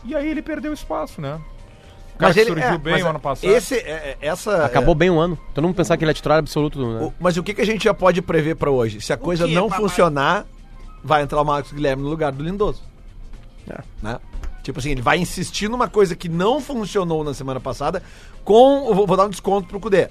E 0.05 0.15
aí 0.15 0.27
ele 0.29 0.41
perdeu 0.41 0.73
espaço, 0.73 1.21
né? 1.21 1.39
O 2.15 2.17
cara 2.17 2.33
que 2.33 2.45
surgiu 2.45 2.67
é, 2.67 2.77
bem 2.79 2.93
mas 2.93 3.03
o 3.03 3.07
ano 3.07 3.19
passado. 3.19 3.47
Esse, 3.51 3.75
é, 3.75 4.17
é, 4.21 4.27
essa, 4.27 4.65
Acabou 4.65 4.95
bem 4.95 5.11
o 5.11 5.19
ano. 5.19 5.37
Todo 5.53 5.65
mundo 5.65 5.75
pensar 5.75 5.95
que 5.97 6.03
ele 6.03 6.09
é 6.09 6.13
titular 6.15 6.39
absoluto. 6.39 6.81
é, 6.81 6.85
Né? 6.99 7.05
o- 7.05 7.13
mas 7.19 7.37
o 7.37 7.43
que, 7.43 7.53
que 7.53 7.61
a 7.61 7.65
gente 7.65 7.83
já 7.83 7.93
pode 7.93 8.23
prever 8.23 8.55
pra 8.55 8.71
hoje? 8.71 9.01
Se 9.01 9.13
a 9.13 9.17
coisa 9.17 9.45
não 9.45 9.67
papai? 9.69 9.83
funcionar, 9.83 10.45
vai 11.03 11.21
entrar 11.21 11.39
o 11.39 11.45
Marcos 11.45 11.71
Guilherme 11.71 12.01
no 12.01 12.09
lugar 12.09 12.31
do 12.31 12.43
Lindoso. 12.43 12.81
É. 13.69 13.81
Né? 14.01 14.19
Tipo 14.63 14.79
assim, 14.79 14.91
ele 14.91 15.01
vai 15.01 15.17
insistir 15.17 15.69
numa 15.69 15.87
coisa 15.87 16.15
que 16.15 16.27
não 16.27 16.59
funcionou 16.59 17.23
na 17.23 17.33
semana 17.33 17.59
passada 17.59 18.03
com... 18.43 18.87
eu 18.87 18.93
Vou, 18.93 19.07
vou 19.07 19.17
dar 19.17 19.25
um 19.25 19.29
desconto 19.29 19.67
pro 19.67 19.79
Cudê. 19.79 20.09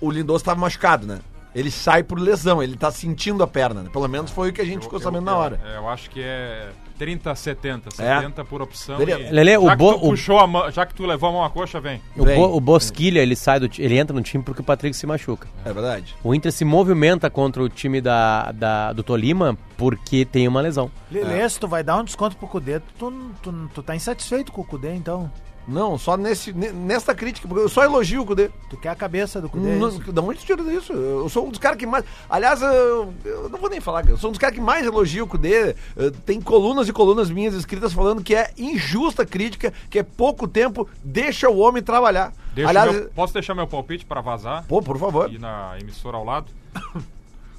O 0.00 0.10
Lindoso 0.10 0.44
tava 0.44 0.60
machucado, 0.60 1.06
né? 1.06 1.20
Ele 1.54 1.70
sai 1.70 2.02
por 2.02 2.18
lesão, 2.18 2.62
ele 2.62 2.76
tá 2.76 2.90
sentindo 2.90 3.42
a 3.42 3.46
perna. 3.46 3.82
Né? 3.82 3.90
Pelo 3.92 4.08
menos 4.08 4.30
foi 4.30 4.50
o 4.50 4.52
que 4.52 4.60
a 4.60 4.64
gente 4.64 4.82
ficou 4.82 4.98
sabendo 4.98 5.24
na 5.24 5.36
hora. 5.36 5.60
É, 5.64 5.76
eu 5.76 5.88
acho 5.88 6.10
que 6.10 6.20
é 6.20 6.70
30 6.98 7.30
a 7.30 7.34
70. 7.34 7.88
É. 8.02 8.16
70 8.20 8.44
por 8.44 8.62
opção. 8.62 9.00
E- 9.02 9.30
Lelê, 9.30 9.56
o 9.56 9.66
já, 9.66 9.76
Bo- 9.76 9.94
tu 9.94 10.00
puxou 10.00 10.38
a 10.38 10.46
mão, 10.46 10.70
já 10.70 10.86
que 10.86 10.94
tu 10.94 11.04
levou 11.06 11.28
a 11.28 11.32
mão 11.32 11.44
à 11.44 11.50
coxa, 11.50 11.80
vem. 11.80 12.00
O, 12.16 12.24
Vem. 12.24 12.36
Bo- 12.36 12.56
o 12.56 12.60
Bosquilha, 12.60 13.20
ele 13.20 13.34
sai 13.36 13.58
do 13.60 13.68
ele 13.78 13.96
entra 13.98 14.14
no 14.14 14.22
time 14.22 14.42
porque 14.42 14.60
o 14.60 14.64
Patrick 14.64 14.96
se 14.96 15.06
machuca. 15.06 15.48
É 15.64 15.72
verdade. 15.72 16.14
O 16.22 16.34
Inter 16.34 16.52
se 16.52 16.64
movimenta 16.64 17.28
contra 17.28 17.62
o 17.62 17.68
time 17.68 18.00
da, 18.00 18.52
da- 18.52 18.92
do 18.92 19.02
Tolima 19.02 19.56
porque 19.76 20.24
tem 20.24 20.46
uma 20.46 20.60
lesão. 20.60 20.90
Lelê, 21.10 21.48
se 21.48 21.58
tu 21.58 21.66
vai 21.68 21.82
dar 21.82 21.96
um 21.98 22.04
desconto 22.04 22.36
pro 22.36 22.46
Cudê, 22.46 22.80
tu, 22.98 23.12
tu, 23.42 23.70
tu 23.74 23.82
tá 23.82 23.94
insatisfeito 23.96 24.52
com 24.52 24.60
o 24.60 24.64
Cudê, 24.64 24.94
então. 24.94 25.30
Não, 25.66 25.96
só 25.96 26.16
nesse, 26.16 26.52
ne- 26.52 26.72
nesta 26.72 27.14
crítica, 27.14 27.48
porque 27.48 27.64
eu 27.64 27.68
só 27.70 27.82
elogio 27.84 28.20
o 28.22 28.26
Cudê. 28.26 28.50
Tu 28.68 28.76
quer 28.76 28.90
a 28.90 28.94
cabeça 28.94 29.40
do 29.40 29.48
Cudê. 29.48 29.70
é 29.70 29.76
Não, 29.76 29.88
isso? 29.88 30.12
da 30.12 30.20
onde 30.20 30.38
tu 30.38 30.44
tira 30.44 30.62
isso? 30.72 30.92
Eu 30.92 31.26
sou 31.30 31.46
um 31.46 31.50
dos 31.50 31.58
caras 31.58 31.78
que 31.78 31.86
mais. 31.86 32.04
Aliás, 32.28 32.60
eu, 32.60 33.14
eu 33.24 33.48
não 33.48 33.58
vou 33.58 33.70
nem 33.70 33.80
falar, 33.80 34.06
eu 34.06 34.18
sou 34.18 34.28
um 34.28 34.32
dos 34.32 34.38
caras 34.38 34.54
que 34.54 34.60
mais 34.60 34.84
elogio 34.86 35.24
o 35.24 35.26
Cudê. 35.26 35.70
Eh, 35.96 36.12
Tem 36.26 36.38
colunas 36.40 36.86
e 36.86 36.92
colunas 36.92 37.30
minhas 37.30 37.54
escritas 37.54 37.94
falando 37.94 38.22
que 38.22 38.34
é 38.34 38.50
injusta 38.58 39.22
a 39.22 39.26
crítica, 39.26 39.72
que 39.88 39.98
é 39.98 40.02
pouco 40.02 40.46
tempo, 40.46 40.86
deixa 41.02 41.48
o 41.48 41.58
homem 41.58 41.82
trabalhar. 41.82 42.32
Deixa 42.54 42.68
Aliás, 42.68 42.92
meu- 42.92 43.08
posso 43.14 43.32
deixar 43.32 43.54
meu 43.54 43.66
palpite 43.66 44.04
pra 44.04 44.20
vazar? 44.20 44.64
pô, 44.68 44.82
por 44.82 44.98
favor. 44.98 45.32
E 45.32 45.38
na 45.38 45.76
emissora 45.80 46.16
ao 46.18 46.24
lado? 46.24 46.46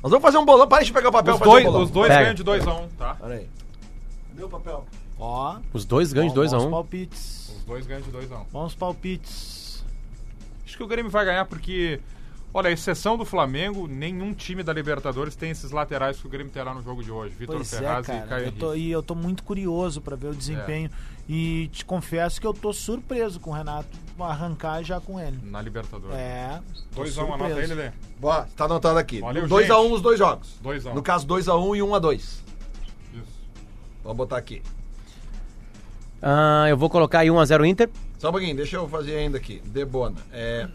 Nós 0.03 0.11
vamos 0.11 0.21
fazer 0.21 0.37
um 0.37 0.45
bolão. 0.45 0.67
Para 0.67 0.83
de 0.83 0.93
pegar 0.93 1.09
o 1.09 1.11
papel 1.11 1.33
Os 1.33 1.39
dois, 1.39 1.65
um 1.65 1.81
os 1.81 1.89
dois 1.89 2.09
ganham 2.09 2.33
de 2.35 2.43
2 2.43 2.67
a 2.67 2.71
1 2.75 2.83
um, 2.83 2.87
tá? 2.89 3.15
Pera 3.15 3.33
aí. 3.33 3.47
Cadê 4.29 4.43
o 4.43 4.49
papel? 4.49 4.85
Ó, 5.17 5.55
Os 5.73 5.85
dois 5.85 6.13
ganham 6.13 6.27
de 6.29 6.35
2 6.35 6.53
a 6.53 6.57
1 6.57 6.59
bons 6.59 6.67
um. 6.67 6.71
palpites. 6.71 7.44
Dois 7.65 7.85
ganham 7.87 8.01
de 8.01 8.11
2 8.11 8.31
a 8.31 8.37
1 8.37 8.41
um. 8.41 8.43
Bons 8.51 8.75
palpites. 8.75 9.83
Acho 10.65 10.77
que 10.77 10.83
o 10.83 10.87
Grêmio 10.87 11.11
vai 11.11 11.25
ganhar 11.25 11.45
porque, 11.45 11.99
olha, 12.53 12.69
a 12.69 12.71
exceção 12.71 13.17
do 13.17 13.25
Flamengo, 13.25 13.87
nenhum 13.87 14.33
time 14.33 14.63
da 14.63 14.73
Libertadores 14.73 15.35
tem 15.35 15.51
esses 15.51 15.71
laterais 15.71 16.19
que 16.19 16.27
o 16.27 16.29
Grêmio 16.29 16.51
terá 16.51 16.73
no 16.73 16.81
jogo 16.81 17.03
de 17.03 17.11
hoje. 17.11 17.35
Vitor 17.35 17.57
Pois 17.57 17.73
é, 17.73 17.77
Ferraz 17.79 18.07
e 18.07 18.11
cara. 18.11 18.27
Caio 18.27 18.45
Eu 18.45 18.51
tô, 18.51 18.73
e 18.75 18.91
eu 18.91 19.03
tô 19.03 19.15
muito 19.15 19.43
curioso 19.43 20.01
pra 20.01 20.15
ver 20.15 20.27
o 20.27 20.35
desempenho. 20.35 20.89
É. 21.11 21.15
E 21.27 21.69
te 21.69 21.83
confesso 21.83 22.39
que 22.39 22.45
eu 22.45 22.53
tô 22.53 22.71
surpreso 22.71 23.39
com 23.39 23.49
o 23.49 23.53
Renato 23.53 23.87
arrancar 24.19 24.83
já 24.83 25.01
com 25.01 25.19
ele. 25.19 25.39
Na 25.43 25.61
Libertadores. 25.61 26.15
É. 26.15 26.61
tô 26.93 27.01
2 27.01 27.17
a 27.17 27.23
1 27.23 27.27
um, 27.27 27.33
anota 27.33 27.55
aí, 27.55 27.67
Lelê. 27.67 27.91
Boa, 28.19 28.47
tá 28.55 28.65
anotado 28.65 28.99
aqui. 28.99 29.21
Valeu, 29.21 29.47
2 29.47 29.69
a 29.69 29.79
1 29.79 29.83
gente. 29.83 29.93
os 29.93 30.01
dois 30.01 30.19
jogos. 30.19 30.59
2 30.61 30.85
a 30.85 30.91
1 30.91 30.95
No 30.95 31.01
caso, 31.01 31.25
2 31.25 31.47
a 31.47 31.55
1 31.55 31.75
e 31.75 31.81
1 31.83 31.95
a 31.95 31.99
2 31.99 32.21
Isso. 32.21 32.43
Vamos 34.03 34.17
botar 34.17 34.37
aqui. 34.37 34.61
Ah, 36.21 36.65
eu 36.69 36.77
vou 36.77 36.89
colocar 36.89 37.19
aí 37.19 37.27
1x0 37.27 37.65
Inter. 37.67 37.89
Só 38.17 38.29
um 38.29 38.31
pouquinho, 38.31 38.55
deixa 38.55 38.77
eu 38.77 38.87
fazer 38.87 39.15
ainda 39.15 39.37
aqui. 39.37 39.61
Debona. 39.65 40.15
É, 40.31 40.67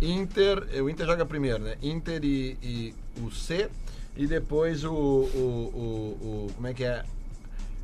Inter, 0.00 0.58
o 0.82 0.88
Inter 0.90 1.06
joga 1.06 1.24
primeiro, 1.26 1.62
né? 1.64 1.76
Inter 1.82 2.22
e, 2.24 2.56
e 2.62 2.94
o 3.20 3.30
C. 3.30 3.68
E 4.16 4.26
depois 4.26 4.82
o, 4.84 4.92
o, 4.92 4.94
o, 4.94 6.46
o- 6.48 6.52
Como 6.54 6.66
é 6.68 6.74
que 6.74 6.84
é? 6.84 7.02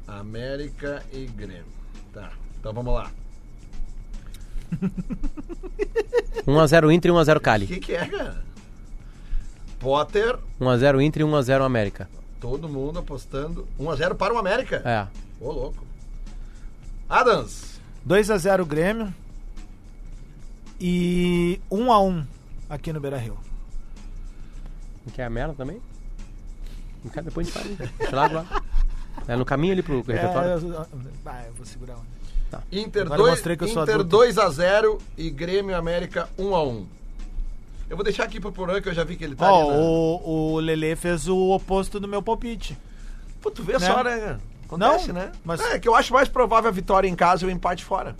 América 0.07 1.03
e 1.13 1.27
Grêmio. 1.27 1.65
Tá, 2.13 2.31
então 2.61 2.73
vamos 2.73 2.95
lá. 2.95 3.11
1x0 6.47 6.93
Inter 6.93 7.11
e 7.11 7.15
1x0 7.15 7.37
O 7.37 7.41
Cali. 7.41 7.67
que, 7.67 7.81
que 7.81 7.93
é, 7.95 8.07
cara? 8.07 8.43
Potter, 9.79 10.39
1x0 10.61 11.03
Inter 11.05 11.23
e 11.23 11.25
1x0 11.25 11.65
América. 11.65 12.09
todo 12.41 12.69
mundo 12.69 12.99
apostando. 12.99 13.67
1x0 13.79 14.15
para 14.15 14.33
o 14.35 14.39
América. 14.39 14.83
É. 14.85 15.07
Ô, 15.45 15.51
louco. 15.53 15.85
Adams. 17.13 17.79
2x0 18.09 18.65
Grêmio. 18.65 19.15
E 20.81 21.61
1x1 21.71 22.25
aqui 22.71 22.93
no 22.93 23.01
Beira 23.01 23.19
Rio. 23.19 23.37
Não 25.05 25.13
quer 25.13 25.25
a 25.25 25.31
merda 25.31 25.55
também? 25.55 25.81
Não 27.05 27.11
quer, 27.11 27.23
depois 27.23 27.55
a 27.55 27.61
gente 27.61 27.77
fala. 27.77 27.91
Deixa 27.99 28.17
lá, 28.17 28.27
lá. 28.29 28.63
É 29.29 29.37
no 29.37 29.45
caminho 29.45 29.75
ali 29.75 29.83
pro 29.83 29.99
refeitório. 29.99 30.51
É, 30.51 30.55
eu, 30.55 30.87
ah, 31.27 31.45
eu 31.47 31.53
vou 31.55 31.67
segurar. 31.67 31.97
um. 31.97 32.03
Inter 32.71 33.03
Agora 33.03 33.19
2 33.23 33.31
mostrei 33.31 33.57
que 33.57 33.65
eu 33.65 33.69
sou 33.69 33.83
Inter 33.83 33.95
adulto. 33.95 34.11
2 34.11 34.39
a 34.39 34.49
0 34.49 34.99
e 35.17 35.31
Grêmio 35.31 35.77
América 35.77 36.29
1 36.39 36.55
a 36.55 36.65
1. 36.65 36.87
Eu 37.91 37.97
vou 37.97 38.05
deixar 38.05 38.25
aqui 38.25 38.41
pro 38.41 38.51
Porã, 38.51 38.81
que 38.81 38.89
eu 38.89 38.95
já 38.95 39.05
vi 39.05 39.17
que 39.17 39.25
ele 39.25 39.37
tá 39.37 39.51
Ó, 39.53 39.61
ali. 39.61 39.71
na- 39.71 39.77
o, 39.77 40.53
o 40.55 40.61
Lelê 40.61 40.97
fez 40.97 41.29
o 41.29 41.51
oposto 41.51 42.01
do 42.01 42.09
meu 42.09 42.23
palpite. 42.23 42.77
Pô, 43.41 43.51
tu 43.51 43.63
vê 43.63 43.75
né? 43.75 43.79
só, 43.81 44.03
né? 44.03 44.39
Acontece, 44.75 45.09
Não, 45.09 45.15
né? 45.15 45.33
mas- 45.45 45.61
É 45.61 45.79
que 45.79 45.89
eu 45.89 45.95
acho 45.95 46.13
mais 46.13 46.29
provável 46.29 46.69
a 46.69 46.73
vitória 46.73 47.09
em 47.09 47.15
casa 47.15 47.45
e 47.45 47.49
o 47.49 47.51
empate 47.51 47.85
fora. 47.85 48.15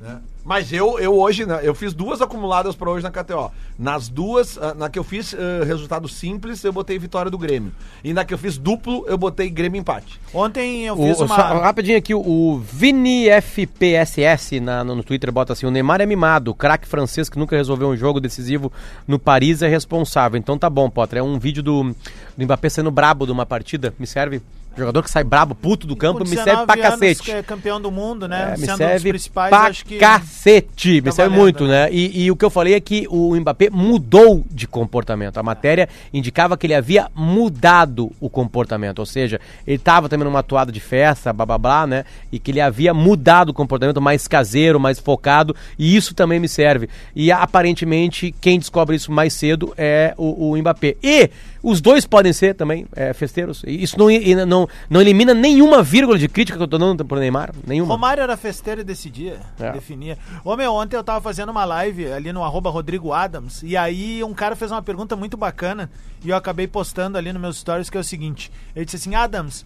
Né? 0.00 0.18
Mas 0.44 0.72
eu, 0.72 0.98
eu 0.98 1.14
hoje, 1.16 1.46
né, 1.46 1.60
eu 1.62 1.72
fiz 1.76 1.94
duas 1.94 2.20
acumuladas 2.20 2.74
pra 2.74 2.90
hoje 2.90 3.04
na 3.04 3.10
KTO. 3.12 3.52
Nas 3.78 4.08
duas, 4.08 4.58
ah, 4.58 4.74
na 4.74 4.90
que 4.90 4.98
eu 4.98 5.04
fiz 5.04 5.32
eh, 5.32 5.62
resultado 5.64 6.08
simples, 6.08 6.64
eu 6.64 6.72
botei 6.72 6.98
vitória 6.98 7.30
do 7.30 7.38
Grêmio. 7.38 7.70
E 8.02 8.12
na 8.12 8.24
que 8.24 8.34
eu 8.34 8.38
fiz 8.38 8.58
duplo, 8.58 9.04
eu 9.06 9.16
botei 9.16 9.48
Grêmio 9.48 9.78
empate. 9.78 10.20
Ontem 10.34 10.82
eu 10.84 10.96
fiz 10.96 11.20
o- 11.20 11.24
uma. 11.26 11.36
só 11.36 11.42
rapidinho 11.60 11.96
aqui, 11.96 12.12
o 12.12 12.58
Vini 12.58 13.28
FPSS 13.28 14.58
na, 14.58 14.82
no, 14.82 14.96
no 14.96 15.04
Twitter 15.04 15.30
bota 15.30 15.52
assim: 15.52 15.66
o 15.66 15.70
Neymar 15.70 16.00
é 16.00 16.06
mimado, 16.06 16.50
o 16.50 16.54
craque 16.54 16.88
francês 16.88 17.28
que 17.28 17.38
nunca 17.38 17.54
resolveu 17.56 17.88
um 17.88 17.96
jogo 17.96 18.18
decisivo 18.20 18.72
no 19.06 19.20
Paris 19.20 19.62
é 19.62 19.68
responsável. 19.68 20.36
Então 20.36 20.58
tá 20.58 20.68
bom, 20.68 20.90
Potter. 20.90 21.20
É 21.20 21.22
um 21.22 21.38
vídeo 21.38 21.62
do, 21.62 21.94
do 22.36 22.44
Mbappé 22.44 22.68
sendo 22.68 22.90
brabo 22.90 23.24
de 23.26 23.30
uma 23.30 23.46
partida. 23.46 23.94
Me 23.96 24.08
serve? 24.08 24.42
Jogador 24.76 25.02
que 25.02 25.10
sai 25.10 25.22
brabo, 25.22 25.54
puto 25.54 25.86
do 25.86 25.94
campo, 25.94 26.20
me 26.20 26.30
19 26.30 26.50
serve 26.50 26.66
pra 26.66 26.76
cacete. 26.76 27.22
que 27.22 27.30
é 27.30 27.42
campeão 27.42 27.80
do 27.80 27.90
mundo, 27.90 28.26
né? 28.26 28.42
É, 28.42 28.50
me 28.52 28.58
Sendo 28.58 28.62
um 28.62 28.66
dos 28.68 28.76
serve 28.76 29.08
principais, 29.10 29.50
pra 29.50 29.60
acho 29.62 29.84
que. 29.84 29.98
cacete, 29.98 30.94
me 30.94 31.02
tá 31.02 31.12
serve 31.12 31.36
valendo, 31.36 31.42
muito, 31.42 31.66
né? 31.66 31.88
E, 31.92 32.24
e 32.24 32.30
o 32.30 32.36
que 32.36 32.44
eu 32.44 32.50
falei 32.50 32.74
é 32.74 32.80
que 32.80 33.06
o 33.10 33.34
Mbappé 33.36 33.68
mudou 33.70 34.44
de 34.50 34.66
comportamento. 34.66 35.38
A 35.38 35.42
matéria 35.42 35.88
indicava 36.12 36.56
que 36.56 36.66
ele 36.66 36.74
havia 36.74 37.10
mudado 37.14 38.10
o 38.20 38.30
comportamento, 38.30 38.98
ou 39.00 39.06
seja, 39.06 39.40
ele 39.66 39.76
estava 39.76 40.08
também 40.08 40.24
numa 40.24 40.38
atuada 40.38 40.72
de 40.72 40.80
festa, 40.80 41.32
blá 41.32 41.44
blá 41.44 41.58
blá, 41.58 41.86
né? 41.86 42.04
E 42.30 42.38
que 42.38 42.50
ele 42.50 42.60
havia 42.60 42.94
mudado 42.94 43.50
o 43.50 43.54
comportamento 43.54 44.00
mais 44.00 44.26
caseiro, 44.26 44.80
mais 44.80 44.98
focado, 44.98 45.54
e 45.78 45.94
isso 45.94 46.14
também 46.14 46.40
me 46.40 46.48
serve. 46.48 46.88
E 47.14 47.30
aparentemente 47.30 48.34
quem 48.40 48.58
descobre 48.58 48.96
isso 48.96 49.12
mais 49.12 49.32
cedo 49.32 49.74
é 49.76 50.14
o, 50.16 50.50
o 50.50 50.56
Mbappé. 50.56 50.96
E 51.02 51.30
os 51.62 51.80
dois 51.80 52.04
podem 52.06 52.32
ser 52.32 52.54
também 52.54 52.86
é, 52.94 53.12
festeiros. 53.12 53.62
Isso 53.66 53.96
não, 53.98 54.06
não, 54.46 54.68
não 54.90 55.00
elimina 55.00 55.32
nenhuma 55.32 55.82
vírgula 55.82 56.18
de 56.18 56.28
crítica 56.28 56.58
que 56.58 56.64
eu 56.64 56.68
tô 56.68 56.78
dando 56.78 57.04
pro 57.04 57.18
Neymar, 57.18 57.52
nenhuma. 57.66 57.94
Romário 57.94 58.22
era 58.22 58.36
festeiro 58.36 58.80
e 58.80 58.84
decidia, 58.84 59.38
É. 59.60 59.72
definia. 59.72 60.18
Ô 60.44 60.56
meu, 60.56 60.72
ontem 60.74 60.96
eu 60.96 61.04
tava 61.04 61.20
fazendo 61.20 61.50
uma 61.50 61.64
live 61.64 62.10
ali 62.12 62.32
no 62.32 62.42
arroba 62.42 62.70
Rodrigo 62.70 63.12
Adams, 63.12 63.62
e 63.62 63.76
aí 63.76 64.22
um 64.24 64.34
cara 64.34 64.56
fez 64.56 64.70
uma 64.72 64.82
pergunta 64.82 65.14
muito 65.14 65.36
bacana, 65.36 65.90
e 66.24 66.30
eu 66.30 66.36
acabei 66.36 66.66
postando 66.66 67.16
ali 67.16 67.32
nos 67.32 67.40
meus 67.40 67.56
stories, 67.58 67.88
que 67.88 67.96
é 67.96 68.00
o 68.00 68.04
seguinte, 68.04 68.50
ele 68.74 68.84
disse 68.84 68.96
assim, 68.96 69.14
Adams, 69.14 69.64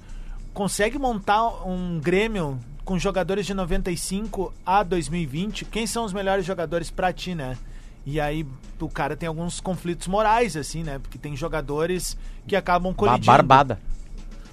consegue 0.52 0.98
montar 0.98 1.66
um 1.66 1.98
Grêmio 2.00 2.58
com 2.84 2.98
jogadores 2.98 3.44
de 3.46 3.52
95 3.52 4.52
a 4.64 4.82
2020? 4.82 5.64
Quem 5.66 5.86
são 5.86 6.04
os 6.04 6.12
melhores 6.12 6.44
jogadores 6.44 6.90
pra 6.90 7.12
ti, 7.12 7.34
né? 7.34 7.56
E 8.06 8.20
aí 8.20 8.46
o 8.80 8.88
cara 8.88 9.16
tem 9.16 9.26
alguns 9.26 9.58
conflitos 9.60 10.06
morais, 10.06 10.56
assim, 10.56 10.82
né? 10.84 10.98
Porque 11.00 11.18
tem 11.18 11.36
jogadores 11.36 12.16
que 12.46 12.54
acabam 12.54 12.90
Uma 12.92 12.94
colidindo. 12.96 13.26
barbada. 13.26 13.80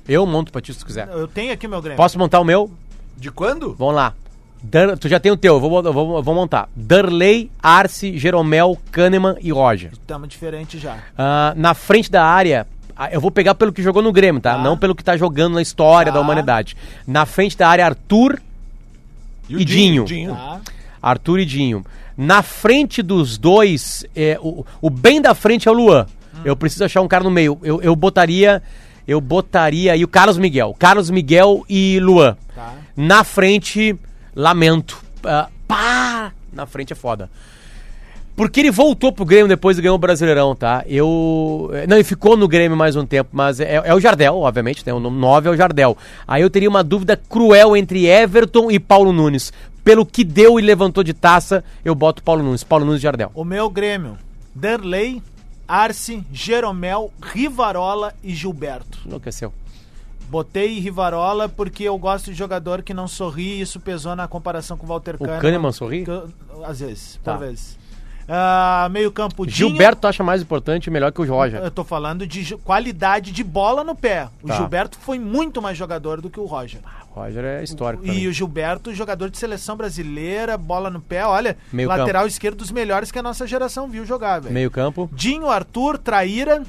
Eu 0.08 0.26
monto 0.26 0.52
pra 0.52 0.60
ti 0.60 0.74
se 0.74 0.80
tu 0.80 0.86
quiser. 0.86 1.08
Eu 1.08 1.28
tenho 1.28 1.54
aqui 1.54 1.68
meu 1.68 1.82
Grêmio. 1.82 1.98
Posso 1.98 2.18
montar 2.18 2.40
o 2.40 2.44
meu? 2.44 2.72
De 3.16 3.30
quando? 3.32 3.74
Vamos 3.76 3.94
lá. 3.96 4.14
Dar- 4.62 4.98
tu 4.98 5.08
já 5.08 5.20
tem 5.20 5.32
o 5.32 5.38
teu, 5.38 5.56
eu 5.56 5.60
vou, 5.60 5.84
vou, 5.84 6.24
vou 6.24 6.36
montar. 6.36 6.68
Darley, 6.76 7.52
Arce, 7.62 8.18
Jeromel, 8.18 8.78
Kahneman 8.92 9.36
e 9.42 9.52
Roger. 9.52 9.92
Tamo 10.08 10.26
diferente 10.26 10.80
já. 10.80 10.98
Ah, 11.18 11.54
na 11.56 11.74
frente 11.74 12.10
da 12.10 12.26
área, 12.26 12.66
ah, 12.96 13.12
eu 13.12 13.22
vou 13.22 13.30
pegar 13.30 13.56
pelo 13.56 13.72
que 13.74 13.84
jogou 13.84 14.02
no 14.02 14.12
Grêmio, 14.12 14.42
tá? 14.42 14.58
Não 14.58 14.78
pelo 14.78 14.96
que 14.96 15.04
tá 15.04 15.16
jogando 15.16 15.54
na 15.56 15.62
história 15.62 16.12
Tá. 16.12 16.18
da 16.18 16.22
humanidade. 16.24 16.76
Na 17.06 17.26
frente 17.26 17.58
da 17.58 17.68
área, 17.68 17.86
Arthur 17.86 18.42
e, 19.50 19.64
Dinho. 19.66 20.06
Tá? 20.34 20.62
Arthur 21.02 21.40
e 21.40 21.46
Dinho. 21.46 21.86
Na 22.18 22.42
frente 22.44 23.02
dos 23.02 23.38
dois, 23.38 24.06
é, 24.16 24.38
o, 24.42 24.66
o 24.82 24.90
bem 24.90 25.22
da 25.22 25.34
frente 25.34 25.68
é 25.68 25.72
o 25.72 25.74
Luan. 25.74 26.06
Eu 26.46 26.56
preciso 26.56 26.84
achar 26.84 27.02
um 27.02 27.08
cara 27.08 27.24
no 27.24 27.32
meio. 27.32 27.58
Eu, 27.64 27.82
eu 27.82 27.96
botaria. 27.96 28.62
Eu 29.08 29.20
botaria 29.22 29.94
aí 29.94 30.04
o 30.04 30.08
Carlos 30.08 30.38
Miguel. 30.38 30.76
Carlos 30.80 31.10
Miguel 31.10 31.64
e 31.70 32.00
Luan. 32.00 32.38
Tá. 32.56 32.74
Na 32.96 33.24
frente, 33.24 33.96
lamento. 34.36 35.02
Ah, 35.24 35.50
pá! 35.68 36.32
Na 36.52 36.66
frente 36.66 36.94
é 36.94 36.96
foda. 36.96 37.30
Porque 38.36 38.62
ele 38.62 38.72
voltou 38.72 39.12
pro 39.12 39.26
Grêmio 39.26 39.48
depois 39.48 39.78
e 39.78 39.82
ganhou 39.82 39.96
o 39.96 40.00
Brasileirão, 40.00 40.56
tá? 40.56 40.84
Eu. 40.88 41.70
eh, 41.74 41.86
Não, 41.86 41.98
ele 41.98 42.04
ficou 42.04 42.36
no 42.36 42.48
Grêmio 42.48 42.76
mais 42.76 42.96
um 42.96 43.06
tempo, 43.06 43.30
mas 43.32 43.60
é, 43.60 43.82
é 43.86 43.94
o 43.94 44.00
Jardel, 44.00 44.38
obviamente, 44.38 44.84
né? 44.86 44.92
O 44.92 45.00
nome 45.00 45.20
9 45.20 45.50
é 45.50 45.52
o 45.52 45.56
Jardel. 45.58 45.96
Aí 46.28 46.42
eu 46.42 46.50
teria 46.50 46.68
uma 46.70 46.84
dúvida 46.84 47.16
cruel 47.30 47.78
entre 47.78 48.08
Everton 48.08 48.72
e 48.72 48.80
Paulo 48.80 49.14
Nunes. 49.14 49.54
Pelo 49.84 50.06
que 50.06 50.24
deu 50.24 50.60
e 50.60 50.62
levantou 50.64 51.04
de 51.04 51.14
taça, 51.14 51.64
eu 51.84 51.94
boto 51.94 52.24
Paulo 52.24 52.42
Nunes. 52.44 52.64
Paulo 52.64 52.86
Nunes 52.86 53.02
Jardel. 53.02 53.32
O 53.36 53.44
meu 53.44 53.70
Grêmio, 53.70 54.18
Derlei, 54.56 55.22
Arce, 55.68 56.24
Jeromel, 56.32 57.12
Rivarola 57.22 58.14
e 58.24 58.34
Gilberto. 58.34 59.00
Enlouqueceu. 59.06 59.54
Botei 60.30 60.80
Rivarola 60.80 61.48
porque 61.50 61.84
eu 61.84 61.98
gosto 61.98 62.32
de 62.32 62.34
jogador 62.38 62.82
que 62.82 62.94
não 62.94 63.08
sorri 63.08 63.56
e 63.58 63.62
isso 63.62 63.80
pesou 63.80 64.16
na 64.16 64.28
comparação 64.28 64.78
com 64.78 64.86
o 64.86 64.90
Walter 64.90 65.16
O 65.16 65.20
Kahneman. 65.20 65.40
Kahneman 65.42 65.72
sorri? 65.72 66.06
Às 66.66 66.80
vezes, 66.80 67.20
Tá. 67.24 67.34
por 67.34 67.40
vezes. 67.46 67.78
Ah, 68.28 68.88
meio 68.90 69.12
campo, 69.12 69.46
Dinho. 69.46 69.70
Gilberto 69.70 70.08
acha 70.08 70.24
mais 70.24 70.42
importante 70.42 70.88
e 70.88 70.90
melhor 70.90 71.12
que 71.12 71.22
o 71.22 71.26
Roger. 71.26 71.62
Eu 71.62 71.70
tô 71.70 71.84
falando 71.84 72.26
de 72.26 72.56
qualidade 72.58 73.34
de 73.34 73.44
bola 73.44 73.84
no 73.84 73.94
pé. 73.96 74.30
O 74.42 74.48
Tá. 74.48 74.56
Gilberto 74.56 74.98
foi 74.98 75.20
muito 75.20 75.62
mais 75.62 75.78
jogador 75.78 76.22
do 76.22 76.30
que 76.30 76.40
o 76.40 76.46
Roger. 76.46 76.80
Roger 77.14 77.44
é 77.46 77.64
histórico. 77.64 78.06
E 78.06 78.28
o 78.28 78.34
Gilberto, 78.34 78.94
jogador 78.94 79.30
de 79.30 79.38
seleção 79.38 79.76
brasileira, 79.78 80.58
bola 80.58 80.90
no 80.90 81.00
pé, 81.00 81.26
olha, 81.26 81.56
Meio 81.72 81.88
lateral 81.88 82.26
esquerdo 82.26 82.58
dos 82.58 82.72
melhores 82.72 83.12
que 83.12 83.20
a 83.20 83.24
nossa 83.24 83.46
geração 83.46 83.88
viu 83.88 84.04
jogar, 84.06 84.40
velho. 84.42 84.54
Meio 84.54 84.72
campo. 84.72 85.10
Dinho, 85.14 85.50
Arthur, 85.50 85.98
Traíra. 85.98 86.64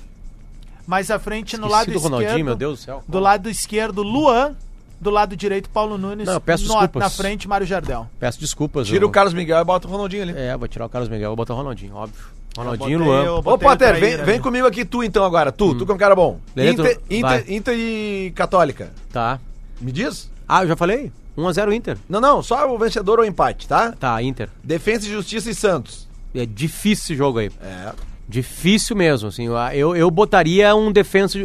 Mais 0.87 1.11
à 1.11 1.19
frente 1.19 1.57
no 1.57 1.67
Esqueci 1.67 1.73
lado 1.73 1.87
do 1.87 1.97
esquerdo. 1.97 2.13
Ronaldinho, 2.13 2.45
meu 2.45 2.55
Deus 2.55 2.79
do 2.81 2.83
céu. 2.85 3.03
Do 3.09 3.19
lado 3.19 3.49
esquerdo, 3.49 4.03
Luan. 4.03 4.55
Do 5.01 5.11
lado 5.11 5.35
direito, 5.37 5.69
Paulo 5.71 5.99
Nunes. 5.99 6.27
Não, 6.27 6.41
peço 6.41 6.65
no- 6.65 6.69
desculpas. 6.75 7.03
Na 7.03 7.11
frente, 7.11 7.49
Mário 7.49 7.67
Jardel. 7.67 8.07
Peço 8.21 8.39
desculpas. 8.41 8.87
Tira 8.87 9.05
eu- 9.05 9.09
o 9.09 9.11
Carlos 9.11 9.35
Miguel 9.35 9.59
e 9.61 9.65
bota 9.65 9.89
o 9.89 9.91
Ronaldinho 9.91 10.23
ali. 10.23 10.33
É, 10.37 10.57
vou 10.57 10.69
tirar 10.69 10.87
o 10.87 10.89
Carlos 10.89 11.09
Miguel, 11.11 11.31
vou 11.31 11.37
botar 11.37 11.55
o 11.55 11.57
Ronaldinho, 11.57 11.95
óbvio. 11.95 12.23
Ronaldinho 12.57 12.89
e 12.91 12.93
botei 12.99 13.07
Luan. 13.07 13.25
eu- 13.25 13.37
Ô, 13.39 13.59
Potter, 13.59 13.99
vem, 13.99 14.17
vem 14.19 14.41
comigo 14.41 14.67
aqui 14.67 14.85
tu 14.85 15.03
então 15.03 15.25
agora. 15.25 15.51
Tu, 15.51 15.75
tu 15.75 15.85
que 15.85 15.91
é 15.93 15.95
um 15.95 15.99
cara 15.99 16.15
bom. 16.15 16.39
Tu- 16.55 16.61
Inter. 16.63 17.01
Inter, 17.11 17.45
Inter 17.53 17.75
e 17.77 18.33
Católica. 18.35 18.93
Tá. 19.13 19.41
Me 19.81 19.91
diz? 19.91 20.31
Ah, 20.49 20.63
eu 20.63 20.69
já 20.69 20.77
falei? 20.77 21.13
1x0 21.37 21.73
Inter. 21.75 21.99
Não, 22.09 22.21
não, 22.21 22.43
só 22.43 22.73
o 22.73 22.79
vencedor 22.79 23.19
ou 23.19 23.25
empate, 23.25 23.67
tá? 23.67 23.93
Tá, 23.93 24.23
Inter. 24.23 24.49
Defesa 24.63 25.07
e 25.07 25.11
Justiça 25.11 25.51
e 25.51 25.55
Santos. 25.55 26.09
É 26.35 26.47
difícil 26.47 27.05
esse 27.05 27.17
jogo 27.17 27.39
aí. 27.39 27.51
É. 27.63 27.93
Difícil 28.29 28.97
mesmo, 28.97 29.29
assim. 29.29 29.47
Eu, 29.73 29.95
eu 29.95 30.11
botaria 30.11 30.75
um 30.75 30.91
defensa, 30.91 31.39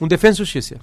um, 0.00 0.08
defensa 0.08 0.36
e 0.36 0.44
justiça. 0.44 0.76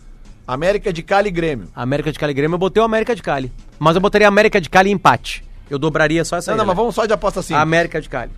América 0.47 0.91
de 0.91 1.03
Cali 1.03 1.29
e 1.29 1.31
Grêmio. 1.31 1.67
América 1.75 2.11
de 2.11 2.17
Cali 2.19 2.31
e 2.31 2.33
Grêmio, 2.33 2.55
eu 2.55 2.59
botei 2.59 2.81
o 2.81 2.85
América 2.85 3.15
de 3.15 3.21
Cali. 3.21 3.51
Mas 3.79 3.95
eu 3.95 4.01
botaria 4.01 4.27
América 4.27 4.59
de 4.59 4.69
Cali 4.69 4.89
e 4.89 4.93
empate. 4.93 5.43
Eu 5.69 5.77
dobraria 5.79 6.25
só 6.25 6.37
essa 6.37 6.51
Não, 6.51 6.55
aí. 6.55 6.57
não, 6.59 6.65
mas 6.65 6.75
né? 6.75 6.81
vamos 6.81 6.95
só 6.95 7.05
de 7.05 7.13
aposta 7.13 7.39
assim. 7.39 7.53
América 7.53 8.01
de 8.01 8.09
Cali. 8.09 8.31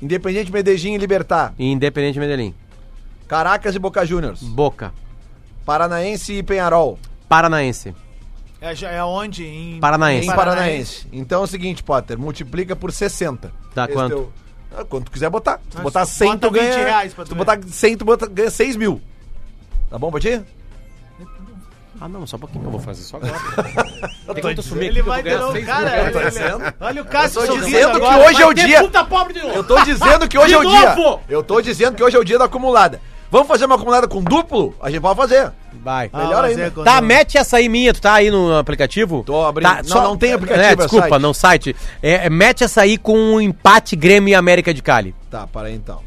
Independente 0.00 0.52
Medellín 0.52 0.94
e 0.94 0.98
Libertar. 0.98 1.54
Independente 1.58 2.18
Medellín. 2.18 2.54
Caracas 3.26 3.74
e 3.74 3.78
Boca 3.78 4.04
Juniors. 4.04 4.42
Boca. 4.42 4.92
Paranaense 5.64 6.34
e 6.34 6.42
Penharol. 6.42 6.98
Paranaense. 7.28 7.94
É, 8.60 8.74
já- 8.74 8.90
é 8.90 9.02
onde? 9.04 9.44
Em 9.46 9.78
Paranaense. 9.80 10.28
Em 10.28 10.34
Paranaense. 10.34 11.06
Então 11.12 11.40
é 11.42 11.44
o 11.44 11.46
seguinte, 11.46 11.82
Potter, 11.82 12.18
multiplica 12.18 12.74
por 12.74 12.90
60. 12.92 13.52
Dá 13.74 13.84
Esse 13.84 13.92
quanto? 13.92 14.08
teu- 14.14 14.32
Ah, 14.76 14.84
quanto 14.84 15.04
tu 15.06 15.10
quiser 15.10 15.30
botar. 15.30 15.58
Se 15.62 15.68
tu 15.70 15.74
Mas 15.76 15.82
botar 15.84 16.04
tu 16.06 16.12
100, 16.12 16.28
bota 16.32 16.46
tu 16.48 16.50
ganha... 16.52 16.70
20 16.76 16.84
reais 16.84 17.14
pra 17.14 17.24
tu 17.24 17.28
tu 17.28 17.34
botar 17.34 17.58
100, 17.66 17.96
tu 17.96 18.04
bota, 18.04 18.26
ganha 18.26 18.50
6 18.50 18.76
mil. 18.76 19.00
Tá 19.88 19.98
bom 19.98 20.10
pra 20.10 20.20
ti? 20.20 20.42
Ah, 21.98 22.08
não, 22.08 22.26
só 22.26 22.36
um 22.36 22.40
pouquinho. 22.40 22.64
Eu 22.64 22.70
vou 22.72 22.80
fazer 22.80 23.02
só 23.02 23.16
agora. 23.16 23.32
Tem 24.42 24.54
tu 24.54 24.62
sumir 24.62 24.88
Ele 24.88 25.00
aqui, 25.00 25.08
vai 25.08 25.22
que 25.22 25.28
eu 25.30 25.38
vou 25.38 25.52
ter 25.52 25.62
ganhar 25.62 25.76
seis 25.80 25.86
cara. 25.88 26.04
mil 26.10 26.12
reais. 26.20 26.36
ele- 26.36 26.74
Olha 26.80 27.02
o 27.02 27.04
Cássio 27.06 27.40
Eu 27.40 27.46
tô 27.46 27.52
sorrindo 27.54 27.66
dizendo 27.66 27.90
que 28.00 28.06
agora. 28.06 28.28
hoje 28.28 28.42
é 28.42 28.44
o 28.44 28.46
Vai 28.48 28.54
dia. 28.54 28.80
Puta 28.82 29.04
pobre 29.04 29.32
de 29.32 29.40
novo. 29.42 29.54
Eu 29.54 29.64
tô 29.64 29.82
dizendo 29.82 30.28
que 30.28 30.38
hoje 30.38 30.52
é 30.54 30.58
o 30.58 30.64
dia. 30.68 30.94
novo! 30.94 31.20
Eu 31.26 31.42
tô 31.42 31.60
dizendo 31.62 31.94
que 31.96 32.02
hoje 32.04 32.16
é 32.16 32.20
o 32.20 32.24
dia 32.24 32.38
da 32.38 32.44
acumulada. 32.44 33.00
Vamos 33.30 33.48
fazer 33.48 33.64
uma 33.64 33.76
acumulada 33.76 34.06
com 34.06 34.22
duplo? 34.22 34.74
A 34.82 34.90
gente 34.90 35.00
pode 35.00 35.16
fazer. 35.16 35.50
Vai. 35.86 36.10
Ah, 36.12 36.18
Melhor 36.24 36.44
ainda. 36.44 36.62
é 36.62 36.70
quando- 36.70 36.84
Tá, 36.84 37.00
mete 37.00 37.38
essa 37.38 37.58
aí 37.58 37.68
minha, 37.68 37.94
tu 37.94 38.00
tá 38.00 38.14
aí 38.14 38.28
no 38.28 38.58
aplicativo? 38.58 39.22
Tô 39.24 39.46
abrindo. 39.46 39.68
Tá, 39.68 39.82
Não, 39.86 40.02
não 40.02 40.16
tem 40.16 40.32
aplicativo, 40.32 40.66
É, 40.66 40.72
é 40.72 40.74
desculpa, 40.76 41.08
site. 41.10 41.22
não 41.22 41.32
site. 41.32 41.76
É, 42.02 42.26
é, 42.26 42.28
mete 42.30 42.64
essa 42.64 42.80
aí 42.80 42.98
com 42.98 43.34
o 43.34 43.40
empate 43.40 43.94
Grêmio 43.94 44.32
e 44.32 44.34
América 44.34 44.74
de 44.74 44.82
Cali. 44.82 45.14
Tá, 45.30 45.46
para 45.46 45.68
aí 45.68 45.74
então. 45.76 46.00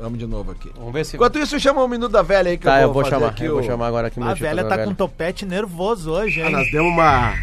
Vamos 0.00 0.18
de 0.18 0.26
novo 0.26 0.52
aqui. 0.52 0.70
Vamos 0.74 0.94
ver 0.94 1.04
se... 1.04 1.16
Enquanto 1.16 1.38
isso, 1.38 1.60
chama 1.60 1.82
o 1.84 1.86
Minuto 1.88 2.10
da 2.12 2.22
Velha 2.22 2.50
aí 2.50 2.56
que 2.56 2.64
Tá, 2.64 2.80
eu 2.80 2.90
vou 2.90 3.02
fazer 3.02 3.16
chamar. 3.16 3.26
aqui 3.28 3.44
Eu 3.44 3.52
vou 3.56 3.60
o- 3.62 3.66
chamar 3.66 3.86
agora 3.88 4.06
aqui 4.06 4.18
um 4.18 4.24
A 4.26 4.32
velha 4.32 4.64
tá 4.64 4.78
com 4.78 4.94
topete 4.94 5.44
nervoso 5.44 6.10
hoje, 6.12 6.40
Ah, 6.40 6.46
hein? 6.46 6.52
nós 6.52 6.70
demos 6.70 6.90
uma. 6.90 7.34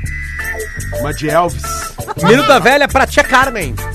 Uma 1.00 1.14
de 1.14 1.30
Elvis. 1.30 1.62
Minuto 2.24 2.48
da 2.48 2.58
Velha 2.58 2.88
pra 2.88 3.06
tia 3.06 3.24
Carmen. 3.24 3.76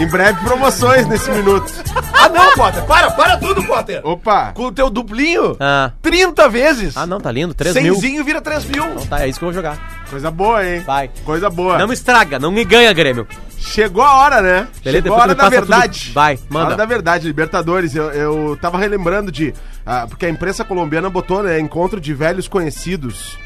Em 0.00 0.06
breve, 0.06 0.40
promoções 0.44 1.06
nesse 1.06 1.30
minuto. 1.30 1.70
Ah, 2.14 2.28
não, 2.28 2.52
Potter. 2.54 2.82
Para, 2.84 3.10
para 3.10 3.36
tudo, 3.36 3.62
Potter. 3.64 4.00
Opa! 4.02 4.52
Com 4.52 4.66
o 4.66 4.72
teu 4.72 4.88
duplinho, 4.88 5.56
Ah. 5.60 5.92
30 6.00 6.48
vezes. 6.48 6.96
ah, 6.96 7.06
não, 7.06 7.20
tá 7.20 7.30
lindo. 7.30 7.52
3 7.54 7.74
mil. 7.76 7.94
Cenzinho 7.94 8.24
vira 8.24 8.40
3 8.40 8.64
mil. 8.64 8.84
Então 8.84 9.06
tá, 9.06 9.20
é 9.24 9.28
isso 9.28 9.38
que 9.38 9.44
eu 9.44 9.48
vou 9.48 9.54
jogar. 9.54 10.04
Coisa 10.08 10.30
boa, 10.30 10.66
hein? 10.66 10.80
Vai. 10.86 11.10
Coisa 11.24 11.50
boa. 11.50 11.76
Não 11.78 11.86
me 11.86 11.94
estraga, 11.94 12.38
não 12.38 12.50
me 12.50 12.64
ganha, 12.64 12.92
Grêmio. 12.92 13.26
Chegou 13.58 14.02
a 14.02 14.14
hora, 14.14 14.40
né? 14.40 14.66
Beleza, 14.82 14.82
Chegou 14.82 15.02
depois 15.02 15.20
a 15.20 15.22
hora 15.22 15.34
tu 15.34 15.36
da 15.36 15.44
passa 15.44 15.50
verdade. 15.50 16.00
tudo. 16.04 16.14
Vai, 16.14 16.32
A 16.34 16.36
hora 16.56 16.64
manda. 16.64 16.76
da 16.76 16.84
verdade, 16.86 17.26
Libertadores. 17.26 17.94
Eu, 17.94 18.10
eu 18.10 18.58
tava 18.60 18.78
relembrando 18.78 19.30
de. 19.30 19.52
ah, 19.84 20.06
porque 20.08 20.24
a 20.24 20.30
imprensa 20.30 20.64
colombiana 20.64 21.10
botou, 21.10 21.42
né? 21.42 21.60
Encontro 21.60 22.00
de 22.00 22.14
velhos 22.14 22.48
conhecidos 22.48 23.38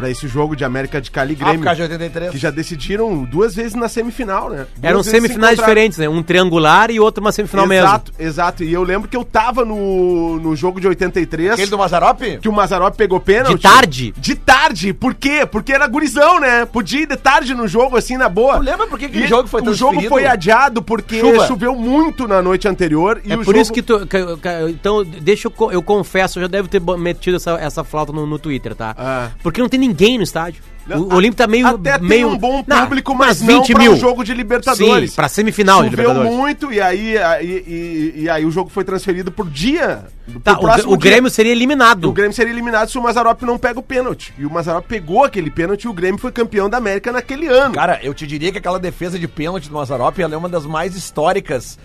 pra 0.00 0.10
esse 0.10 0.26
jogo 0.26 0.56
de 0.56 0.64
América 0.64 1.00
de 1.00 1.10
Cali 1.10 1.34
Grêmio. 1.34 1.54
África 1.56 1.74
de 1.76 1.82
83. 1.82 2.30
Que 2.32 2.38
já 2.38 2.50
decidiram 2.50 3.22
duas 3.24 3.54
vezes 3.54 3.74
na 3.74 3.88
semifinal, 3.88 4.48
né? 4.50 4.66
Duas 4.76 4.82
Eram 4.90 5.02
se 5.02 5.10
semifinais 5.10 5.52
encontraram. 5.54 5.68
diferentes, 5.74 5.98
né? 5.98 6.08
Um 6.08 6.22
triangular 6.22 6.90
e 6.90 6.98
outro 6.98 7.20
uma 7.20 7.32
semifinal 7.32 7.66
mesmo. 7.66 7.86
Exato, 7.86 8.12
exato. 8.18 8.64
E 8.64 8.72
eu 8.72 8.82
lembro 8.82 9.08
que 9.08 9.16
eu 9.16 9.24
tava 9.24 9.64
no, 9.64 10.38
no 10.40 10.56
jogo 10.56 10.80
de 10.80 10.88
83. 10.88 11.52
Aquele 11.52 11.70
do 11.70 11.78
Mazarop? 11.78 12.20
Que 12.40 12.48
o 12.48 12.52
Mazarop 12.52 12.94
pegou 12.96 13.20
pênalti. 13.20 13.56
De 13.56 13.62
tarde? 13.62 14.14
De 14.16 14.34
tarde. 14.34 14.92
Por 14.92 15.14
quê? 15.14 15.44
Porque 15.46 15.72
era 15.72 15.86
gurizão, 15.86 16.40
né? 16.40 16.64
Podia 16.64 17.02
ir 17.02 17.06
de 17.06 17.16
tarde 17.16 17.54
no 17.54 17.68
jogo, 17.68 17.96
assim, 17.96 18.16
na 18.16 18.28
boa. 18.28 18.56
Tu 18.56 18.62
lembra 18.62 18.86
por 18.86 18.98
que 18.98 19.04
aquele 19.06 19.24
E 19.24 19.28
jogo 19.28 19.48
foi 19.48 19.60
O 19.62 19.74
jogo 19.74 20.00
foi 20.08 20.26
adiado 20.26 20.82
porque 20.82 21.20
Chuva. 21.20 21.46
choveu 21.46 21.74
muito 21.74 22.26
na 22.26 22.40
noite 22.40 22.66
anterior. 22.66 23.20
E 23.24 23.32
É 23.32 23.34
o 23.36 23.38
por 23.38 23.46
jogo... 23.46 23.58
isso 23.58 23.72
que 23.72 23.82
tu. 23.82 24.06
que- 24.06 24.36
que- 24.36 24.68
então, 24.70 25.04
deixa 25.04 25.48
eu, 25.48 25.72
eu 25.72 25.82
confesso, 25.82 26.38
eu 26.38 26.42
já 26.42 26.48
deve 26.48 26.68
ter 26.68 26.80
metido 26.80 27.36
essa, 27.36 27.52
essa 27.52 27.84
flauta 27.84 28.12
no, 28.12 28.26
no 28.26 28.38
Twitter, 28.38 28.74
tá? 28.74 28.94
Ah. 28.96 29.28
Porque 29.42 29.60
não 29.60 29.68
tem 29.68 29.78
ninguém 29.80 29.89
no 30.16 30.22
estádio. 30.24 30.62
Não, 30.86 31.02
o 31.02 31.14
Olímpio 31.14 31.36
tá 31.36 31.46
meio. 31.46 31.66
Até 31.68 31.98
tem 31.98 32.08
meio 32.08 32.28
um 32.28 32.36
bom 32.36 32.64
Não, 32.66 32.82
público, 32.84 33.14
mas 33.14 33.40
umas 33.40 33.54
não 33.54 33.62
pra 33.62 33.82
um 33.90 33.96
jogo 33.96 34.24
de 34.24 34.34
Libertadores. 34.34 35.10
Sim, 35.10 35.16
pra 35.16 35.28
semifinal 35.28 35.84
de 35.84 35.90
Choveu 35.90 36.08
Libertadores. 36.08 36.36
muito 36.36 36.72
e 36.72 36.80
aí, 36.80 37.16
aí- 37.16 37.46
e, 37.66 38.22
e 38.22 38.30
aí 38.30 38.44
o 38.44 38.50
jogo 38.50 38.70
foi 38.70 38.82
transferido 38.82 39.30
por 39.30 39.48
dia. 39.48 40.06
Tá, 40.42 40.56
pro 40.56 40.66
o, 40.68 40.94
o 40.94 40.96
dia. 40.96 41.10
Grêmio 41.12 41.30
seria 41.30 41.52
eliminado. 41.52 42.08
O 42.08 42.12
Grêmio 42.12 42.32
seria 42.32 42.52
eliminado 42.52 42.88
se 42.90 42.98
o 42.98 43.02
Mazarop 43.02 43.40
não 43.42 43.56
pega 43.58 43.78
o 43.78 43.82
pênalti. 43.82 44.32
E 44.38 44.44
o 44.44 44.50
Mazarop 44.50 44.84
pegou 44.88 45.22
aquele 45.22 45.50
pênalti 45.50 45.84
e 45.84 45.88
o 45.88 45.92
Grêmio 45.92 46.18
foi 46.20 46.32
campeão 46.32 46.68
da 46.68 46.78
América 46.78 47.12
naquele 47.12 47.46
ano. 47.46 47.74
Cara, 47.74 48.00
eu 48.02 48.12
te 48.12 48.26
diria 48.26 48.50
que 48.50 48.58
aquela 48.58 48.78
defesa 48.80 49.16
de 49.18 49.28
pênalti 49.28 49.68
do 49.68 49.74
Mazarop 49.74 50.18
é 50.18 50.36
uma 50.36 50.48
das 50.48 50.66
mais 50.66 50.96
históricas. 50.96 51.78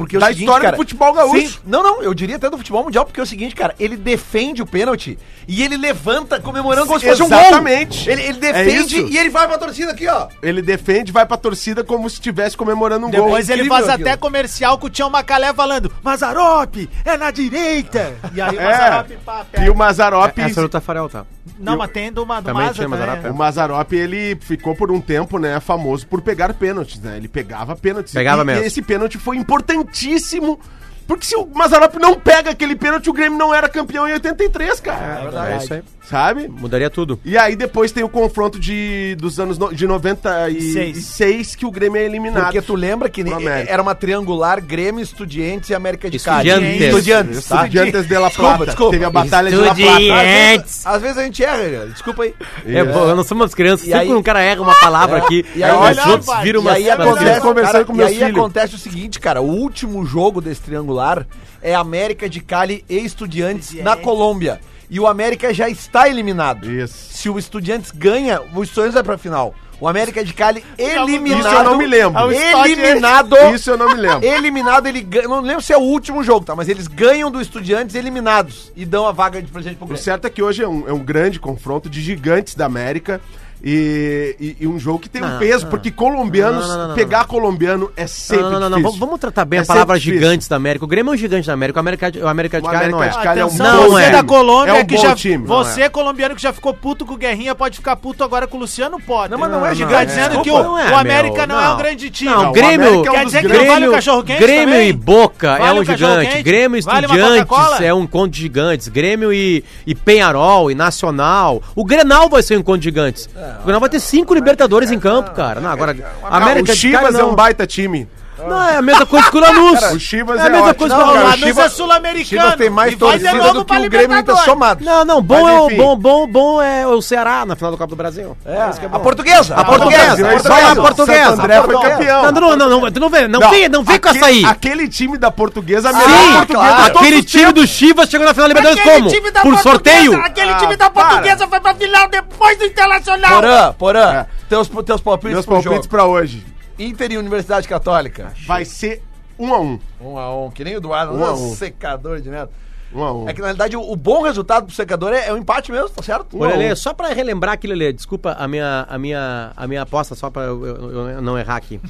Porque 0.00 0.16
é 0.16 0.18
o 0.18 0.20
Da 0.20 0.26
seguinte, 0.28 0.44
história 0.44 0.64
cara, 0.64 0.76
do 0.76 0.80
futebol 0.80 1.12
gaúcho. 1.12 1.48
sim, 1.48 1.58
não, 1.66 1.82
não, 1.82 2.02
eu 2.02 2.14
diria 2.14 2.36
até 2.36 2.48
do 2.48 2.56
futebol 2.56 2.82
mundial, 2.84 3.04
porque 3.04 3.20
é 3.20 3.22
o 3.22 3.26
seguinte, 3.26 3.54
cara, 3.54 3.74
ele 3.78 3.98
defende 3.98 4.62
o 4.62 4.66
pênalti 4.66 5.18
e 5.46 5.62
ele 5.62 5.76
levanta 5.76 6.40
comemorando 6.40 6.86
como 6.86 6.98
se 6.98 7.06
fosse 7.06 7.22
um 7.22 7.28
gol. 7.28 7.38
Exatamente. 7.38 8.08
Ele, 8.08 8.22
ele 8.22 8.38
É 8.46 8.52
defende 8.52 8.96
isso. 8.96 9.08
e 9.12 9.18
ele 9.18 9.28
vai 9.28 9.46
pra 9.46 9.58
torcida 9.58 9.92
aqui, 9.92 10.08
ó. 10.08 10.28
Ele 10.42 10.62
defende, 10.62 11.12
vai 11.12 11.26
pra 11.26 11.36
torcida 11.36 11.84
como 11.84 12.08
se 12.08 12.14
estivesse 12.14 12.56
comemorando 12.56 13.06
um 13.06 13.10
gol. 13.10 13.24
Depois 13.26 13.50
ele 13.50 13.68
faz 13.68 13.88
aquilo. 13.90 14.08
até 14.08 14.16
comercial 14.16 14.78
com 14.78 14.86
o 14.86 14.90
Tião 14.90 15.10
Macalé 15.10 15.52
falando 15.52 15.92
Mazarop, 16.02 16.88
é 17.04 17.16
na 17.18 17.30
direita. 17.30 18.14
E 18.34 18.40
aí 18.40 18.56
o 18.56 18.62
Mazarop, 18.62 19.10
pá, 19.24 19.46
É. 19.52 19.64
E 19.66 19.70
o 19.70 19.74
Mazarop. 19.76 20.38
Essa 20.38 20.60
é 20.60 20.62
do 20.62 20.68
Tafarel, 20.70 21.08
tá? 21.10 21.26
Não, 21.58 21.76
mas 21.76 21.90
tem 21.90 22.12
do, 22.12 22.24
do 22.24 22.26
Também 22.26 22.54
Maza 22.54 22.74
tinha 22.74 22.88
também. 22.88 23.06
Mazarop, 23.06 23.26
O 23.26 23.34
Mazarop, 23.34 23.92
ele 23.92 24.36
ficou 24.40 24.74
por 24.74 24.90
um 24.90 25.00
tempo, 25.00 25.38
né, 25.38 25.60
famoso 25.60 26.06
por 26.06 26.20
pegar 26.20 26.52
pênaltis, 26.54 27.00
né? 27.00 27.16
Ele 27.16 27.28
pegava 27.28 27.76
pênaltis. 27.76 28.12
Pegava 28.12 28.42
e, 28.42 28.44
mesmo. 28.44 28.62
E 28.62 28.66
esse 28.66 28.82
pênalti 28.82 29.18
foi 29.18 29.36
importantíssimo. 29.36 30.58
Porque 31.06 31.26
se 31.26 31.34
o 31.34 31.44
Mazarop 31.44 31.96
não 31.96 32.14
pega 32.20 32.50
aquele 32.50 32.76
pênalti, 32.76 33.10
o 33.10 33.12
Grêmio 33.12 33.36
não 33.36 33.52
era 33.52 33.68
campeão 33.68 34.06
em 34.06 34.12
83, 34.12 34.78
cara. 34.78 35.50
É 35.50 35.56
isso 35.56 35.74
aí. 35.74 35.82
Sabe? 36.10 36.48
Mudaria 36.48 36.90
tudo. 36.90 37.20
E 37.24 37.38
aí 37.38 37.54
depois 37.54 37.92
tem 37.92 38.02
o 38.02 38.08
confronto 38.08 38.58
de, 38.58 39.14
dos 39.16 39.38
anos 39.38 39.56
no, 39.56 39.72
de 39.72 39.86
96 39.86 41.54
que 41.54 41.64
o 41.64 41.70
Grêmio 41.70 42.00
é 42.00 42.04
eliminado. 42.04 42.44
Porque 42.44 42.60
tu 42.60 42.74
lembra 42.74 43.08
que 43.08 43.22
era 43.68 43.80
uma 43.80 43.94
triangular 43.94 44.60
Grêmio, 44.60 45.02
Estudiantes 45.02 45.70
e 45.70 45.74
América 45.74 46.10
de 46.10 46.16
Estudiantes. 46.16 46.68
Cali. 46.68 46.84
Estudiantes. 46.84 47.44
tá? 47.46 47.56
Estudiantes 47.58 48.08
de 48.08 48.18
La 48.18 48.26
Desculpa, 48.28 48.48
Plata. 48.56 48.66
desculpa. 48.66 48.90
Teve 48.92 49.04
a 49.04 49.10
Batalha 49.10 49.50
de 49.50 49.56
La 49.56 49.74
Plata. 49.74 50.00
Estudiantes. 50.00 50.86
Às 50.86 51.02
vezes 51.02 51.18
a 51.18 51.22
gente 51.22 51.44
erra, 51.44 51.70
cara. 51.70 51.86
desculpa 51.88 52.22
aí. 52.24 52.34
É, 52.66 52.84
pô, 52.84 53.14
nós 53.14 53.26
somos 53.28 53.54
crianças. 53.54 53.86
E 53.86 53.90
Sempre 53.90 54.08
aí- 54.08 54.14
um 54.14 54.22
cara 54.22 54.42
erra 54.42 54.60
uma 54.62 54.74
palavra 54.80 55.18
É, 55.18 55.22
aqui, 55.22 55.46
e 55.54 55.62
aí- 55.62 55.70
os 55.70 55.78
olha, 55.78 56.06
outros 56.08 56.26
pai, 56.26 56.42
viram 56.42 56.60
E 56.60 56.62
uma 56.62 56.72
aí 56.72 56.82
Mas 56.84 56.92
acontece, 56.98 57.70
cara, 57.72 57.84
com 57.84 57.96
e 57.96 58.02
aí 58.02 58.22
acontece 58.24 58.74
o 58.74 58.78
seguinte, 58.78 59.20
cara, 59.20 59.40
o 59.40 59.46
último 59.48 60.04
jogo 60.04 60.40
desse 60.40 60.60
triangular 60.60 61.24
é 61.62 61.72
América 61.74 62.28
de 62.28 62.40
Cali 62.40 62.84
e 62.88 62.98
Estudiantes 62.98 63.74
na 63.82 63.96
Colômbia. 63.96 64.60
E 64.90 64.98
o 64.98 65.06
América 65.06 65.54
já 65.54 65.68
está 65.68 66.08
eliminado. 66.08 66.70
Isso. 66.70 67.12
Se 67.16 67.28
o 67.30 67.38
Estudiantes 67.38 67.90
ganha, 67.92 68.40
o 68.54 68.62
Estudiantes 68.62 68.94
vai 68.94 69.02
pra 69.04 69.16
final. 69.16 69.54
O 69.80 69.88
América 69.88 70.22
de 70.22 70.34
Cali 70.34 70.62
eliminado. 70.76 71.40
Isso 71.40 71.54
eu 71.54 71.64
não 71.64 71.78
me 71.78 71.86
lembro. 71.86 72.32
Eliminado. 72.32 73.36
Isso 73.54 73.70
eu 73.70 73.78
não 73.78 73.88
me 73.88 73.94
lembro. 73.94 74.22
Eliminado, 74.24 74.86
ele 74.86 75.00
ganha. 75.00 75.26
Não 75.26 75.40
lembro 75.40 75.62
se 75.62 75.72
é 75.72 75.76
o 75.76 75.80
último 75.80 76.22
jogo, 76.22 76.44
tá? 76.44 76.54
Mas 76.54 76.68
eles 76.68 76.86
ganham 76.86 77.30
do 77.30 77.40
Estudiantes 77.40 77.94
eliminados 77.94 78.70
e 78.76 78.84
dão 78.84 79.06
a 79.06 79.12
vaga 79.12 79.40
de 79.40 79.50
presente 79.50 79.76
pro 79.76 79.84
O 79.84 79.88
Grêmio. 79.88 80.02
certo 80.02 80.26
é 80.26 80.30
que 80.30 80.42
hoje 80.42 80.62
é 80.62 80.68
um, 80.68 80.86
é 80.86 80.92
um 80.92 80.98
grande 80.98 81.40
confronto 81.40 81.88
de 81.88 82.02
gigantes 82.02 82.54
da 82.54 82.66
América. 82.66 83.22
E, 83.62 84.36
e- 84.40 84.56
e 84.60 84.66
um 84.66 84.78
jogo 84.78 84.98
que 84.98 85.08
tem 85.08 85.22
um 85.22 85.28
Não, 85.28 85.38
peso, 85.38 85.64
não. 85.64 85.70
porque 85.70 85.90
colombianos, 85.90 86.62
Não, 86.66 86.68
não, 86.72 86.78
não, 86.82 86.88
não, 86.88 86.94
pegar 86.94 87.24
colombiano 87.26 87.90
é 87.96 88.06
sempre 88.06 88.44
Não, 88.44 88.52
não, 88.52 88.60
não, 88.60 88.70
não. 88.70 88.78
difícil. 88.78 88.98
Vamos, 89.00 89.20
tratar 89.20 89.44
bem 89.44 89.58
É 89.58 89.62
a 89.62 89.66
palavra 89.66 89.98
gigantes 89.98 90.48
da 90.48 90.56
América. 90.56 90.84
O 90.84 90.88
Grêmio 90.88 91.10
é 91.10 91.14
um 91.14 91.16
gigante 91.16 91.46
da 91.46 91.52
América. 91.52 91.78
O 91.78 91.80
América, 91.80 92.10
de- 92.10 92.18
o 92.20 92.28
América 92.28 92.60
de 92.60 92.66
O 92.66 92.70
Cali 92.70 92.90
não 92.90 93.02
é. 93.02 93.08
Cali 93.10 93.40
é 93.40 93.44
um 93.44 93.48
Atenção, 93.48 93.66
Não 93.74 93.82
bom 93.84 93.90
você 93.90 94.02
é. 94.04 94.10
da 94.10 94.22
Colômbia 94.24 94.70
É 94.72 94.82
um 94.82 94.86
que 94.86 94.94
bom 94.96 95.02
já. 95.02 95.14
time. 95.14 95.46
Você, 95.46 95.88
colombiano 95.90 96.34
que 96.34 96.42
já 96.42 96.52
ficou 96.52 96.72
puto 96.72 97.04
com 97.04 97.14
o 97.14 97.16
Guerrinha, 97.16 97.54
pode 97.54 97.76
ficar 97.76 97.96
puto 97.96 98.24
agora 98.24 98.46
com 98.46 98.56
o 98.56 98.60
Luciano 98.60 98.98
Potter. 99.00 99.30
Não, 99.32 99.38
mas 99.38 99.50
não 99.50 99.66
é 99.66 99.74
gigante, 99.74 100.06
dizendo 100.06 100.28
desculpa. 100.38 100.42
que 100.44 100.50
o, 100.50 100.62
Não 100.62 100.78
é, 100.78 100.90
o 100.90 100.96
América 100.96 101.46
não, 101.46 101.60
é 101.60 101.64
não. 101.64 101.74
um 101.74 101.78
grande 101.78 102.10
time. 102.10 102.30
Não, 102.30 102.42
Não, 102.44 102.50
o 102.50 102.52
Grêmio, 102.52 103.04
é 103.06 103.10
Quer 103.10 103.24
dizer 103.26 103.40
que 103.42 103.48
não 103.48 103.66
vale 103.66 103.88
o 103.88 103.92
cachorro-quente 103.92 104.40
Grêmio 104.40 104.74
também? 104.74 104.88
e 104.88 104.92
Boca 104.92 105.48
é 105.58 105.72
um 105.72 105.84
gigante. 105.84 106.42
Grêmio 106.42 106.76
e 106.76 106.80
Estudiantes 106.80 107.80
é 107.80 107.92
um 107.92 108.06
conto 108.06 108.30
de 108.32 108.40
gigantes. 108.40 108.88
Grêmio 108.88 109.32
e, 109.32 109.62
e 109.86 109.94
Penharol 109.94 110.70
e 110.70 110.74
Nacional. 110.74 111.62
O 111.74 111.84
Grenal 111.84 112.28
vai 112.28 112.42
ser 112.42 112.56
um 112.58 112.62
conto 112.62 112.78
de 112.78 112.84
gigantes. 112.84 113.28
O 113.58 113.62
Grenal 113.64 113.80
vai 113.80 113.88
ter 113.88 114.00
cinco 114.00 114.34
Libertadores 114.34 114.90
em 114.90 114.98
campo, 114.98 115.32
cara. 115.32 115.60
Não, 115.60 115.70
agora, 115.70 115.96
Ah, 116.22 116.36
América 116.36 116.72
o 116.72 116.76
Chivas 116.76 117.00
Cali 117.02 117.16
é 117.20 117.24
um 117.24 117.34
baita 117.34 117.66
time. 117.66 118.08
Não, 118.48 118.62
é 118.68 118.76
a 118.76 118.82
mesma 118.82 119.06
coisa 119.06 119.30
que 119.30 119.36
o 119.36 119.40
Lanús. 119.40 119.82
o 119.92 119.98
Chivas 120.00 120.38
é 120.38 120.42
a 120.42 120.46
é 120.46 120.48
mesma 120.50 120.66
ótimo. 120.68 120.78
coisa 120.78 120.96
Não, 120.96 121.02
que 121.04 121.08
o 121.08 121.10
O 121.10 121.14
Lanús. 121.14 121.30
Lanús 121.30 121.44
Chivas- 121.46 121.64
é 121.64 121.68
sul-americano. 121.68 122.24
Chivas 122.42 122.56
tem 122.56 122.70
mais 122.70 122.94
vai 122.94 122.98
torcida 122.98 123.52
do 123.52 123.64
que 123.64 123.72
o 123.72 123.76
Grêmio 123.76 123.88
Libertadores. 124.00 124.44
somado. 124.44 124.84
Não, 124.84 125.04
não, 125.04 125.22
bom 125.22 125.42
Mas, 125.42 125.54
é 125.54 125.60
o 125.60 125.70
bom, 125.76 125.96
bom, 125.96 126.26
bom 126.26 126.62
é 126.62 126.86
o 126.86 127.00
Ceará 127.02 127.44
na 127.44 127.56
final 127.56 127.70
do 127.70 127.76
Copa 127.78 127.88
do 127.90 127.96
Brasil. 127.96 128.36
É, 128.44 128.60
a 128.92 128.98
portuguesa. 128.98 129.54
A 129.54 129.64
portuguesa, 129.64 130.26
a 130.26 130.30
é 130.30 130.30
portuguesa, 130.32 130.54
aí, 130.54 130.64
a 130.64 130.76
portuguesa. 130.76 131.32
André 131.42 131.62
foi 131.62 131.80
campeão. 131.80 132.22
Não, 132.32 132.32
não, 132.40 132.56
não, 132.56 132.80
não, 132.80 132.90
tu 132.90 133.00
não 133.00 133.08
vem, 133.08 133.28
não, 133.28 133.50
vem, 133.50 133.68
não 133.68 133.82
vem 133.82 133.98
com 133.98 134.08
essa 134.08 134.26
aí. 134.26 134.44
Aquele 134.44 134.88
time 134.88 135.16
da 135.18 135.30
portuguesa, 135.30 135.92
melhor 135.92 136.36
portuguesa 136.46 136.84
aquele 136.86 137.22
time 137.22 137.52
do 137.52 137.66
Chivas 137.66 138.08
chegou 138.08 138.26
na 138.26 138.34
final 138.34 138.48
da 138.48 138.54
Libertadores 138.54 139.12
como? 139.18 139.30
da 139.32 139.40
Por 139.40 139.58
sorteio? 139.58 140.20
Aquele 140.20 140.50
Ah, 140.52 140.56
time 140.56 140.76
da 140.76 140.90
para. 140.90 141.04
portuguesa 141.08 141.46
foi 141.48 141.60
pra 141.60 141.74
final 141.74 142.08
depois 142.08 142.58
do 142.58 142.64
Internacional. 142.64 143.30
Porã, 143.40 143.72
Porã, 143.78 144.12
É. 144.12 144.26
teus, 144.48 144.68
teus 144.84 145.00
palpites 145.00 145.32
Meus 145.32 145.44
pro 145.46 145.54
palpites 145.54 145.76
jogo. 145.76 145.88
pra 145.88 146.04
hoje. 146.04 146.44
Inter 146.80 147.12
e 147.12 147.18
Universidade 147.18 147.68
Católica. 147.68 148.32
Vai 148.46 148.64
ser 148.64 149.02
um 149.38 149.54
a 149.54 149.60
um. 149.60 149.78
Um 150.00 150.18
a 150.18 150.44
um, 150.46 150.50
que 150.50 150.64
nem 150.64 150.74
o 150.74 150.78
Eduardo, 150.78 151.14
Um 151.14 151.24
a 151.24 151.34
um 151.34 151.50
um. 151.50 151.54
secador 151.54 152.20
de 152.20 152.30
merda. 152.30 152.50
Um 152.92 153.02
a 153.04 153.12
um. 153.12 153.28
É 153.28 153.32
que 153.34 153.40
na 153.40 153.48
realidade 153.48 153.76
o, 153.76 153.82
o 153.82 153.94
bom 153.94 154.22
resultado 154.22 154.66
pro 154.66 154.74
secador 154.74 155.12
é, 155.12 155.28
é 155.28 155.32
o 155.32 155.36
empate 155.36 155.70
mesmo, 155.70 155.90
tá 155.90 156.02
certo? 156.02 156.36
Ô, 156.38 156.44
Lelê, 156.44 156.74
só 156.74 156.92
pra 156.94 157.08
relembrar 157.12 157.54
aqui, 157.54 157.66
Lelê, 157.66 157.92
desculpa 157.92 158.32
a 158.32 158.48
minha, 158.48 158.86
a 158.88 158.98
minha, 158.98 159.52
a 159.56 159.66
minha 159.66 159.82
aposta, 159.82 160.14
só 160.14 160.30
pra 160.30 160.42
eu, 160.42 160.66
eu- 160.66 161.08
eu 161.10 161.22
não 161.22 161.38
errar 161.38 161.56
aqui. 161.56 161.80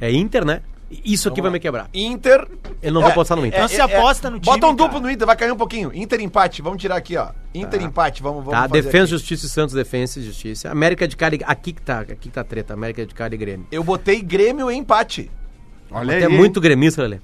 É 0.00 0.10
Inter, 0.10 0.44
né? 0.44 0.62
Isso 0.88 1.28
aqui 1.28 1.42
vai 1.42 1.50
me 1.50 1.58
quebrar. 1.58 1.88
Inter. 1.92 2.46
Eu 2.80 2.92
não 2.92 3.00
vou 3.00 3.10
apostar 3.10 3.36
no 3.36 3.44
Inter. 3.44 3.58
Então 3.58 3.68
se 3.68 3.80
aposta 3.80 4.30
no 4.30 4.38
Bota 4.38 4.58
time, 4.60 4.72
um 4.72 4.74
duplo 4.76 4.92
cara. 4.94 5.00
no 5.02 5.10
Inter, 5.10 5.26
vai 5.26 5.36
cair 5.36 5.52
um 5.52 5.56
pouquinho. 5.56 5.90
Inter 5.92 6.20
empate, 6.20 6.62
vamos 6.62 6.80
tirar 6.80 6.96
aqui, 6.96 7.16
ó. 7.16 7.30
Inter 7.52 7.82
empate, 7.82 8.22
vamos, 8.22 8.44
vamos 8.44 8.52
Tá, 8.60 8.68
fazer 8.68 8.82
Defesa, 8.82 9.04
aqui. 9.04 9.10
Justiça 9.10 9.46
e 9.46 9.48
Santos, 9.48 9.74
Defesa 9.74 10.20
e 10.20 10.22
Justiça. 10.22 10.70
América 10.70 11.08
de 11.08 11.16
Cali, 11.16 11.40
aqui 11.44 11.72
que 11.72 11.82
tá, 11.82 12.00
aqui 12.00 12.14
que 12.14 12.28
tá 12.28 12.42
a 12.42 12.44
treta, 12.44 12.74
América 12.74 13.04
de 13.04 13.12
Cali 13.14 13.34
e 13.34 13.38
Grêmio. 13.38 13.66
Eu 13.72 13.82
botei 13.82 14.22
Grêmio 14.22 14.70
em 14.70 14.78
empate. 14.78 15.28
Olha 15.90 16.14
aí. 16.14 16.22
É 16.22 16.28
muito 16.28 16.60
gremista, 16.60 17.02
Lelê. 17.02 17.18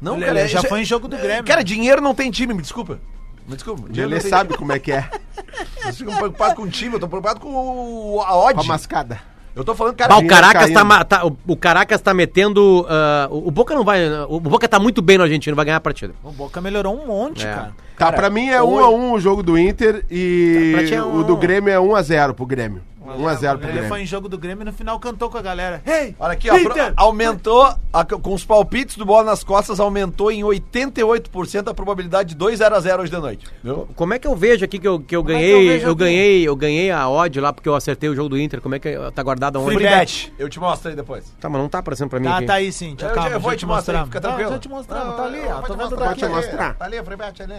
Não, 0.00 0.14
Lelê, 0.14 0.26
cara, 0.26 0.40
é- 0.40 0.48
já 0.48 0.60
é- 0.60 0.62
foi 0.62 0.80
em 0.80 0.84
jogo 0.84 1.08
do 1.08 1.16
Grêmio. 1.18 1.44
Cara, 1.44 1.62
dinheiro 1.62 2.00
não 2.00 2.14
tem 2.14 2.30
time, 2.30 2.54
me 2.54 2.62
desculpa. 2.62 2.98
Me 3.46 3.54
desculpa. 3.54 3.82
tem 3.92 4.20
sabe 4.20 4.56
como 4.56 4.72
é 4.72 4.78
que 4.78 4.92
é. 4.92 5.10
Vocês 5.82 5.98
ficam 5.98 6.16
preocupados 6.16 6.54
com 6.56 6.62
o 6.62 6.68
time, 6.70 6.94
eu 6.94 7.00
tô 7.00 7.08
preocupado 7.08 7.40
com 7.40 7.48
o, 7.52 8.20
a 8.22 8.36
odd. 8.36 8.54
Com 8.54 8.60
a 8.60 8.64
mascada. 8.64 9.31
Eu 9.54 9.64
tô 9.64 9.74
falando, 9.74 9.94
cara. 9.96 10.08
Bah, 10.14 10.18
o 10.18 10.26
Caracas 10.26 10.70
tá, 10.70 11.04
tá- 11.04 11.26
o, 11.26 11.36
o 11.46 11.56
Caracas 11.56 12.00
tá 12.00 12.14
metendo. 12.14 12.86
ah, 12.88 13.28
o, 13.30 13.48
o 13.48 13.50
Boca 13.50 13.74
não 13.74 13.84
vai. 13.84 14.00
O 14.28 14.40
Boca 14.40 14.66
tá 14.68 14.78
muito 14.78 15.02
bem 15.02 15.18
no 15.18 15.24
argentino, 15.24 15.54
vai 15.54 15.64
ganhar 15.64 15.76
a 15.76 15.80
partida. 15.80 16.14
O 16.24 16.32
Boca 16.32 16.60
melhorou 16.60 16.94
um 16.98 17.06
monte, 17.06 17.46
É. 17.46 17.52
cara. 17.52 17.66
Tá, 17.96 18.06
Cara, 18.06 18.16
pra 18.16 18.30
mim 18.30 18.48
é 18.48 18.60
hoje- 18.62 18.74
1 18.74 18.84
a 18.84 18.88
1 18.90 19.12
o 19.12 19.20
jogo 19.20 19.42
do 19.42 19.56
Inter 19.58 20.04
e 20.10 20.74
ti 20.88 20.94
é 20.94 21.02
um 21.04 21.20
o 21.20 21.24
do 21.24 21.34
um. 21.34 21.38
Grêmio 21.38 21.70
é 21.72 21.78
1 21.78 21.94
a 21.94 22.02
0 22.02 22.34
pro 22.34 22.46
Grêmio. 22.46 22.80
1 23.04 23.28
a 23.28 23.34
0 23.34 23.58
pro 23.58 23.68
Ele 23.68 23.88
foi 23.88 24.02
em 24.02 24.06
jogo 24.06 24.28
do 24.28 24.38
Grêmio 24.38 24.62
e 24.62 24.64
no 24.64 24.72
final 24.72 24.98
cantou 25.00 25.28
com 25.30 25.38
a 25.38 25.42
galera. 25.42 25.82
Hey, 25.86 26.14
Olha 26.18 26.32
aqui, 26.32 26.50
ó, 26.50 26.58
pro- 26.58 26.70
Inter! 26.70 26.92
aumentou, 26.96 27.62
a- 27.92 28.04
com 28.04 28.32
os 28.34 28.44
palpites 28.44 28.96
do 28.96 29.04
Bola 29.04 29.24
nas 29.24 29.42
Costas, 29.44 29.80
aumentou 29.80 30.30
em 30.30 30.42
88% 30.44 31.68
a 31.68 31.74
probabilidade 31.74 32.30
de 32.30 32.34
2 32.36 32.58
0 32.58 32.74
a 32.74 32.80
0 32.80 33.02
hoje 33.02 33.10
de 33.10 33.18
noite. 33.18 33.46
Viu? 33.62 33.88
Como 33.96 34.14
é 34.14 34.18
que 34.18 34.26
eu 34.26 34.34
vejo 34.36 34.64
aqui 34.64 34.78
que 34.78 34.86
eu, 34.88 35.00
que 35.00 35.14
eu 35.16 35.20
é 35.20 35.24
que 35.24 35.30
eu 35.30 35.34
ganhei? 35.34 35.68
vejo 35.68 35.86
eu, 35.86 35.92
aqui? 35.92 35.98
ganhei, 35.98 36.48
eu 36.48 36.56
ganhei 36.56 36.90
a 36.90 37.08
odd 37.08 37.40
lá 37.40 37.52
porque 37.52 37.68
eu 37.68 37.74
acertei 37.74 38.08
o 38.08 38.14
jogo 38.14 38.28
do 38.28 38.38
Inter. 38.38 38.60
Como 38.60 38.74
é 38.74 38.78
que 38.78 38.96
tá 39.14 39.22
guardado 39.22 39.58
aonde? 39.58 39.74
Free 39.74 39.88
bet. 39.88 40.32
Eu 40.38 40.48
te 40.48 40.58
mostro 40.60 40.90
aí 40.90 40.96
depois. 40.96 41.24
Tá, 41.40 41.48
mas 41.48 41.60
não 41.60 41.68
tá 41.68 41.78
aparecendo 41.78 42.08
pra 42.08 42.20
mim 42.20 42.26
Tá, 42.26 42.36
aqui. 42.38 42.46
tá 42.46 42.54
aí, 42.54 42.72
sim. 42.72 42.96
Eu, 43.00 43.10
Calma, 43.10 43.30
eu 43.30 43.40
vou 43.40 43.56
te 43.56 43.66
mostrar, 43.66 44.00
aí, 44.00 44.04
fica 44.06 44.20
Não, 44.20 44.28
tranquilo. 44.30 44.50
já 44.52 44.58
te 44.58 44.68
mostrando, 44.68 45.06
Não, 45.06 45.16
tá 45.16 45.24
ali, 45.24 45.40
ó. 45.40 45.52
vou 45.54 45.62
Tô 45.62 45.62
te 45.62 45.68
vendo 45.78 45.90
mostrar, 45.90 46.06
daqui. 46.08 46.28
mostrar. 46.28 46.74
Tá 46.74 46.84
ali, 46.84 47.02
free 47.02 47.16
bet 47.16 47.42
ali. 47.42 47.54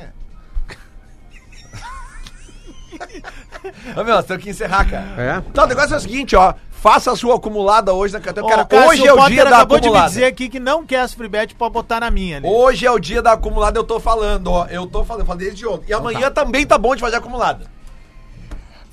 Ô, 3.96 4.04
meu, 4.04 4.16
nós 4.16 4.26
temos 4.26 4.44
que 4.44 4.50
encerrar, 4.50 4.90
cara. 4.90 5.06
É? 5.18 5.44
Não, 5.56 5.64
o 5.64 5.68
negócio 5.68 5.94
é 5.94 5.98
o 5.98 6.00
seguinte, 6.00 6.36
ó. 6.36 6.54
Faça 6.72 7.14
a 7.14 7.16
sua 7.16 7.36
acumulada 7.36 7.94
hoje 7.94 8.14
na 8.14 8.20
carteira. 8.20 8.46
Ô, 8.46 8.50
Cara, 8.50 8.66
Cássio, 8.66 8.90
hoje 8.90 9.08
é 9.08 9.14
o 9.14 9.16
Potter 9.16 9.32
dia 9.32 9.46
da 9.46 9.50
acabou 9.58 9.78
de 9.78 9.84
me 9.84 9.88
acumulada. 9.88 10.10
dizer 10.10 10.26
aqui 10.26 10.50
que 10.50 10.60
não 10.60 10.86
quer 10.86 11.00
as 11.00 11.14
free 11.14 11.30
bet 11.30 11.56
pra 11.56 11.70
botar 11.70 12.02
na 12.02 12.12
minha. 12.12 12.38
ali. 12.38 12.48
Hoje 12.48 12.86
é 12.86 12.92
o 12.92 13.00
dia 13.00 13.22
da 13.22 13.32
acumulada, 13.34 13.80
eu 13.80 13.86
tô 13.86 14.02
falando, 14.02 14.48
ó. 14.52 14.66
Eu 14.70 14.86
tô 14.86 15.06
falando, 15.06 15.22
eu 15.22 15.26
falei 15.26 15.48
desde 15.48 15.66
ontem. 15.66 15.86
E 15.90 15.94
amanhã 15.94 16.30
também 16.30 16.66
tá 16.66 16.78
bom 16.78 16.94
de 16.94 17.00
fazer 17.00 17.16
acumulada. 17.16 17.66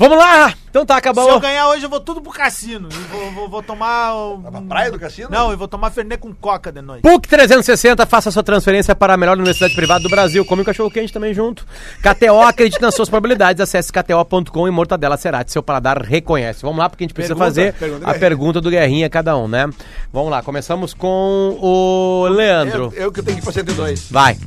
Vamos 0.01 0.17
lá! 0.17 0.55
Então 0.71 0.87
tá, 0.87 0.95
Se 0.95 0.99
acabou. 1.01 1.29
eu 1.29 1.39
ganhar 1.41 1.69
hoje, 1.69 1.85
eu 1.85 1.91
vou 1.91 2.01
tudo 2.01 2.23
pro 2.23 2.33
cassino. 2.33 2.89
Vou, 3.11 3.31
vou- 3.33 3.49
vou 3.51 3.63
tomar. 3.63 4.15
um- 4.17 4.41
Pra 4.51 4.61
praia 4.63 4.91
do 4.91 4.99
cassino? 4.99 5.29
Não, 5.31 5.51
eu 5.51 5.59
vou 5.59 5.69
tomar 5.69 5.91
Fernet 5.91 6.19
com 6.19 6.33
coca 6.33 6.73
de 6.73 6.81
noite. 6.81 7.03
PUC 7.03 7.29
360, 7.29 8.07
faça 8.07 8.31
sua 8.31 8.43
transferência 8.43 8.95
para 8.95 9.13
a 9.13 9.17
melhor 9.19 9.37
universidade 9.37 9.75
privada 9.75 10.03
do 10.03 10.09
Brasil. 10.09 10.43
Come 10.47 10.63
um 10.63 10.65
cachorro 10.65 10.91
quente 10.91 11.13
também 11.13 11.35
junto. 11.35 11.67
KTO, 12.01 12.41
acredite 12.41 12.81
nas 12.81 12.95
suas 12.95 13.11
probabilidades. 13.11 13.61
Acesse 13.61 13.93
kto.com 13.93 14.67
e 14.67 14.71
Mortadela 14.71 15.19
Cerati. 15.19 15.53
Seu 15.53 15.63
paladar 15.63 16.01
reconhece. 16.01 16.63
Vamos 16.63 16.79
lá, 16.79 16.89
porque 16.89 17.05
a 17.05 17.07
gente 17.07 17.13
precisa 17.15 17.35
Pergunta, 17.35 17.51
fazer 17.51 17.75
pergunta 17.75 18.11
a 18.11 18.15
pergunta 18.15 18.61
do 18.63 18.71
Guerrinha, 18.71 19.11
cada 19.11 19.37
um, 19.37 19.47
né? 19.47 19.69
Vamos 20.11 20.31
lá, 20.31 20.43
começamos 20.43 20.95
com 20.95 21.59
o 21.61 22.27
Leandro. 22.31 22.91
Eu, 22.97 23.03
eu 23.05 23.13
que 23.13 23.21
tenho 23.23 23.37
que 23.37 23.43
ir 23.43 23.45
pra 23.45 23.53
102. 23.53 24.11
Vai. 24.11 24.39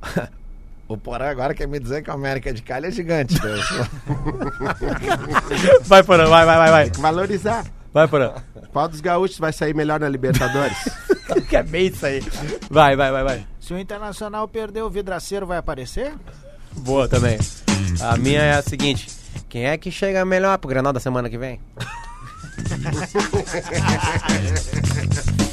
O 0.88 0.96
Porã 0.96 1.28
agora 1.28 1.52
quer 1.52 1.66
me 1.66 1.80
dizer 1.80 2.02
que 2.02 2.10
a 2.10 2.14
América 2.14 2.52
de 2.52 2.62
Cali 2.62 2.86
é 2.86 2.90
gigante. 2.90 3.34
Vai, 5.82 6.02
Porã, 6.04 6.28
vai, 6.28 6.44
vai, 6.44 6.56
vai, 6.56 6.70
vai. 6.70 6.84
Tem 6.84 6.92
que 6.92 7.00
valorizar. 7.00 7.64
Vai, 7.92 8.06
Porã. 8.06 8.34
Qual 8.72 8.88
dos 8.88 9.00
gaúchos 9.00 9.38
vai 9.38 9.52
sair 9.52 9.74
melhor 9.74 9.98
na 9.98 10.08
Libertadores? 10.08 10.76
que 11.48 11.56
é 11.56 11.62
bem 11.62 11.86
isso 11.86 12.06
aí. 12.06 12.22
Vai, 12.70 12.94
vai, 12.94 13.10
vai, 13.10 13.24
vai. 13.24 13.46
Se 13.58 13.74
o 13.74 13.78
Internacional 13.78 14.46
perder, 14.46 14.82
o 14.82 14.90
vidraceiro 14.90 15.46
vai 15.46 15.58
aparecer? 15.58 16.14
Boa 16.76 17.08
também. 17.08 17.38
A 18.00 18.16
minha 18.16 18.42
é 18.42 18.52
a 18.52 18.62
seguinte: 18.62 19.08
quem 19.48 19.64
é 19.64 19.76
que 19.76 19.90
chega 19.90 20.24
melhor 20.24 20.56
pro 20.58 20.68
Granal 20.68 20.92
da 20.92 21.00
semana 21.00 21.28
que 21.28 21.38
vem? 21.38 21.60